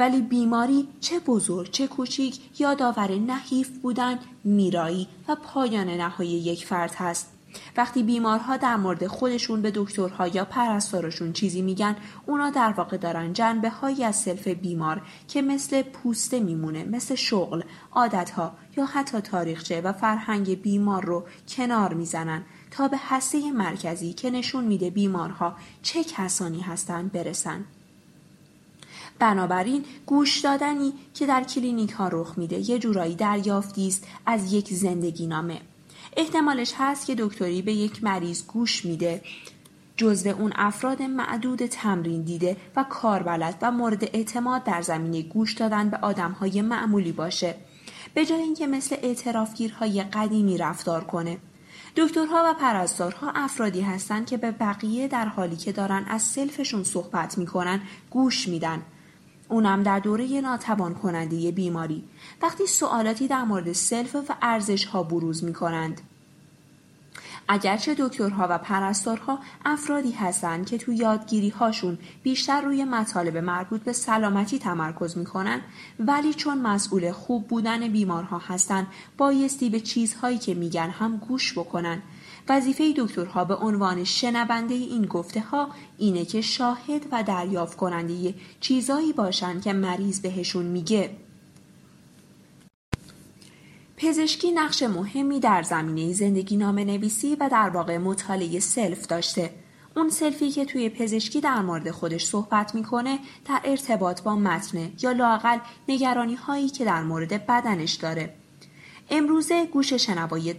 ولی 0.00 0.20
بیماری 0.20 0.88
چه 1.00 1.18
بزرگ 1.18 1.70
چه 1.70 1.86
کوچیک 1.86 2.60
یادآور 2.60 3.10
نحیف 3.10 3.68
بودن 3.68 4.18
میرایی 4.44 5.08
و 5.28 5.34
پایان 5.34 5.88
نهایی 5.88 6.30
یک 6.30 6.66
فرد 6.66 6.94
هست. 6.94 7.32
وقتی 7.76 8.02
بیمارها 8.02 8.56
در 8.56 8.76
مورد 8.76 9.06
خودشون 9.06 9.62
به 9.62 9.70
دکترها 9.74 10.26
یا 10.28 10.44
پرستارشون 10.44 11.32
چیزی 11.32 11.62
میگن 11.62 11.96
اونا 12.26 12.50
در 12.50 12.72
واقع 12.76 12.96
دارن 12.96 13.32
جنبه 13.32 13.70
هایی 13.70 14.04
از 14.04 14.16
self 14.16 14.48
بیمار 14.48 15.02
که 15.28 15.42
مثل 15.42 15.82
پوسته 15.82 16.40
میمونه 16.40 16.84
مثل 16.84 17.14
شغل 17.14 17.62
عادتها 17.92 18.52
یا 18.76 18.84
حتی 18.84 19.20
تاریخچه 19.20 19.80
و 19.80 19.92
فرهنگ 19.92 20.62
بیمار 20.62 21.04
رو 21.04 21.24
کنار 21.48 21.94
می‌زنن 21.94 22.44
تا 22.70 22.88
به 22.88 22.96
هسته 23.08 23.52
مرکزی 23.52 24.12
که 24.12 24.30
نشون 24.30 24.64
میده 24.64 24.90
بیمارها 24.90 25.56
چه 25.82 26.04
کسانی 26.04 26.60
هستند 26.60 27.12
برسن. 27.12 27.64
بنابراین 29.20 29.84
گوش 30.06 30.40
دادنی 30.40 30.92
که 31.14 31.26
در 31.26 31.44
کلینیک 31.44 31.90
ها 31.90 32.08
رخ 32.08 32.38
میده 32.38 32.70
یه 32.70 32.78
جورایی 32.78 33.14
دریافتی 33.14 33.88
است 33.88 34.06
از 34.26 34.52
یک 34.52 34.68
زندگی 34.68 35.26
نامه. 35.26 35.60
احتمالش 36.16 36.74
هست 36.78 37.06
که 37.06 37.14
دکتری 37.14 37.62
به 37.62 37.72
یک 37.72 38.04
مریض 38.04 38.46
گوش 38.46 38.84
میده 38.84 39.22
جزو 39.96 40.28
اون 40.28 40.52
افراد 40.54 41.02
معدود 41.02 41.66
تمرین 41.66 42.22
دیده 42.22 42.56
و 42.76 42.84
کاربلد 42.90 43.58
و 43.62 43.70
مورد 43.70 44.04
اعتماد 44.04 44.64
در 44.64 44.82
زمینه 44.82 45.22
گوش 45.22 45.52
دادن 45.52 45.90
به 45.90 45.98
های 46.40 46.62
معمولی 46.62 47.12
باشه. 47.12 47.54
به 48.14 48.26
جای 48.26 48.40
اینکه 48.40 48.66
مثل 48.66 48.96
اعترافگیرهای 49.02 50.02
قدیمی 50.02 50.58
رفتار 50.58 51.04
کنه. 51.04 51.38
دکترها 51.96 52.42
و 52.46 52.54
پرستارها 52.54 53.32
افرادی 53.34 53.80
هستند 53.80 54.26
که 54.26 54.36
به 54.36 54.50
بقیه 54.50 55.08
در 55.08 55.26
حالی 55.26 55.56
که 55.56 55.72
دارن 55.72 56.04
از 56.08 56.22
سلفشون 56.22 56.84
صحبت 56.84 57.38
می‌کنن 57.38 57.80
گوش 58.10 58.48
میدن. 58.48 58.82
اونم 59.50 59.82
در 59.82 59.98
دوره 59.98 60.40
ناتوان 60.40 60.94
کننده 60.94 61.50
بیماری 61.50 62.04
وقتی 62.42 62.66
سوالاتی 62.66 63.28
در 63.28 63.44
مورد 63.44 63.72
سلف 63.72 64.14
و 64.14 64.34
ارزش 64.42 64.84
ها 64.84 65.02
بروز 65.02 65.44
می 65.44 65.52
کنند. 65.52 66.00
اگرچه 67.48 67.94
دکترها 67.98 68.46
و 68.50 68.58
پرستارها 68.58 69.38
افرادی 69.64 70.10
هستند 70.10 70.66
که 70.66 70.78
تو 70.78 70.92
یادگیری 70.92 71.48
هاشون 71.48 71.98
بیشتر 72.22 72.60
روی 72.60 72.84
مطالب 72.84 73.36
مربوط 73.36 73.80
به 73.80 73.92
سلامتی 73.92 74.58
تمرکز 74.58 75.18
می‌کنن 75.18 75.60
ولی 75.98 76.34
چون 76.34 76.58
مسئول 76.58 77.12
خوب 77.12 77.48
بودن 77.48 77.88
بیمارها 77.88 78.38
هستند 78.38 78.86
بایستی 79.18 79.70
به 79.70 79.80
چیزهایی 79.80 80.38
که 80.38 80.54
میگن 80.54 80.90
هم 80.90 81.16
گوش 81.16 81.58
بکنن 81.58 82.02
وظیفه 82.50 82.94
دکترها 82.96 83.44
به 83.44 83.54
عنوان 83.54 84.04
شنونده 84.04 84.74
این 84.74 85.06
گفته 85.06 85.40
ها 85.40 85.68
اینه 85.98 86.24
که 86.24 86.40
شاهد 86.40 87.06
و 87.12 87.22
دریافت 87.22 87.76
کننده 87.76 88.34
چیزایی 88.60 89.12
باشن 89.12 89.60
که 89.60 89.72
مریض 89.72 90.20
بهشون 90.20 90.66
میگه. 90.66 91.10
پزشکی 93.96 94.50
نقش 94.50 94.82
مهمی 94.82 95.40
در 95.40 95.62
زمینه 95.62 96.12
زندگی 96.12 96.56
نام 96.56 96.78
نویسی 96.78 97.36
و 97.40 97.48
در 97.48 97.70
واقع 97.70 97.98
مطالعه 97.98 98.60
سلف 98.60 99.06
داشته. 99.06 99.50
اون 99.96 100.10
سلفی 100.10 100.50
که 100.50 100.64
توی 100.64 100.88
پزشکی 100.88 101.40
در 101.40 101.62
مورد 101.62 101.90
خودش 101.90 102.26
صحبت 102.26 102.74
می‌کنه 102.74 103.18
در 103.48 103.60
ارتباط 103.64 104.22
با 104.22 104.36
متنه 104.36 104.92
یا 105.02 105.12
لاقل 105.12 105.58
نگرانی 105.88 106.34
هایی 106.34 106.68
که 106.68 106.84
در 106.84 107.02
مورد 107.02 107.46
بدنش 107.46 107.92
داره. 107.94 108.39
امروزه 109.10 109.66
گوش 109.66 109.92
شنوایی 109.92 110.54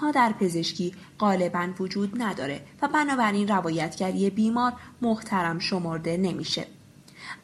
ها 0.00 0.10
در 0.10 0.32
پزشکی 0.32 0.94
غالبا 1.18 1.68
وجود 1.78 2.22
نداره 2.22 2.60
و 2.82 2.88
بنابراین 2.88 3.48
روایتگری 3.48 4.30
بیمار 4.30 4.72
محترم 5.02 5.58
شمرده 5.58 6.16
نمیشه. 6.16 6.66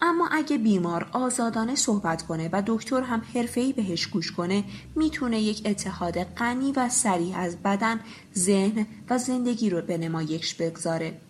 اما 0.03 0.29
اگه 0.33 0.59
بیمار 0.59 1.09
آزادانه 1.13 1.75
صحبت 1.75 2.23
کنه 2.23 2.49
و 2.53 2.63
دکتر 2.67 3.01
هم 3.01 3.23
حرفه‌ای 3.35 3.73
بهش 3.73 4.07
گوش 4.07 4.33
کنه 4.33 4.65
می‌تونه 4.97 5.41
یک 5.41 5.63
اتحاد 5.65 6.25
غنی 6.25 6.73
و 6.73 6.89
سریع 6.89 7.37
از 7.37 7.63
بدن، 7.63 8.01
ذهن 8.37 8.87
و 9.11 9.19
زندگی 9.19 9.71
رو 9.71 9.83
به 9.83 9.99
نمایش 9.99 10.55
بگذاره 10.55 11.21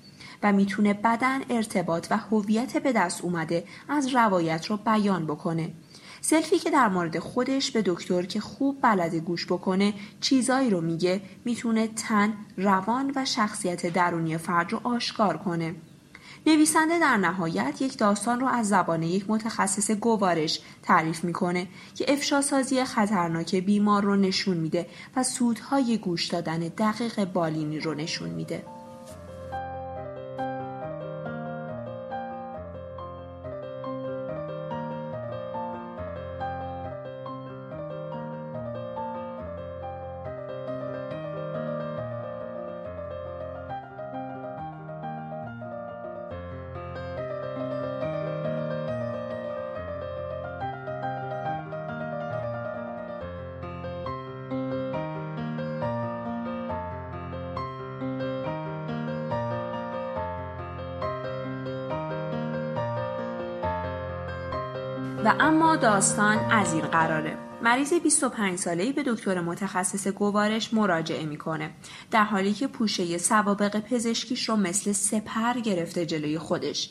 و 0.42 0.52
می‌تونه 0.52 0.94
بدن 0.94 1.40
ارتباط 1.50 2.06
و 2.10 2.16
هویت 2.16 2.82
به 2.82 2.92
دست 2.92 3.24
اومده 3.24 3.64
از 3.88 4.14
روایت 4.14 4.66
رو 4.66 4.76
بیان 4.76 5.26
بکنه 5.26 5.72
سلفی 6.20 6.58
که 6.58 6.70
در 6.70 6.88
مورد 6.88 7.18
خودش 7.18 7.70
به 7.70 7.82
دکتر 7.86 8.22
که 8.22 8.40
خوب 8.40 8.78
بلده 8.82 9.20
گوش 9.20 9.46
بکنه 9.46 9.94
چیزایی 10.20 10.70
رو 10.70 10.80
میگه 10.80 11.20
می‌تونه 11.44 11.88
تن، 11.88 12.32
روان 12.56 13.12
و 13.16 13.24
شخصیت 13.24 13.86
درونی 13.86 14.38
فرد 14.38 14.72
رو 14.72 14.80
آشکار 14.84 15.36
کنه. 15.36 15.74
نویسنده 16.46 16.98
در 16.98 17.16
نهایت 17.16 17.82
یک 17.82 17.98
داستان 17.98 18.40
رو 18.40 18.46
از 18.46 18.68
زبان 18.68 19.02
یک 19.02 19.24
متخصص 19.28 19.90
گوارش 19.90 20.60
تعریف 20.82 21.24
می‌کنه 21.24 21.66
که 21.94 22.12
افشاسازی 22.12 22.84
خطرناک 22.84 23.54
بیمار 23.54 24.02
رو 24.02 24.16
نشون 24.16 24.56
میده 24.56 24.86
و 25.16 25.22
سودهای 25.22 25.98
گوش 25.98 26.26
دادن 26.26 26.58
دقیق 26.58 27.24
بالینی 27.24 27.80
رو 27.80 27.94
نشون 27.94 28.30
میده. 28.30 28.62
و 65.24 65.34
اما 65.40 65.76
داستان 65.76 66.38
از 66.38 66.74
این 66.74 66.86
قراره. 66.86 67.36
مریض 67.62 67.92
25 67.92 68.58
ساله‌ای 68.58 68.92
به 68.92 69.02
دکتر 69.06 69.40
متخصص 69.40 70.08
گوارش 70.08 70.74
مراجعه 70.74 71.26
می‌کنه 71.26 71.70
در 72.10 72.24
حالی 72.24 72.52
که 72.52 72.66
پوشه 72.66 73.18
سوابق 73.18 73.80
پزشکیش 73.80 74.48
رو 74.48 74.56
مثل 74.56 74.92
سپر 74.92 75.54
گرفته 75.54 76.06
جلوی 76.06 76.38
خودش. 76.38 76.90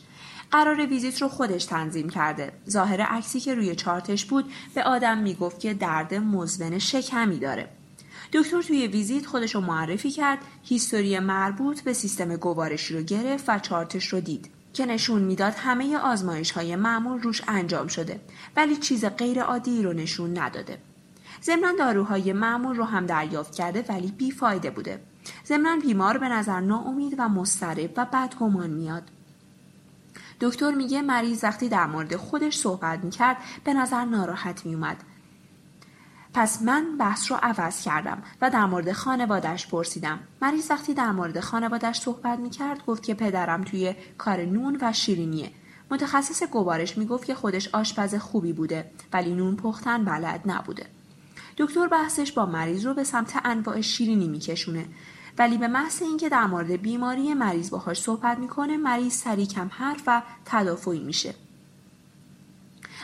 قرار 0.52 0.86
ویزیت 0.86 1.22
رو 1.22 1.28
خودش 1.28 1.66
تنظیم 1.66 2.10
کرده. 2.10 2.52
ظاهر 2.70 3.02
عکسی 3.02 3.40
که 3.40 3.56
روی 3.56 3.76
چارتش 3.76 4.26
بود 4.26 4.52
به 4.76 4.84
آدم 4.84 5.18
می‌گفت 5.18 5.60
که 5.60 5.74
درد 5.74 6.14
مزمن 6.14 6.80
شکمی 6.80 7.40
داره. 7.40 7.70
دکتر 8.34 8.62
توی 8.62 8.88
ویزیت 8.88 9.26
خودش 9.26 9.56
رو 9.56 9.62
معرفی 9.62 10.12
کرد 10.12 10.40
هیستوری 10.64 11.20
مربوط 11.20 11.82
به 11.82 11.94
سیستم 11.94 12.36
گوارشی 12.36 12.94
رو 12.94 13.02
گرفت 13.02 13.46
و 13.48 13.60
چارتش 13.60 14.08
رو 14.08 14.20
دید. 14.20 14.59
که 14.74 14.86
نشون 14.86 15.22
می‌داد 15.22 15.54
همه 15.58 15.98
آزمایش 15.98 16.52
های 16.52 16.76
معمول 16.76 17.22
روش 17.22 17.42
انجام 17.48 17.88
شده 17.88 18.20
ولی 18.56 18.76
چیز 18.76 19.06
غیر 19.06 19.42
عادی 19.42 19.84
رو 19.84 19.94
نشون 19.94 20.38
نداده. 20.38 20.78
ضمنا 21.44 21.72
داروهای 21.80 22.34
معمول 22.34 22.76
رو 22.76 22.84
هم 22.84 23.06
دریافت 23.06 23.56
کرده 23.56 23.86
ولی 23.90 24.12
بیفایده 24.12 24.70
بوده. 24.72 25.02
ضمنا 25.46 25.76
بیمار 25.82 26.18
به 26.18 26.30
نظر 26.30 26.60
ناامید 26.60 27.16
و 27.18 27.30
مضطرب 27.30 27.94
و 27.98 28.06
بدگمان 28.14 28.70
میاد. 28.70 29.04
دکتر 30.42 30.72
میگه 30.72 31.02
مریض 31.02 31.44
وقتی 31.44 31.70
در 31.70 31.86
مورد 31.86 32.16
خودش 32.16 32.58
صحبت 32.58 33.04
می‌کرد 33.04 33.38
به 33.64 33.74
نظر 33.74 34.06
ناراحت 34.06 34.66
میومد 34.66 34.98
پس 36.34 36.62
من 36.62 36.98
بحث 36.98 37.32
رو 37.32 37.38
عوض 37.44 37.82
کردم 37.82 38.24
و 38.42 38.50
در 38.50 38.66
مورد 38.66 38.92
خانوادش 38.92 39.68
پرسیدم. 39.68 40.20
مریض 40.42 40.72
وقتی 40.72 40.94
در 40.94 41.12
مورد 41.12 41.40
خانوادش 41.40 42.00
صحبت 42.00 42.40
می 42.40 42.50
کرد 42.50 42.86
گفت 42.86 43.04
که 43.04 43.14
پدرم 43.14 43.64
توی 43.64 43.96
کار 44.18 44.46
نون 44.46 44.78
و 44.82 44.94
شیرینیه. 44.94 45.52
متخصص 45.92 46.44
گوارش 46.44 46.98
می 46.98 47.06
گفت 47.06 47.26
که 47.26 47.36
خودش 47.36 47.68
آشپز 47.68 48.16
خوبی 48.16 48.54
بوده 48.54 48.92
ولی 49.14 49.34
نون 49.34 49.56
پختن 49.56 50.06
بلد 50.06 50.42
نبوده. 50.46 50.86
دکتر 51.58 51.88
بحثش 51.88 52.32
با 52.32 52.46
مریض 52.46 52.86
رو 52.86 52.94
به 52.94 53.04
سمت 53.04 53.42
انواع 53.46 53.82
شیرینی 53.82 54.28
میکشونه 54.28 54.86
ولی 55.38 55.58
به 55.58 55.68
محض 55.68 56.02
اینکه 56.02 56.30
در 56.30 56.46
مورد 56.46 56.72
بیماری 56.72 57.34
مریض 57.34 57.70
باهاش 57.70 58.02
صحبت 58.02 58.38
می‌کنه 58.38 58.78
مریض 58.78 59.14
سری 59.14 59.46
کم 59.46 59.70
حرف 59.74 60.04
و 60.08 60.22
تدافعی 60.46 61.04
میشه 61.04 61.36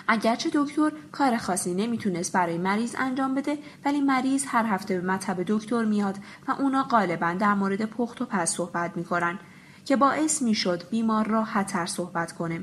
اگرچه 0.08 0.49
دکتر 0.53 0.91
کار 1.12 1.38
خاصی 1.38 1.74
نمی‌تونست 1.74 2.32
برای 2.32 2.58
مریض 2.58 2.95
انجام 2.97 3.36
بده 3.36 3.58
ولی 3.86 4.01
مریض 4.01 4.45
هر 4.47 4.66
هفته 4.66 4.99
به 4.99 5.08
مطب 5.08 5.43
دکتر 5.47 5.86
میاد 5.86 6.18
و 6.47 6.51
اونا 6.51 6.84
غالبا 6.84 7.34
در 7.34 7.53
مورد 7.53 7.86
پخت 7.86 8.22
و 8.22 8.26
پس 8.26 8.56
صحبت 8.56 8.97
می‌کنن 8.97 9.39
که 9.86 9.95
باعث 9.95 10.41
می‌شد 10.41 10.89
بیمار 10.89 11.28
را 11.28 11.34
راحتتر 11.34 11.86
صحبت 11.86 12.32
کنه. 12.32 12.62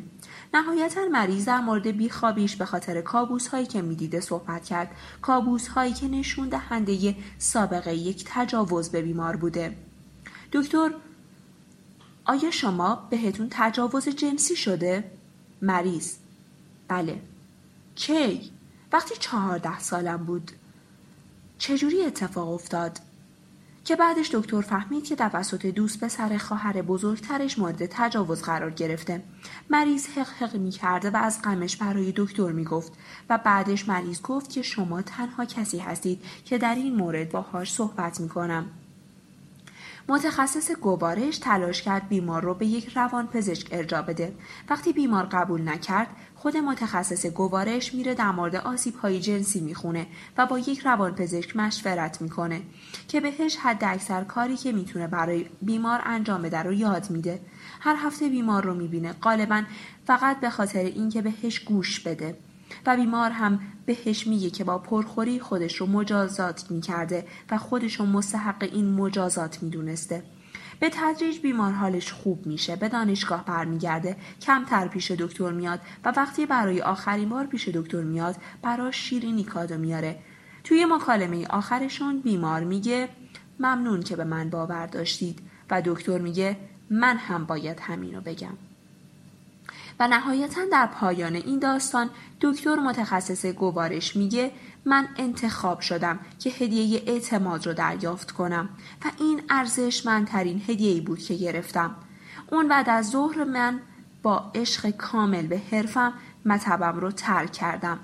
نهایتا 0.55 1.01
مریض 1.13 1.45
در 1.45 1.61
مورد 1.61 1.87
بیخوابیش 1.87 2.57
به 2.57 2.65
خاطر 2.65 3.01
کابوس 3.01 3.49
هایی 3.49 3.67
که 3.67 3.83
می‌دیده 3.83 4.21
صحبت 4.21 4.65
کرد. 4.65 4.91
کابوس 5.23 5.69
هایی 5.69 5.93
که 5.93 6.09
نشون 6.09 6.49
دهنده 6.49 7.17
سابقه 7.39 7.95
یک 7.95 8.25
تجاوز 8.29 8.89
به 8.89 9.03
بیمار 9.03 9.37
بوده. 9.37 9.77
دکتر 10.53 10.91
آیا 12.25 12.51
شما 12.51 13.09
بهتون 13.11 13.49
تجاوز 13.51 14.09
جنسی 14.09 14.57
شده؟ 14.57 15.05
مریض. 15.63 16.15
بله. 16.89 17.21
کی؟ 17.95 18.53
وقتی 18.93 19.15
چهارده 19.19 19.79
سالم 19.79 20.25
بود 20.25 20.53
چجوری 21.59 22.05
اتفاق 22.05 22.49
افتاد؟ 22.49 23.01
که 23.85 23.97
بعدش 23.97 24.31
دکتر 24.35 24.61
فهمید 24.61 25.05
که 25.05 25.17
توسط 25.17 25.67
دوست 25.67 26.05
پسر 26.05 26.39
خواهر 26.39 26.83
بزرگترش 26.83 27.59
مورد 27.59 27.87
تجاوز 27.87 28.43
قرار 28.43 28.71
گرفته 28.71 29.23
مریض 29.71 30.07
حق 30.07 30.29
حق 30.29 30.57
می 30.57 30.71
کرده 30.71 31.11
و 31.11 31.17
از 31.17 31.43
غمش 31.43 31.77
برای 31.77 32.13
دکتر 32.17 32.53
می 32.53 32.65
گفت 32.65 32.93
و 33.31 33.39
بعدش 33.39 33.89
مریض 33.89 34.23
گفت 34.23 34.51
که 34.51 34.63
شما 34.63 35.03
تنها 35.03 35.45
کسی 35.45 35.79
هستید 35.79 36.23
که 36.45 36.59
در 36.59 36.75
این 36.75 36.95
مورد 36.97 37.31
باهاش 37.31 37.73
صحبت 37.73 38.21
می 38.21 38.29
کنم. 38.29 38.67
متخصص 40.09 40.71
گوارش 40.71 41.39
تلاش 41.39 41.83
کرد 41.83 42.09
بیمار 42.09 42.43
رو 42.43 42.55
به 42.55 42.67
یک 42.67 42.93
روان 42.97 43.27
پزشک 43.27 43.69
ارجا 43.71 44.03
بده. 44.03 44.35
وقتی 44.69 44.93
بیمار 44.93 45.27
قبول 45.27 45.69
نکرد، 45.69 46.09
خود 46.43 46.57
متخصص 46.57 47.27
گوارش 47.27 47.95
میره 47.95 48.15
در 48.15 48.31
مورد 48.31 48.57
آسیب 48.57 48.97
های 48.97 49.21
جنسی 49.21 49.61
می‌خونه 49.61 50.07
و 50.39 50.47
با 50.47 50.59
یک 50.59 50.79
روان 50.79 51.15
پزشک 51.15 51.57
مشورت 51.57 52.23
می‌کنه 52.23 52.63
که 53.09 53.21
بهش 53.21 53.57
حد 53.57 53.85
اکثر 53.85 54.25
کاری 54.25 54.57
که 54.57 54.73
می‌تونه 54.73 55.07
برای 55.07 55.47
بیمار 55.63 56.01
انجام 56.05 56.43
بده 56.43 56.59
رو 56.59 56.73
یاد 56.73 57.11
میده. 57.11 57.41
هر 57.81 57.97
هفته 57.99 58.29
بیمار 58.29 58.65
رو 58.65 58.75
می‌بینه 58.75 59.13
غالبا 59.13 59.63
فقط 60.07 60.41
به 60.41 60.51
خاطر 60.51 60.85
اینکه 60.85 61.23
بهش 61.23 61.59
گوش 61.59 62.01
بده. 62.01 62.37
و 62.87 62.97
بیمار 62.97 63.31
هم 63.31 63.61
بهش 63.87 64.27
میگه 64.27 64.51
که 64.51 64.65
با 64.65 64.79
پرخوری 64.79 65.41
خودش 65.41 65.77
رو 65.77 65.87
مجازات 65.87 66.71
می‌کرده 66.71 67.27
و 67.51 67.59
خودش 67.59 68.01
رو 68.01 68.07
مستحق 68.07 68.69
این 68.73 68.93
مجازات 68.93 69.63
می‌دونسته. 69.63 70.23
به 70.83 70.91
تدریج 70.93 71.41
بیمار 71.41 71.73
حالش 71.73 72.13
خوب 72.13 72.47
میشه. 72.47 72.77
به 72.77 72.89
دانشگاه 72.89 73.45
برمیگرده. 73.45 74.17
کمتر 74.41 74.89
پیش 74.89 75.11
دکتر 75.11 75.51
میاد 75.53 75.81
و 76.05 76.13
وقتی 76.17 76.47
برای 76.47 76.81
آخرین 76.81 77.29
بار 77.29 77.47
پیش 77.47 77.69
دکتر 77.69 78.03
میاد 78.03 78.37
براش 78.63 78.97
شیرینی 78.97 79.45
کادو 79.45 79.79
میاره. 79.79 80.19
توی 80.65 80.85
مکالمه 80.85 81.47
آخرشون 81.47 82.21
بیمار 82.21 82.65
میگه 82.65 83.09
ممنون 83.61 84.01
که 84.01 84.17
به 84.17 84.25
من 84.25 84.51
باور 84.51 84.87
داشتید. 84.87 85.39
و 85.71 85.83
دکتر 85.85 86.19
میگه 86.19 86.57
من 86.91 87.17
هم 87.17 87.45
باید 87.45 87.81
همینو 87.81 88.21
بگم. 88.21 88.72
و 90.01 90.09
نهایتا 90.09 90.61
در 90.73 90.87
پایان 90.87 91.35
این 91.35 91.59
داستان 91.59 92.11
دکتر 92.41 92.75
متخصص 92.75 93.47
گوارش 93.47 94.17
میگه 94.17 94.51
من 94.85 95.09
انتخاب 95.17 95.81
شدم 95.81 96.19
که 96.39 96.51
هدیه 96.51 97.03
اعتماد 97.07 97.67
رو 97.67 97.75
دریافت 97.75 98.31
کنم 98.31 98.69
و 99.05 99.11
این 99.21 99.43
ارزشمندترین 99.51 100.63
هدیه‌ای 100.69 101.01
بود 101.01 101.19
که 101.19 101.35
گرفتم. 101.35 101.95
اون 102.51 102.69
بعد 102.69 102.89
از 102.89 103.11
ظهر 103.11 103.45
من 103.45 103.81
با 104.23 104.53
عشق 104.55 104.91
کامل 104.91 105.47
به 105.47 105.63
حرفم 105.71 106.13
مطبم 106.45 107.01
رو 107.01 107.11
ترک 107.11 107.53
کردم. 107.53 107.99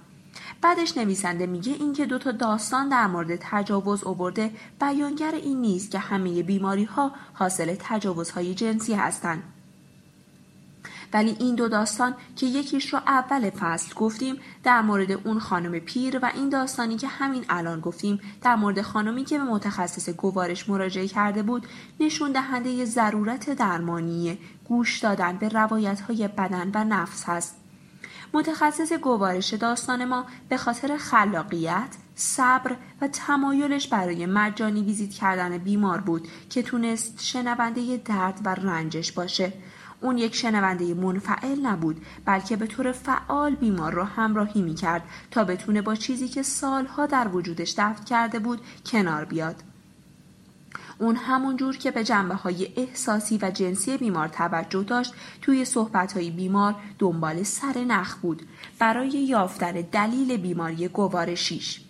بعدش 0.62 0.96
نویسنده 0.96 1.46
میگه 1.46 1.72
اینکه 1.72 2.06
دو 2.06 2.18
تا 2.18 2.32
داستان 2.32 2.88
در 2.88 3.06
مورد 3.06 3.36
تجاوز 3.36 4.04
اوورده 4.04 4.50
بیانگر 4.80 5.34
این 5.34 5.60
نیست 5.60 5.90
که 5.90 5.98
همه 5.98 6.42
بیماری 6.42 6.84
ها 6.84 7.12
حاصل 7.34 7.76
تجاوزهای 7.78 8.54
جنسی 8.54 8.94
هستند. 8.94 9.42
ولی 11.12 11.36
این 11.40 11.54
دو 11.54 11.68
داستان 11.68 12.14
که 12.36 12.46
یکیش 12.46 12.92
رو 12.92 12.98
اول 13.06 13.50
فصل 13.50 13.94
گفتیم 13.94 14.36
در 14.64 14.80
مورد 14.80 15.12
اون 15.12 15.38
خانم 15.38 15.78
پیر 15.78 16.18
و 16.22 16.30
این 16.34 16.48
داستانی 16.48 16.96
که 16.96 17.08
همین 17.08 17.44
الان 17.48 17.80
گفتیم 17.80 18.20
در 18.42 18.56
مورد 18.56 18.82
خانمی 18.82 19.24
که 19.24 19.38
به 19.38 19.44
متخصص 19.44 20.08
گوارش 20.08 20.68
مراجعه 20.68 21.08
کرده 21.08 21.42
بود 21.42 21.66
نشون 22.00 22.32
دهنده 22.32 22.84
ضرورت 22.84 23.50
درمانی 23.50 24.38
گوش 24.64 24.98
دادن 24.98 25.36
به 25.36 25.48
روایت 25.48 26.00
های 26.00 26.28
بدن 26.28 26.70
و 26.74 26.84
نفس 26.84 27.24
هست. 27.24 27.56
متخصص 28.34 28.92
گوارش 28.92 29.54
داستان 29.54 30.04
ما 30.04 30.24
به 30.48 30.56
خاطر 30.56 30.96
خلاقیت، 30.96 31.96
صبر 32.14 32.76
و 33.00 33.08
تمایلش 33.08 33.88
برای 33.88 34.26
مجانی 34.26 34.82
ویزیت 34.82 35.10
کردن 35.10 35.58
بیمار 35.58 36.00
بود 36.00 36.28
که 36.50 36.62
تونست 36.62 37.24
شنونده 37.24 37.96
درد 37.96 38.40
و 38.44 38.54
رنجش 38.54 39.12
باشه. 39.12 39.52
اون 40.00 40.18
یک 40.18 40.34
شنونده 40.34 40.94
منفعل 40.94 41.66
نبود 41.66 42.04
بلکه 42.24 42.56
به 42.56 42.66
طور 42.66 42.92
فعال 42.92 43.54
بیمار 43.54 43.92
را 43.92 44.04
همراهی 44.04 44.62
می 44.62 44.74
کرد 44.74 45.02
تا 45.30 45.44
بتونه 45.44 45.82
با 45.82 45.94
چیزی 45.94 46.28
که 46.28 46.42
سالها 46.42 47.06
در 47.06 47.28
وجودش 47.28 47.74
دفت 47.78 48.04
کرده 48.04 48.38
بود 48.38 48.60
کنار 48.86 49.24
بیاد. 49.24 49.56
اون 50.98 51.16
همون 51.16 51.56
جور 51.56 51.76
که 51.76 51.90
به 51.90 52.04
جنبه 52.04 52.34
های 52.34 52.68
احساسی 52.76 53.38
و 53.42 53.50
جنسی 53.50 53.96
بیمار 53.96 54.28
توجه 54.28 54.82
داشت 54.82 55.14
توی 55.42 55.64
صحبت 55.64 56.12
های 56.12 56.30
بیمار 56.30 56.74
دنبال 56.98 57.42
سر 57.42 57.84
نخ 57.88 58.16
بود 58.16 58.42
برای 58.78 59.08
یافتن 59.08 59.72
دلیل 59.72 60.36
بیماری 60.36 60.88
گوارشیش. 60.88 61.87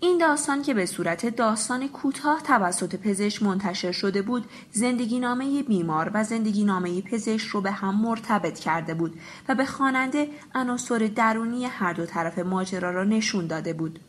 این 0.00 0.18
داستان 0.18 0.62
که 0.62 0.74
به 0.74 0.86
صورت 0.86 1.36
داستان 1.36 1.88
کوتاه 1.88 2.42
توسط 2.42 2.96
پزشک 2.96 3.42
منتشر 3.42 3.92
شده 3.92 4.22
بود 4.22 4.44
زندگی 4.72 5.20
نامه 5.20 5.62
بیمار 5.62 6.10
و 6.14 6.24
زندگی 6.24 6.64
نامه 6.64 7.00
پزشک 7.00 7.48
رو 7.48 7.60
به 7.60 7.70
هم 7.70 7.94
مرتبط 7.94 8.58
کرده 8.58 8.94
بود 8.94 9.20
و 9.48 9.54
به 9.54 9.64
خواننده 9.64 10.28
عناصر 10.54 11.10
درونی 11.16 11.64
هر 11.64 11.92
دو 11.92 12.06
طرف 12.06 12.38
ماجرا 12.38 12.90
را 12.90 13.04
نشون 13.04 13.46
داده 13.46 13.72
بود. 13.72 14.00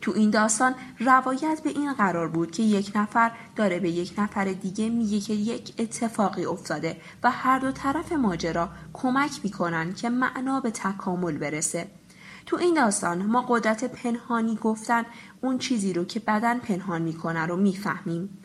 تو 0.00 0.12
این 0.16 0.30
داستان 0.30 0.74
روایت 1.00 1.60
به 1.64 1.70
این 1.70 1.92
قرار 1.92 2.28
بود 2.28 2.50
که 2.50 2.62
یک 2.62 2.92
نفر 2.94 3.30
داره 3.56 3.78
به 3.78 3.90
یک 3.90 4.14
نفر 4.18 4.44
دیگه 4.44 4.88
میگه 4.88 5.20
که 5.20 5.34
یک 5.34 5.74
اتفاقی 5.78 6.44
افتاده 6.44 6.96
و 7.22 7.30
هر 7.30 7.58
دو 7.58 7.72
طرف 7.72 8.12
ماجرا 8.12 8.68
کمک 8.92 9.40
می‌کنن 9.44 9.94
که 9.94 10.10
معنا 10.10 10.60
به 10.60 10.70
تکامل 10.70 11.38
برسه. 11.38 11.86
تو 12.46 12.56
این 12.56 12.74
داستان 12.74 13.26
ما 13.26 13.44
قدرت 13.48 13.84
پنهانی 13.84 14.56
گفتن 14.56 15.04
اون 15.40 15.58
چیزی 15.58 15.92
رو 15.92 16.04
که 16.04 16.20
بدن 16.20 16.58
پنهان 16.58 17.02
می‌کنه 17.02 17.46
رو 17.46 17.56
می‌فهمیم. 17.56 18.38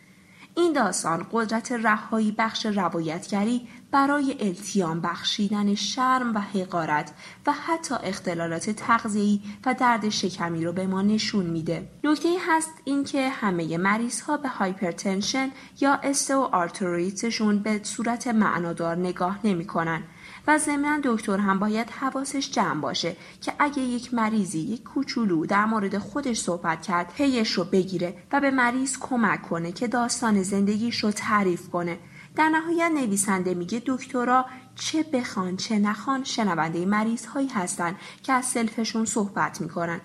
این 0.55 0.73
داستان 0.73 1.27
قدرت 1.31 1.71
رهایی 1.71 2.35
بخش 2.37 2.65
روایتگری 2.65 3.67
برای 3.91 4.37
التیام 4.39 5.01
بخشیدن 5.01 5.75
شرم 5.75 6.35
و 6.35 6.39
حقارت 6.39 7.13
و 7.47 7.51
حتی 7.51 7.95
اختلالات 8.03 8.69
تغذیه‌ای 8.69 9.41
و 9.65 9.73
درد 9.73 10.09
شکمی 10.09 10.65
رو 10.65 10.73
به 10.73 10.87
ما 10.87 11.01
نشون 11.01 11.45
میده. 11.45 11.89
نکته 12.03 12.29
هست 12.47 12.71
اینکه 12.83 13.29
همه 13.29 13.77
مریض 13.77 14.21
ها 14.21 14.37
به 14.37 14.49
hypertension 14.49 15.51
یا 15.81 15.93
osteoarthritis 15.93 16.41
شون 16.41 17.59
به 17.59 17.79
صورت 17.83 18.27
معنادار 18.27 18.95
نگاه 18.95 19.39
نمی‌کنن 19.43 20.03
و 20.47 20.57
ضمنا 20.57 20.99
دکتر 21.03 21.37
هم 21.37 21.59
باید 21.59 21.89
حواسش 21.89 22.51
جمع 22.51 22.81
باشه 22.81 23.15
که 23.41 23.53
اگه 23.59 23.81
یک 23.81 24.13
مریضی 24.13 24.59
یک 24.59 24.83
کوچولو 24.83 25.45
در 25.45 25.65
مورد 25.65 25.97
خودش 25.97 26.39
صحبت 26.39 26.81
کرد 26.81 27.13
پیش 27.13 27.51
رو 27.51 27.63
بگیره 27.63 28.17
و 28.31 28.41
به 28.41 28.51
مریض 28.51 28.97
کمک 28.99 29.41
کنه 29.41 29.71
که 29.71 29.87
داستان 29.87 30.43
زندگیش 30.43 31.03
رو 31.03 31.11
تعریف 31.11 31.69
کنه. 31.69 31.99
در 32.35 32.49
نهایت 32.49 32.91
نویسنده 32.91 33.53
میگه 33.53 33.81
دکترا 33.85 34.45
چه 34.75 35.03
بخوان 35.03 35.57
چه 35.57 35.79
نخوان 35.79 36.23
شنونده 36.23 36.85
مریض 36.85 37.25
هایی 37.25 37.47
هستن 37.47 37.95
که 38.23 38.33
از 38.33 38.45
سلفشون 38.45 39.05
صحبت 39.05 39.61
می‌کنن. 39.61 40.01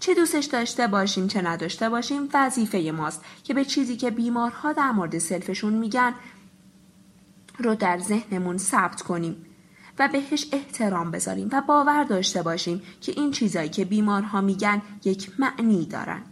چه 0.00 0.14
دوستش 0.14 0.44
داشته 0.44 0.86
باشیم 0.86 1.28
چه 1.28 1.42
نداشته 1.42 1.88
باشیم 1.88 2.28
وظیفه 2.34 2.92
ماست 2.96 3.24
که 3.44 3.54
به 3.54 3.64
چیزی 3.64 3.96
که 3.96 4.10
بیمارها 4.10 4.72
در 4.72 4.90
مورد 4.90 5.18
سلفشون 5.18 5.72
میگن 5.72 6.14
رو 7.58 7.74
در 7.74 7.98
ذهنمون 7.98 8.58
ثبت 8.58 9.02
کنیم. 9.02 9.46
و 9.98 10.08
بهش 10.12 10.46
احترام 10.52 11.10
بذاریم 11.10 11.48
و 11.52 11.62
باور 11.68 12.04
داشته 12.04 12.42
باشیم 12.42 12.82
که 13.00 13.12
این 13.16 13.30
چیزایی 13.30 13.68
که 13.68 13.84
بیمارها 13.84 14.40
میگن 14.40 14.82
یک 15.04 15.30
معنی 15.38 15.86
دارن. 15.86 16.22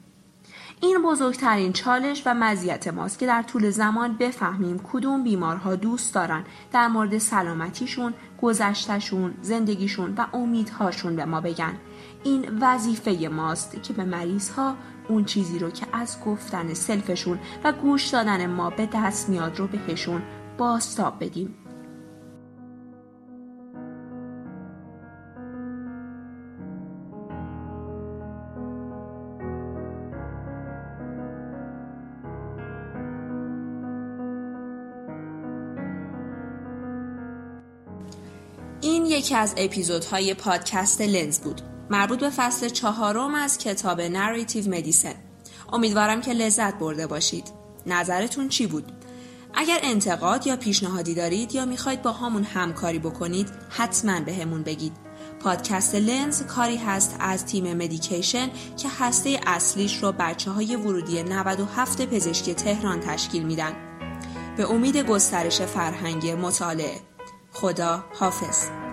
این 0.82 1.02
بزرگترین 1.02 1.72
چالش 1.72 2.22
و 2.26 2.34
مزیت 2.34 2.88
ماست 2.88 3.18
که 3.18 3.26
در 3.26 3.42
طول 3.42 3.70
زمان 3.70 4.16
بفهمیم 4.16 4.80
کدوم 4.92 5.24
بیمارها 5.24 5.76
دوست 5.76 6.14
دارن 6.14 6.44
در 6.72 6.88
مورد 6.88 7.18
سلامتیشون، 7.18 8.14
گذشتشون، 8.42 9.34
زندگیشون 9.42 10.14
و 10.18 10.26
امیدهاشون 10.32 11.16
به 11.16 11.24
ما 11.24 11.40
بگن. 11.40 11.74
این 12.24 12.58
وظیفه 12.60 13.28
ماست 13.32 13.82
که 13.82 13.92
به 13.92 14.04
مریض 14.04 14.50
ها 14.50 14.76
اون 15.08 15.24
چیزی 15.24 15.58
رو 15.58 15.70
که 15.70 15.86
از 15.92 16.16
گفتن 16.26 16.74
سلفشون 16.74 17.38
و 17.64 17.72
گوش 17.72 18.06
دادن 18.06 18.46
ما 18.46 18.70
به 18.70 18.88
دست 18.94 19.28
میاد 19.28 19.58
رو 19.58 19.66
بهشون 19.66 20.22
باستاب 20.58 21.24
بدیم. 21.24 21.54
یکی 39.20 39.34
از 39.34 39.54
اپیزودهای 39.56 40.34
پادکست 40.34 41.00
لنز 41.00 41.38
بود. 41.38 41.60
مربوط 41.90 42.20
به 42.20 42.30
فصل 42.30 42.68
چهارم 42.68 43.34
از 43.34 43.58
کتاب 43.58 44.00
narrative 44.00 44.70
medicine 44.70 45.14
امیدوارم 45.72 46.20
که 46.20 46.32
لذت 46.32 46.74
برده 46.78 47.06
باشید. 47.06 47.44
نظرتون 47.86 48.48
چی 48.48 48.66
بود؟ 48.66 48.92
اگر 49.54 49.78
انتقاد 49.82 50.46
یا 50.46 50.56
پیشنهادی 50.56 51.14
دارید 51.14 51.54
یا 51.54 51.64
می‌خواید 51.64 52.02
باهامون 52.02 52.44
همکاری 52.44 52.98
بکنید 52.98 53.48
حتما 53.70 54.20
بهمون 54.20 54.62
بگید. 54.62 54.92
پادکست 55.40 55.94
لنز 55.94 56.42
کاری 56.42 56.76
هست 56.76 57.16
از 57.18 57.46
تیم 57.46 57.76
مدیکیشن 57.76 58.50
که 58.76 58.88
هسته 58.98 59.40
اصلیش 59.46 60.02
رو 60.02 60.12
بچه 60.12 60.50
های 60.50 60.76
ورودی 60.76 61.22
97 61.22 62.06
پزشکی 62.06 62.54
تهران 62.54 63.00
تشکیل 63.00 63.42
میدن. 63.42 63.72
به 64.56 64.70
امید 64.70 64.96
گسترش 64.96 65.60
فرهنگ 65.60 66.26
مطالعه. 66.26 67.00
خدا 67.52 68.04
حافظ. 68.14 68.89